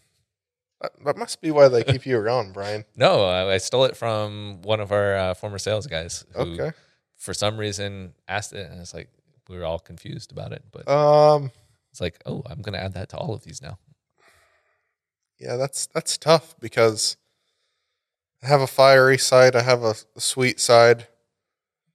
That, 0.80 0.92
that 1.04 1.16
must 1.18 1.40
be 1.42 1.50
why 1.50 1.68
they 1.68 1.84
keep 1.84 2.06
you 2.06 2.16
around, 2.18 2.52
Brian. 2.54 2.84
No, 2.96 3.24
I, 3.24 3.54
I 3.54 3.58
stole 3.58 3.84
it 3.84 3.96
from 3.96 4.62
one 4.62 4.80
of 4.80 4.92
our 4.92 5.14
uh, 5.16 5.34
former 5.34 5.58
sales 5.58 5.86
guys 5.86 6.24
who, 6.34 6.40
Okay. 6.54 6.72
for 7.16 7.34
some 7.34 7.58
reason, 7.58 8.14
asked 8.28 8.52
it, 8.52 8.70
and 8.70 8.80
it's 8.80 8.94
like 8.94 9.08
we 9.48 9.58
were 9.58 9.64
all 9.64 9.78
confused 9.78 10.32
about 10.32 10.52
it. 10.52 10.62
But 10.72 10.88
Um. 10.88 11.50
it's 11.90 12.00
like, 12.00 12.18
oh, 12.24 12.42
I'm 12.46 12.62
going 12.62 12.72
to 12.74 12.82
add 12.82 12.94
that 12.94 13.08
to 13.10 13.16
all 13.18 13.34
of 13.34 13.42
these 13.44 13.60
now. 13.60 13.78
Yeah, 15.38 15.56
that's 15.56 15.86
that's 15.86 16.16
tough 16.18 16.54
because 16.60 17.16
I 18.42 18.46
have 18.48 18.60
a 18.60 18.66
fiery 18.66 19.18
side. 19.18 19.56
I 19.56 19.62
have 19.62 19.82
a, 19.82 19.94
a 20.16 20.20
sweet 20.20 20.60
side. 20.60 21.06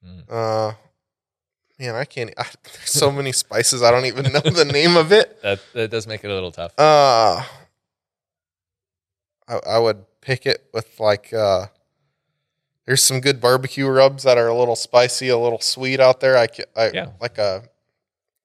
Mm. 0.05 0.23
Uh, 0.29 0.73
man, 1.79 1.95
I 1.95 2.05
can't. 2.05 2.31
I, 2.37 2.43
there's 2.63 2.89
so 2.91 3.11
many 3.11 3.31
spices. 3.31 3.81
I 3.83 3.91
don't 3.91 4.05
even 4.05 4.31
know 4.33 4.39
the 4.41 4.65
name 4.65 4.97
of 4.97 5.11
it. 5.11 5.41
That 5.43 5.59
that 5.73 5.91
does 5.91 6.05
make 6.07 6.23
it 6.23 6.29
a 6.29 6.33
little 6.33 6.51
tough. 6.51 6.73
Uh, 6.77 7.43
I, 9.47 9.59
I 9.67 9.79
would 9.79 10.05
pick 10.21 10.45
it 10.45 10.69
with 10.73 10.99
like. 10.99 11.33
Uh, 11.33 11.67
there's 12.85 13.01
some 13.01 13.19
good 13.19 13.41
barbecue 13.41 13.87
rubs 13.87 14.23
that 14.23 14.37
are 14.37 14.47
a 14.47 14.55
little 14.55 14.75
spicy, 14.75 15.29
a 15.29 15.37
little 15.39 15.59
sweet 15.59 15.99
out 15.99 16.19
there. 16.19 16.37
I, 16.37 16.47
I 16.75 16.91
Yeah. 16.93 17.07
like 17.19 17.39
a 17.39 17.63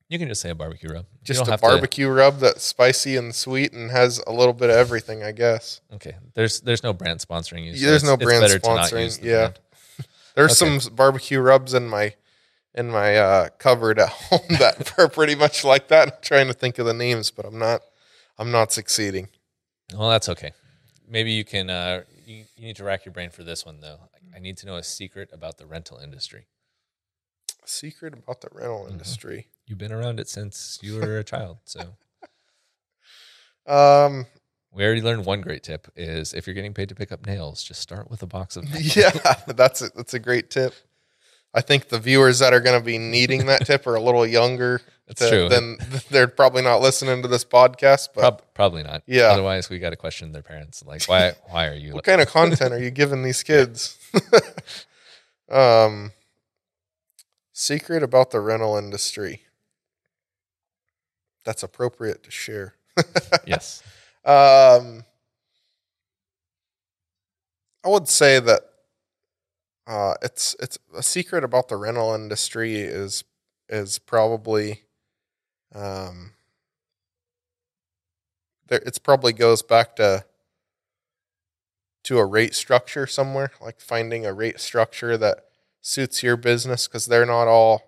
You 0.08 0.18
can 0.18 0.28
just 0.28 0.40
say 0.40 0.48
a 0.48 0.54
barbecue 0.54 0.88
rub. 0.90 1.04
Just 1.22 1.42
a 1.46 1.50
have 1.50 1.60
to- 1.60 1.66
barbecue 1.66 2.08
rub 2.08 2.38
that's 2.38 2.64
spicy 2.64 3.16
and 3.18 3.34
sweet 3.34 3.74
and 3.74 3.90
has 3.90 4.18
a 4.26 4.32
little 4.32 4.54
bit 4.54 4.70
of 4.70 4.76
everything, 4.76 5.22
I 5.22 5.32
guess. 5.32 5.82
okay. 5.94 6.16
There's 6.34 6.60
there's 6.62 6.82
no 6.82 6.94
brand 6.94 7.20
sponsoring 7.20 7.66
you. 7.66 7.76
so 7.76 7.86
There's 7.86 8.02
no 8.04 8.16
brand 8.16 8.40
better 8.40 8.58
to 8.58 8.74
not 8.74 8.88
sponsoring, 8.90 9.20
the 9.20 9.26
yeah. 9.26 9.36
brand. 9.38 9.58
There's 10.36 10.62
Okay. 10.62 10.78
some 10.78 10.94
barbecue 10.94 11.40
rubs 11.40 11.74
in 11.74 11.86
my 11.88 12.14
in 12.74 12.88
my 12.88 13.16
uh, 13.18 13.48
cupboard 13.58 13.98
at 13.98 14.08
home 14.30 14.40
that 14.58 14.94
are 14.98 15.08
pretty 15.08 15.34
much 15.34 15.64
like 15.64 15.88
that. 15.88 16.08
I'm 16.08 16.14
trying 16.22 16.46
to 16.46 16.54
think 16.54 16.78
of 16.78 16.86
the 16.86 16.94
names, 16.94 17.30
but 17.30 17.44
I'm 17.44 17.58
not. 17.58 17.82
I'm 18.38 18.50
not 18.50 18.72
succeeding. 18.72 19.28
Well, 19.94 20.08
that's 20.08 20.30
okay. 20.30 20.52
Maybe 21.10 21.32
you 21.32 21.44
can. 21.44 21.68
Uh, 21.70 22.02
you, 22.24 22.44
you 22.56 22.66
need 22.66 22.76
to 22.76 22.84
rack 22.84 23.04
your 23.04 23.12
brain 23.12 23.30
for 23.30 23.42
this 23.42 23.66
one 23.66 23.80
though. 23.80 23.98
I 24.34 24.38
need 24.38 24.56
to 24.58 24.66
know 24.66 24.76
a 24.76 24.82
secret 24.84 25.30
about 25.32 25.58
the 25.58 25.66
rental 25.66 25.98
industry. 25.98 26.46
Secret 27.66 28.14
about 28.14 28.40
the 28.40 28.48
rental 28.52 28.82
Mm-hmm. 28.84 28.92
industry. 28.92 29.48
You've 29.66 29.78
been 29.78 29.92
around 29.92 30.20
it 30.20 30.28
since 30.28 30.78
you 30.82 30.94
were 30.96 31.18
a 31.18 31.24
child, 31.24 31.58
so 31.64 31.96
Um, 33.66 34.26
we 34.72 34.84
already 34.84 35.02
learned 35.02 35.26
one 35.26 35.40
great 35.40 35.62
tip: 35.62 35.88
is 35.96 36.32
if 36.32 36.46
you're 36.46 36.54
getting 36.54 36.74
paid 36.74 36.88
to 36.88 36.94
pick 36.94 37.12
up 37.12 37.26
nails, 37.26 37.62
just 37.62 37.80
start 37.80 38.10
with 38.10 38.22
a 38.22 38.26
box 38.26 38.56
of. 38.56 38.64
nails. 38.72 38.96
yeah, 38.96 39.10
that's 39.48 39.82
a, 39.82 39.90
that's 39.94 40.14
a 40.14 40.18
great 40.18 40.50
tip. 40.50 40.74
I 41.52 41.60
think 41.60 41.88
the 41.88 41.98
viewers 41.98 42.38
that 42.38 42.52
are 42.54 42.60
going 42.60 42.78
to 42.78 42.84
be 42.84 42.96
needing 42.98 43.46
that 43.46 43.66
tip 43.66 43.84
are 43.88 43.96
a 43.96 44.00
little 44.02 44.24
younger. 44.26 44.80
That's 45.10 45.22
to- 45.22 45.28
true. 45.28 45.48
Then 45.48 45.76
they're 46.10 46.28
probably 46.28 46.62
not 46.62 46.80
listening 46.80 47.20
to 47.22 47.28
this 47.28 47.44
podcast. 47.44 48.10
But 48.14 48.20
Prob- 48.20 48.42
probably 48.54 48.82
not. 48.84 49.02
Yeah. 49.06 49.24
Otherwise, 49.24 49.68
we 49.68 49.80
got 49.80 49.90
to 49.90 49.96
question 49.96 50.30
their 50.30 50.42
parents. 50.42 50.84
Like, 50.86 51.04
why? 51.06 51.32
Why 51.48 51.66
are 51.66 51.74
you? 51.74 51.92
what 51.94 52.04
kind 52.04 52.20
of 52.20 52.28
content 52.28 52.72
are 52.72 52.78
you 52.78 52.90
giving 52.92 53.22
these 53.24 53.42
kids? 53.52 53.98
um, 55.50 56.12
secret 57.52 58.02
about 58.04 58.30
the 58.30 58.38
rental 58.40 58.76
industry 58.76 59.42
that's 61.44 61.62
appropriate 61.64 62.22
to 62.22 62.30
share. 62.30 62.74
yes. 63.46 63.82
Um, 64.24 65.04
I 67.84 67.88
would 67.88 68.08
say 68.08 68.38
that 68.38 68.60
uh, 69.86 70.14
it's 70.22 70.54
it's 70.60 70.78
a 70.94 71.02
secret 71.02 71.42
about 71.42 71.68
the 71.68 71.76
rental 71.76 72.14
industry 72.14 72.76
is 72.76 73.24
is 73.68 73.98
probably 73.98 74.82
um, 75.74 76.32
there. 78.68 78.82
It's 78.86 78.98
probably 78.98 79.32
goes 79.32 79.62
back 79.62 79.96
to 79.96 80.24
to 82.04 82.18
a 82.18 82.24
rate 82.24 82.54
structure 82.54 83.06
somewhere, 83.06 83.52
like 83.60 83.80
finding 83.80 84.24
a 84.24 84.32
rate 84.32 84.60
structure 84.60 85.16
that 85.18 85.44
suits 85.82 86.22
your 86.22 86.36
business 86.36 86.86
because 86.86 87.06
they're 87.06 87.26
not 87.26 87.48
all 87.48 87.82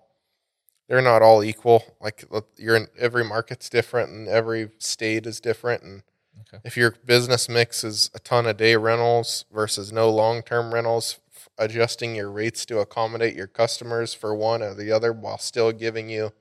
they're 0.89 1.03
not 1.03 1.22
all 1.22 1.43
equal. 1.43 1.97
Like 2.01 2.24
you're 2.57 2.76
in 2.76 2.89
every 2.99 3.24
market's 3.24 3.68
different 3.68 4.11
and 4.11 4.28
every 4.28 4.70
state 4.78 5.26
is 5.26 5.41
different 5.41 5.83
and 5.83 6.03
Okay. 6.49 6.61
if 6.64 6.76
your 6.78 6.93
business 7.05 7.47
mix 7.49 7.85
is 7.85 8.11
a 8.14 8.18
ton 8.18 8.47
of 8.47 8.57
day 8.57 8.74
rentals 8.74 9.45
versus 9.53 9.93
no 9.93 10.09
long-term 10.11 10.72
rentals, 10.72 11.20
adjusting 11.59 12.14
your 12.16 12.30
rates 12.30 12.64
to 12.66 12.78
accommodate 12.78 13.37
your 13.37 13.47
customers 13.47 14.14
for 14.14 14.35
one 14.35 14.62
or 14.62 14.74
the 14.74 14.91
other 14.91 15.12
while 15.12 15.37
still 15.39 15.72
giving 15.72 16.09
you 16.09 16.33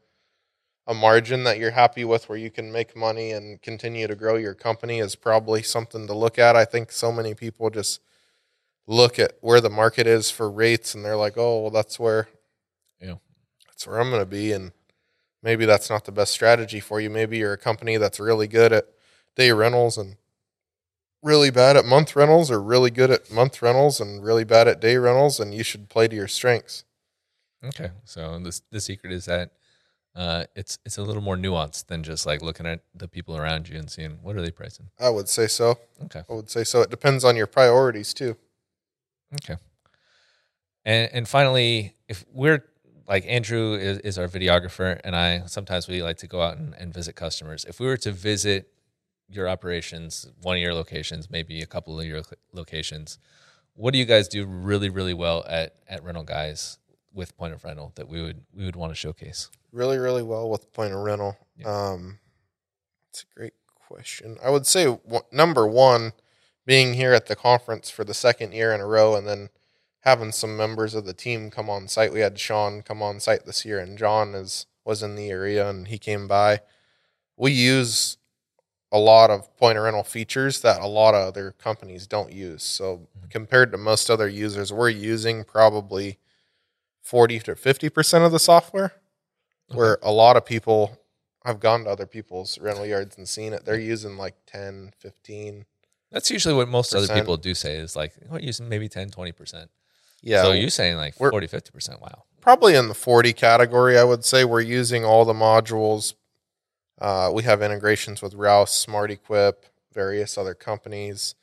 a 0.87 0.93
margin 0.93 1.43
that 1.43 1.57
you're 1.59 1.71
happy 1.71 2.03
with 2.03 2.27
where 2.27 2.37
you 2.37 2.49
can 2.51 2.71
make 2.71 2.95
money 2.95 3.31
and 3.31 3.61
continue 3.61 4.07
to 4.07 4.15
grow 4.15 4.35
your 4.35 4.53
company 4.55 4.99
is 4.99 5.15
probably 5.15 5.61
something 5.61 6.07
to 6.07 6.13
look 6.13 6.39
at. 6.39 6.55
I 6.55 6.65
think 6.65 6.91
so 6.91 7.11
many 7.11 7.33
people 7.33 7.69
just 7.69 8.01
look 8.87 9.19
at 9.19 9.33
where 9.41 9.61
the 9.61 9.69
market 9.69 10.07
is 10.07 10.31
for 10.31 10.49
rates 10.51 10.95
and 10.95 11.05
they're 11.05 11.15
like, 11.15 11.37
"Oh, 11.37 11.61
well 11.61 11.71
that's 11.71 11.99
where 11.99 12.27
Yeah. 12.99 13.15
that's 13.67 13.85
where 13.87 13.99
I'm 13.99 14.09
going 14.09 14.21
to 14.21 14.25
be." 14.25 14.51
And 14.51 14.71
maybe 15.43 15.65
that's 15.65 15.89
not 15.89 16.05
the 16.05 16.11
best 16.11 16.31
strategy 16.33 16.79
for 16.79 16.99
you. 16.99 17.09
Maybe 17.09 17.37
you're 17.37 17.53
a 17.53 17.57
company 17.57 17.97
that's 17.97 18.19
really 18.19 18.47
good 18.47 18.73
at 18.73 18.87
day 19.35 19.51
rentals 19.51 19.97
and 19.97 20.17
really 21.23 21.51
bad 21.51 21.77
at 21.77 21.85
month 21.85 22.15
rentals 22.15 22.49
or 22.49 22.61
really 22.61 22.89
good 22.89 23.11
at 23.11 23.31
month 23.31 23.61
rentals 23.61 23.99
and 24.01 24.23
really 24.23 24.43
bad 24.43 24.67
at 24.67 24.79
day 24.81 24.97
rentals 24.97 25.39
and 25.39 25.53
you 25.53 25.63
should 25.63 25.87
play 25.89 26.07
to 26.07 26.15
your 26.15 26.27
strengths. 26.27 26.83
Okay. 27.63 27.91
So 28.03 28.39
this 28.39 28.61
the 28.71 28.81
secret 28.81 29.13
is 29.13 29.25
that 29.25 29.51
uh, 30.15 30.43
it's 30.55 30.77
it's 30.85 30.97
a 30.97 31.03
little 31.03 31.21
more 31.21 31.37
nuanced 31.37 31.87
than 31.87 32.03
just 32.03 32.25
like 32.25 32.41
looking 32.41 32.65
at 32.65 32.81
the 32.93 33.07
people 33.07 33.37
around 33.37 33.69
you 33.69 33.77
and 33.77 33.89
seeing 33.89 34.19
what 34.21 34.35
are 34.35 34.41
they 34.41 34.51
pricing. 34.51 34.89
I 34.99 35.09
would 35.09 35.29
say 35.29 35.47
so. 35.47 35.79
Okay. 36.03 36.23
I 36.29 36.33
would 36.33 36.49
say 36.49 36.63
so. 36.63 36.81
It 36.81 36.89
depends 36.89 37.23
on 37.23 37.35
your 37.37 37.47
priorities 37.47 38.13
too. 38.13 38.35
Okay. 39.35 39.55
And 40.83 41.09
and 41.13 41.27
finally, 41.27 41.95
if 42.09 42.25
we're 42.33 42.63
like 43.07 43.25
Andrew 43.25 43.75
is, 43.75 43.99
is 43.99 44.17
our 44.17 44.27
videographer, 44.27 44.99
and 45.03 45.15
I 45.15 45.45
sometimes 45.45 45.87
we 45.87 46.03
like 46.03 46.17
to 46.17 46.27
go 46.27 46.41
out 46.41 46.57
and, 46.57 46.73
and 46.75 46.93
visit 46.93 47.15
customers. 47.15 47.63
If 47.65 47.79
we 47.79 47.87
were 47.87 47.97
to 47.97 48.11
visit 48.11 48.69
your 49.29 49.47
operations, 49.47 50.27
one 50.41 50.57
of 50.57 50.61
your 50.61 50.73
locations, 50.73 51.29
maybe 51.29 51.61
a 51.61 51.65
couple 51.65 51.97
of 51.97 52.05
your 52.05 52.23
locations, 52.51 53.17
what 53.75 53.93
do 53.93 53.97
you 53.99 54.05
guys 54.05 54.27
do 54.27 54.45
really 54.45 54.89
really 54.89 55.13
well 55.13 55.45
at 55.47 55.75
at 55.87 56.03
Rental 56.03 56.23
Guys 56.23 56.79
with 57.13 57.37
Point 57.37 57.53
of 57.53 57.63
Rental 57.63 57.93
that 57.95 58.09
we 58.09 58.21
would 58.21 58.41
we 58.53 58.65
would 58.65 58.75
want 58.75 58.91
to 58.91 58.95
showcase? 58.95 59.49
Really, 59.71 59.97
really 59.97 60.23
well 60.23 60.49
with 60.49 60.73
point 60.73 60.93
of 60.93 60.99
rental. 60.99 61.37
Yeah. 61.57 61.67
Um, 61.67 62.19
it's 63.09 63.23
a 63.23 63.39
great 63.39 63.53
question. 63.87 64.37
I 64.43 64.49
would 64.49 64.67
say 64.67 64.85
w- 64.85 65.21
number 65.31 65.65
one, 65.67 66.13
being 66.65 66.93
here 66.93 67.13
at 67.13 67.27
the 67.27 67.35
conference 67.35 67.89
for 67.89 68.03
the 68.03 68.13
second 68.13 68.53
year 68.53 68.73
in 68.73 68.81
a 68.81 68.85
row, 68.85 69.15
and 69.15 69.27
then 69.27 69.49
having 70.01 70.31
some 70.31 70.57
members 70.57 70.93
of 70.93 71.05
the 71.05 71.13
team 71.13 71.49
come 71.49 71.69
on 71.69 71.87
site. 71.87 72.13
We 72.13 72.19
had 72.19 72.39
Sean 72.39 72.81
come 72.81 73.01
on 73.01 73.19
site 73.19 73.45
this 73.45 73.65
year, 73.65 73.79
and 73.79 73.97
John 73.97 74.35
is 74.35 74.65
was 74.83 75.03
in 75.03 75.15
the 75.15 75.29
area, 75.29 75.69
and 75.69 75.87
he 75.87 75.97
came 75.97 76.27
by. 76.27 76.61
We 77.37 77.51
use 77.51 78.17
a 78.91 78.99
lot 78.99 79.29
of 79.29 79.55
point 79.57 79.77
of 79.77 79.83
rental 79.85 80.03
features 80.03 80.61
that 80.61 80.81
a 80.81 80.87
lot 80.87 81.15
of 81.15 81.27
other 81.27 81.51
companies 81.57 82.07
don't 82.07 82.33
use. 82.33 82.63
So 82.63 83.07
compared 83.29 83.71
to 83.71 83.77
most 83.77 84.09
other 84.09 84.27
users, 84.27 84.73
we're 84.73 84.89
using 84.89 85.43
probably 85.43 86.17
forty 87.01 87.39
to 87.39 87.55
fifty 87.55 87.89
percent 87.89 88.23
of 88.23 88.31
the 88.31 88.39
software 88.39 88.93
where 89.73 89.97
a 90.01 90.11
lot 90.11 90.37
of 90.37 90.45
people 90.45 90.97
I've 91.43 91.59
gone 91.59 91.85
to 91.85 91.89
other 91.89 92.05
people's 92.05 92.59
rental 92.59 92.85
yards 92.85 93.17
and 93.17 93.27
seen 93.27 93.53
it. 93.53 93.65
They're 93.65 93.79
using 93.79 94.15
like 94.17 94.35
10, 94.45 94.93
15. 94.99 95.65
That's 96.11 96.29
usually 96.29 96.53
what 96.53 96.67
most 96.67 96.93
other 96.93 97.11
people 97.11 97.37
do 97.37 97.55
say 97.55 97.75
is 97.77 97.95
like, 97.95 98.13
what 98.27 98.43
using 98.43 98.69
maybe 98.69 98.87
10, 98.87 99.09
20%. 99.09 99.67
Yeah. 100.21 100.43
So 100.43 100.51
you're 100.51 100.69
saying 100.69 100.97
like 100.97 101.19
We're- 101.19 101.31
40, 101.31 101.47
50%. 101.47 101.99
Wow. 102.01 102.23
probably 102.41 102.75
in 102.75 102.87
the 102.89 102.93
40 102.93 103.33
category, 103.33 103.97
I 103.97 104.03
would 104.03 104.23
say. 104.23 104.43
We're 104.45 104.61
using 104.61 105.03
all 105.03 105.25
the 105.25 105.33
modules. 105.33 106.13
Uh, 106.99 107.31
we 107.33 107.43
have 107.43 107.63
integrations 107.63 108.21
with 108.21 108.35
Rouse, 108.35 108.85
SmartEquip, 108.85 109.53
various 109.93 110.37
other 110.37 110.53
companies. 110.53 111.33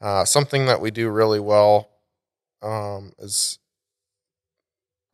Uh, 0.00 0.24
something 0.24 0.66
that 0.66 0.80
we 0.80 0.90
do 0.92 1.08
really 1.08 1.40
well 1.40 1.90
um, 2.62 3.12
is, 3.18 3.58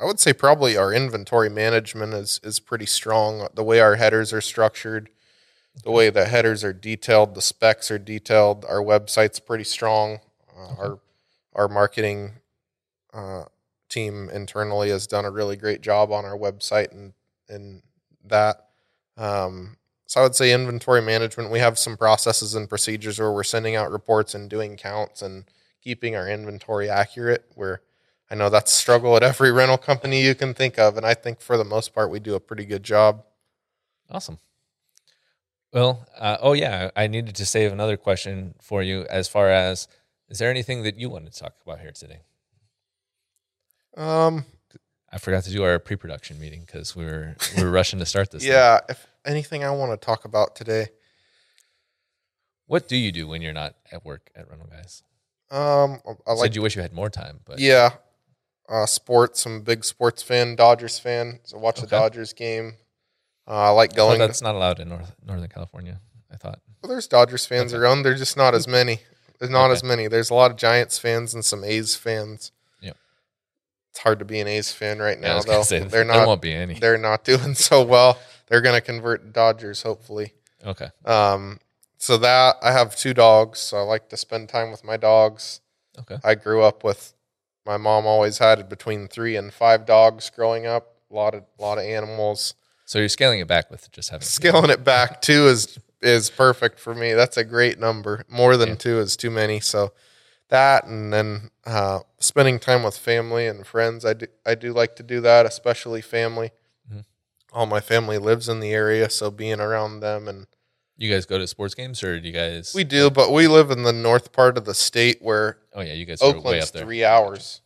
I 0.01 0.05
would 0.05 0.21
say, 0.21 0.33
probably 0.33 0.77
our 0.77 0.93
inventory 0.93 1.51
management 1.51 2.15
is 2.15 2.41
is 2.45 2.61
pretty 2.61 2.87
strong. 2.87 3.49
The 3.55 3.65
way 3.65 3.81
our 3.81 3.97
headers 3.97 4.33
are 4.33 4.41
structured, 4.41 5.11
the 5.83 5.91
way 5.91 6.11
the 6.11 6.27
headers 6.27 6.63
are 6.63 6.73
detailed, 6.73 7.35
the 7.35 7.43
specs 7.43 7.91
are 7.91 7.99
detailed. 7.99 8.65
Our 8.65 8.81
website's 8.83 9.41
pretty 9.41 9.65
strong. 9.65 10.21
Uh, 10.57 10.75
Our 10.79 10.99
our 11.55 11.69
marketing 11.69 12.35
uh, 13.13 13.45
team 13.89 14.29
internally 14.31 14.91
has 14.91 15.07
done 15.07 15.25
a 15.25 15.31
really 15.31 15.57
great 15.57 15.81
job 15.81 16.13
on 16.13 16.25
our 16.25 16.37
website 16.39 16.93
and 16.93 17.13
and 17.49 17.83
that. 18.25 18.69
Um, 19.17 19.77
so 20.07 20.21
I 20.21 20.23
would 20.23 20.37
say 20.37 20.53
inventory 20.53 21.03
management. 21.03 21.51
We 21.51 21.59
have 21.59 21.79
some 21.79 21.97
processes 21.97 22.55
and 22.55 22.69
procedures 22.69 23.19
where 23.19 23.33
we're 23.33 23.43
sending 23.43 23.75
out 23.75 23.91
reports 23.91 24.35
and 24.35 24.49
doing 24.49 24.77
counts 24.77 25.23
and 25.23 25.45
keeping 25.83 26.15
our 26.15 26.29
inventory 26.29 26.89
accurate. 26.89 27.47
Where 27.57 27.83
I 28.31 28.35
know 28.35 28.51
that's 28.51 28.73
a 28.73 28.75
struggle 28.77 29.17
at 29.17 29.23
every 29.23 29.51
rental 29.53 29.79
company 29.79 30.23
you 30.23 30.35
can 30.35 30.53
think 30.55 30.79
of, 30.79 30.97
and 30.97 31.07
I 31.07 31.15
think 31.15 31.41
for 31.41 31.57
the 31.57 31.65
most 31.65 31.95
part 31.95 32.11
we 32.11 32.21
do 32.21 32.35
a 32.35 32.41
pretty 32.41 32.65
good 32.67 32.83
job. 32.83 33.25
Awesome. 34.11 34.39
Well, 35.73 36.07
uh, 36.19 36.37
oh 36.41 36.53
yeah, 36.55 36.91
I 36.97 37.07
needed 37.07 37.35
to 37.37 37.47
save 37.47 37.73
another 37.73 37.97
question 37.97 38.55
for 38.61 38.83
you. 38.83 39.07
As 39.11 39.29
far 39.29 39.51
as, 39.51 39.87
is 40.29 40.39
there 40.39 40.51
anything 40.51 40.83
that 40.83 40.97
you 40.99 41.09
wanted 41.11 41.33
to 41.33 41.39
talk 41.41 41.55
about 41.65 41.81
here 41.81 41.93
today? 41.93 42.21
Um, 43.97 44.45
I 45.11 45.19
forgot 45.19 45.45
to 45.45 45.51
do 45.51 45.63
our 45.65 45.79
pre-production 45.79 46.39
meeting 46.39 46.63
because 46.67 46.95
we 46.95 47.05
were 47.05 47.35
we 47.57 47.63
were 47.65 47.71
rushing 47.71 47.99
to 47.99 48.07
start 48.07 48.31
this. 48.31 48.43
thing. 48.45 48.53
yeah, 48.53 48.81
if 48.89 49.07
anything 49.25 49.65
I 49.65 49.71
want 49.71 49.99
to 49.99 50.05
talk 50.05 50.25
about 50.25 50.55
today, 50.55 50.89
What 52.67 52.89
do 52.89 52.97
you 52.97 53.11
do 53.13 53.27
when 53.27 53.41
you're 53.43 53.55
not 53.55 53.75
at 53.91 54.05
work 54.05 54.31
at 54.37 54.49
Rental 54.49 54.69
Guys? 54.69 55.03
um, 55.51 56.01
I 56.27 56.35
Said 56.35 56.39
like 56.39 56.55
you 56.55 56.63
wish 56.63 56.77
you 56.77 56.83
had 56.83 56.93
more 56.93 57.09
time, 57.11 57.41
but 57.47 57.59
Yeah. 57.59 57.91
Uh, 58.69 58.85
sports. 58.87 59.47
I'm 59.47 59.57
a 59.57 59.61
big 59.61 59.85
sports 59.85 60.23
fan, 60.23 60.55
Dodgers 60.57 60.99
fan. 60.99 61.41
So 61.45 61.57
watch 61.59 61.81
the 61.81 61.87
Dodgers 61.87 62.33
game. 62.33 62.75
Uh, 63.47 63.53
I 63.53 63.69
like 63.71 63.93
Oh, 63.95 63.97
going. 63.97 64.19
that's 64.19 64.43
not 64.43 64.55
allowed 64.55 64.79
in 64.79 64.89
North, 64.91 65.11
Northern 65.25 65.49
California. 65.49 66.01
I 66.31 66.37
thought. 66.37 66.61
well, 66.83 66.91
there's 66.91 67.07
Dodgers 67.09 67.47
fans 67.47 67.73
Okay. 67.73 67.81
around. 67.81 68.03
There's 68.03 68.19
just 68.21 68.37
not 68.37 68.55
as 68.55 68.69
many. 68.69 69.01
There's 69.39 69.51
not 69.51 69.67
Okay. 69.67 69.73
as 69.75 69.83
many. 69.85 70.07
There's 70.09 70.29
a 70.31 70.35
lot 70.35 70.51
of 70.51 70.57
Giants 70.59 70.99
fans 70.99 71.33
and 71.33 71.43
some 71.45 71.65
A's 71.65 71.97
fans. 71.97 72.53
Yep. 72.83 72.97
It's 73.91 74.01
hard 74.01 74.19
to 74.19 74.25
be 74.27 74.39
an 74.41 74.47
A's 74.49 74.71
fan 74.73 74.99
right 74.99 75.19
now, 75.19 75.41
though. 75.41 75.63
say, 75.63 75.79
they're 75.81 76.05
not. 76.05 76.15
there 76.19 76.27
won't 76.27 76.43
be 76.43 76.53
any. 76.53 76.75
They're 76.79 76.99
not 76.99 77.25
doing 77.33 77.55
so 77.55 77.83
well. 77.83 78.19
They're 78.49 78.61
going 78.61 78.75
to 78.75 78.81
convert 78.83 79.33
Dodgers, 79.33 79.83
hopefully. 79.83 80.35
Okay. 80.65 80.89
Um, 81.07 81.61
so 81.97 82.19
that 82.19 82.57
I 82.61 82.73
have 82.73 82.95
two 82.97 83.15
dogs, 83.15 83.61
so 83.61 83.79
I 83.79 83.81
like 83.83 84.09
to 84.11 84.17
spend 84.19 84.49
time 84.51 84.71
with 84.71 84.85
my 84.85 84.97
dogs. 84.99 85.61
Okay. 85.99 86.17
I 86.23 86.35
grew 86.35 86.63
up 86.63 86.85
with 86.85 87.15
my 87.69 87.77
mom 87.77 88.07
always 88.07 88.39
had 88.39 88.67
between 88.71 89.09
three 89.09 89.37
and 89.37 89.53
five 89.53 89.85
dogs 89.85 90.31
growing 90.31 90.67
up. 90.67 90.95
A 91.11 91.15
lot 91.15 91.35
of 91.35 91.45
lot 91.59 91.77
of 91.77 91.85
animals. 91.85 92.55
So 92.87 92.99
you're 92.99 93.11
scaling 93.11 93.41
it 93.41 93.47
back 93.47 93.71
with 93.71 93.93
just 93.93 94.09
having 94.09 94.23
two. 94.25 94.31
Scaling 94.31 94.71
it 94.71 94.83
back 94.85 95.21
two 95.21 95.47
is 95.49 95.79
is 96.01 96.31
perfect 96.31 96.81
for 96.81 96.95
me. 96.95 97.13
That's 97.13 97.37
a 97.37 97.45
great 97.45 97.79
number. 97.79 98.25
More 98.29 98.57
than 98.57 98.71
Yeah. 98.71 98.75
two 98.77 98.99
is 99.01 99.17
too 99.19 99.31
many. 99.31 99.61
So 99.61 99.93
that 100.49 100.87
and 100.87 101.13
then 101.13 101.51
uh, 101.67 102.01
spending 102.21 102.59
time 102.59 102.83
with 102.83 102.97
family 102.97 103.47
and 103.47 103.67
friends. 103.67 104.07
I 104.07 104.15
do 104.15 104.27
I 104.47 104.55
do 104.55 104.73
like 104.73 104.97
to 104.97 105.03
do 105.03 105.21
that, 105.21 105.45
especially 105.45 106.01
family. 106.01 106.53
Mhm. 106.91 107.05
All 107.53 107.67
my 107.67 107.81
family 107.81 108.17
lives 108.17 108.49
in 108.49 108.61
the 108.61 108.73
area, 108.73 109.11
so 109.11 109.31
being 109.31 109.61
around 109.61 110.01
them 110.01 110.27
and 110.27 110.47
You 111.01 111.11
guys 111.11 111.27
go 111.27 111.39
to 111.39 111.47
sports 111.47 111.75
games, 111.75 112.03
or 112.03 112.19
do 112.21 112.27
you 112.27 112.35
guys? 112.35 112.75
we 112.75 112.83
do, 112.85 113.09
but 113.09 113.33
we 113.33 113.47
live 113.47 113.71
in 113.71 113.85
the 113.85 113.93
north 113.93 114.33
part 114.33 114.59
of 114.59 114.65
the 114.65 114.75
state 114.75 115.19
where 115.23 115.59
oh 115.73 115.81
yeah, 115.81 115.93
you 115.95 116.05
guys 116.05 116.21
are 116.21 116.33
way 116.33 116.37
Oakland's 116.39 116.67
up 116.67 116.73
there. 116.73 116.83
three 116.85 117.05
hours. 117.05 117.61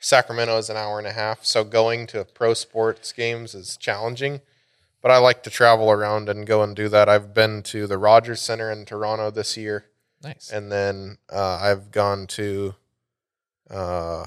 Sacramento 0.00 0.58
is 0.58 0.68
an 0.68 0.76
hour 0.76 0.98
and 0.98 1.06
a 1.06 1.12
half. 1.12 1.44
So 1.44 1.62
going 1.62 2.08
to 2.08 2.24
pro 2.24 2.54
sports 2.54 3.12
games 3.12 3.54
is 3.54 3.76
challenging. 3.76 4.40
But 5.00 5.12
I 5.12 5.18
like 5.18 5.42
to 5.44 5.50
travel 5.50 5.90
around 5.92 6.28
and 6.28 6.44
go 6.46 6.62
and 6.62 6.74
do 6.76 6.88
that. 6.88 7.08
I've 7.08 7.32
been 7.34 7.62
to 7.64 7.86
the 7.86 7.98
Rogers 7.98 8.40
Center 8.40 8.70
in 8.70 8.84
Toronto 8.84 9.30
this 9.30 9.56
year, 9.56 9.86
Nice. 10.22 10.50
and 10.50 10.70
then 10.70 11.18
uh, 11.32 11.58
I've 11.62 11.90
gone 11.92 12.26
to. 12.28 12.74
Uh, 13.70 14.26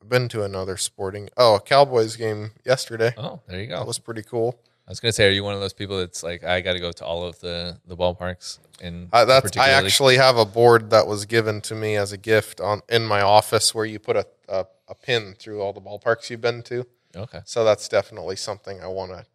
I've 0.00 0.08
been 0.08 0.28
to 0.28 0.42
another 0.44 0.76
sporting. 0.76 1.28
Oh, 1.36 1.56
a 1.56 1.60
Cowboys 1.60 2.14
game 2.16 2.52
yesterday. 2.64 3.14
oh, 3.16 3.40
there 3.48 3.60
you 3.60 3.66
go. 3.68 3.78
That 3.78 3.86
was 3.86 3.98
pretty 3.98 4.22
cool. 4.22 4.60
I 4.88 4.90
was 4.90 5.00
gonna 5.00 5.12
say, 5.12 5.28
are 5.28 5.30
you 5.30 5.44
one 5.44 5.52
of 5.52 5.60
those 5.60 5.74
people 5.74 5.98
that's 5.98 6.22
like, 6.22 6.44
I 6.44 6.62
got 6.62 6.72
to 6.72 6.80
go 6.80 6.90
to 6.92 7.04
all 7.04 7.22
of 7.22 7.38
the 7.40 7.76
the 7.86 7.94
ballparks? 7.94 8.58
In 8.80 9.10
Uh, 9.12 9.26
that's 9.26 9.54
I 9.58 9.68
actually 9.70 10.16
have 10.16 10.38
a 10.38 10.46
board 10.46 10.88
that 10.90 11.06
was 11.06 11.26
given 11.26 11.60
to 11.62 11.74
me 11.74 11.96
as 11.96 12.10
a 12.12 12.16
gift 12.16 12.58
on 12.58 12.80
in 12.88 13.04
my 13.04 13.20
office 13.20 13.74
where 13.74 13.84
you 13.84 13.98
put 13.98 14.16
a, 14.16 14.26
a, 14.48 14.64
a 14.88 14.94
pin 14.94 15.34
through 15.38 15.60
all 15.60 15.74
the 15.74 15.80
ballparks 15.82 16.30
you've 16.30 16.40
been 16.40 16.62
to. 16.62 16.86
okay. 17.14 17.40
So 17.44 17.64
that's 17.64 17.86
definitely 17.86 18.36
something 18.36 18.80
I 18.80 18.86
want 18.86 19.10
to 19.12 19.26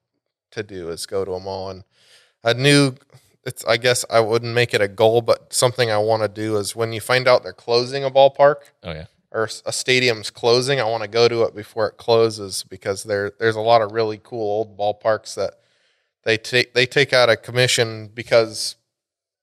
to 0.51 0.63
do 0.63 0.89
is 0.89 1.05
go 1.05 1.23
to 1.23 1.31
them 1.31 1.45
all. 1.45 1.69
And 1.69 1.83
a 2.43 2.55
new, 2.55 2.95
it's 3.45 3.63
I 3.65 3.77
guess 3.77 4.05
I 4.09 4.21
wouldn't 4.21 4.55
make 4.55 4.73
it 4.73 4.81
a 4.81 4.87
goal, 4.87 5.21
but 5.21 5.53
something 5.53 5.91
I 5.91 5.99
want 5.99 6.23
to 6.23 6.29
do 6.29 6.57
is 6.57 6.75
when 6.75 6.93
you 6.93 7.01
find 7.01 7.27
out 7.27 7.43
they're 7.43 7.53
closing 7.53 8.03
a 8.03 8.09
ballpark 8.09 8.71
Oh 8.83 8.91
yeah. 8.91 9.05
Or 9.33 9.49
a 9.65 9.71
stadium's 9.73 10.29
closing, 10.29 10.79
I 10.79 10.83
want 10.83 11.01
to 11.03 11.09
go 11.09 11.27
to 11.27 11.41
it 11.43 11.55
before 11.55 11.87
it 11.87 11.97
closes 11.97 12.63
because 12.63 13.03
there 13.03 13.31
there's 13.39 13.55
a 13.55 13.61
lot 13.61 13.81
of 13.81 13.91
really 13.91 14.19
cool 14.23 14.39
old 14.41 14.77
ballparks 14.77 15.33
that 15.35 15.55
they 16.23 16.37
take 16.37 16.73
they 16.73 16.85
take 16.85 17.11
out 17.13 17.29
a 17.29 17.35
commission 17.35 18.09
because 18.13 18.75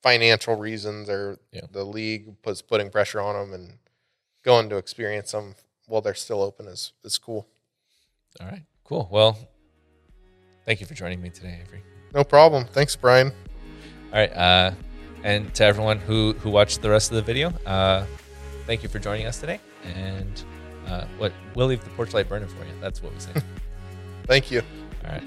financial 0.03 0.55
reasons 0.55 1.11
or 1.11 1.39
Yeah. 1.53 1.63
the 1.73 1.85
league 1.85 2.35
was 2.45 2.63
putting 2.63 2.89
pressure 2.91 3.21
on 3.21 3.35
them 3.35 3.53
and 3.61 3.79
going 4.45 4.69
to 4.71 4.77
experience 4.77 5.33
them 5.33 5.55
while 5.87 6.01
they're 6.01 6.15
still 6.15 6.41
open 6.41 6.67
is 6.69 6.93
is 7.05 7.19
cool. 7.19 7.47
All 8.41 8.47
right. 8.47 8.63
Cool. 8.85 9.09
Well, 9.11 9.37
thank 10.65 10.81
you 10.81 10.87
for 10.87 10.95
joining 10.95 11.21
me 11.21 11.31
today, 11.31 11.59
Avery. 11.65 11.83
No 12.15 12.25
problem. 12.25 12.65
Thanks, 12.65 12.97
Brian. 12.97 13.33
All 14.13 14.19
right. 14.19 14.33
Uh, 14.33 14.73
and 15.25 15.53
to 15.55 15.65
everyone 15.65 15.99
who 15.99 16.33
who 16.35 16.51
watched 16.51 16.81
the 16.81 16.91
rest 16.91 17.11
of 17.11 17.17
the 17.17 17.23
video, 17.23 17.51
uh, 17.67 18.07
thank 18.67 18.83
you 18.83 18.89
for 18.89 18.99
joining 18.99 19.27
us 19.27 19.39
today. 19.41 19.61
And 19.85 20.43
uh, 20.87 21.07
what 21.19 21.33
we'll 21.55 21.67
leave 21.67 21.83
the 21.85 21.91
porch 21.91 22.15
light 22.15 22.29
burning 22.29 22.49
for 22.49 22.65
you. 22.65 22.73
That's 22.81 23.03
what 23.03 23.13
we 23.13 23.21
say. 23.21 23.33
Thank 24.27 24.51
you. 24.51 24.63
All 25.05 25.13
right. 25.13 25.25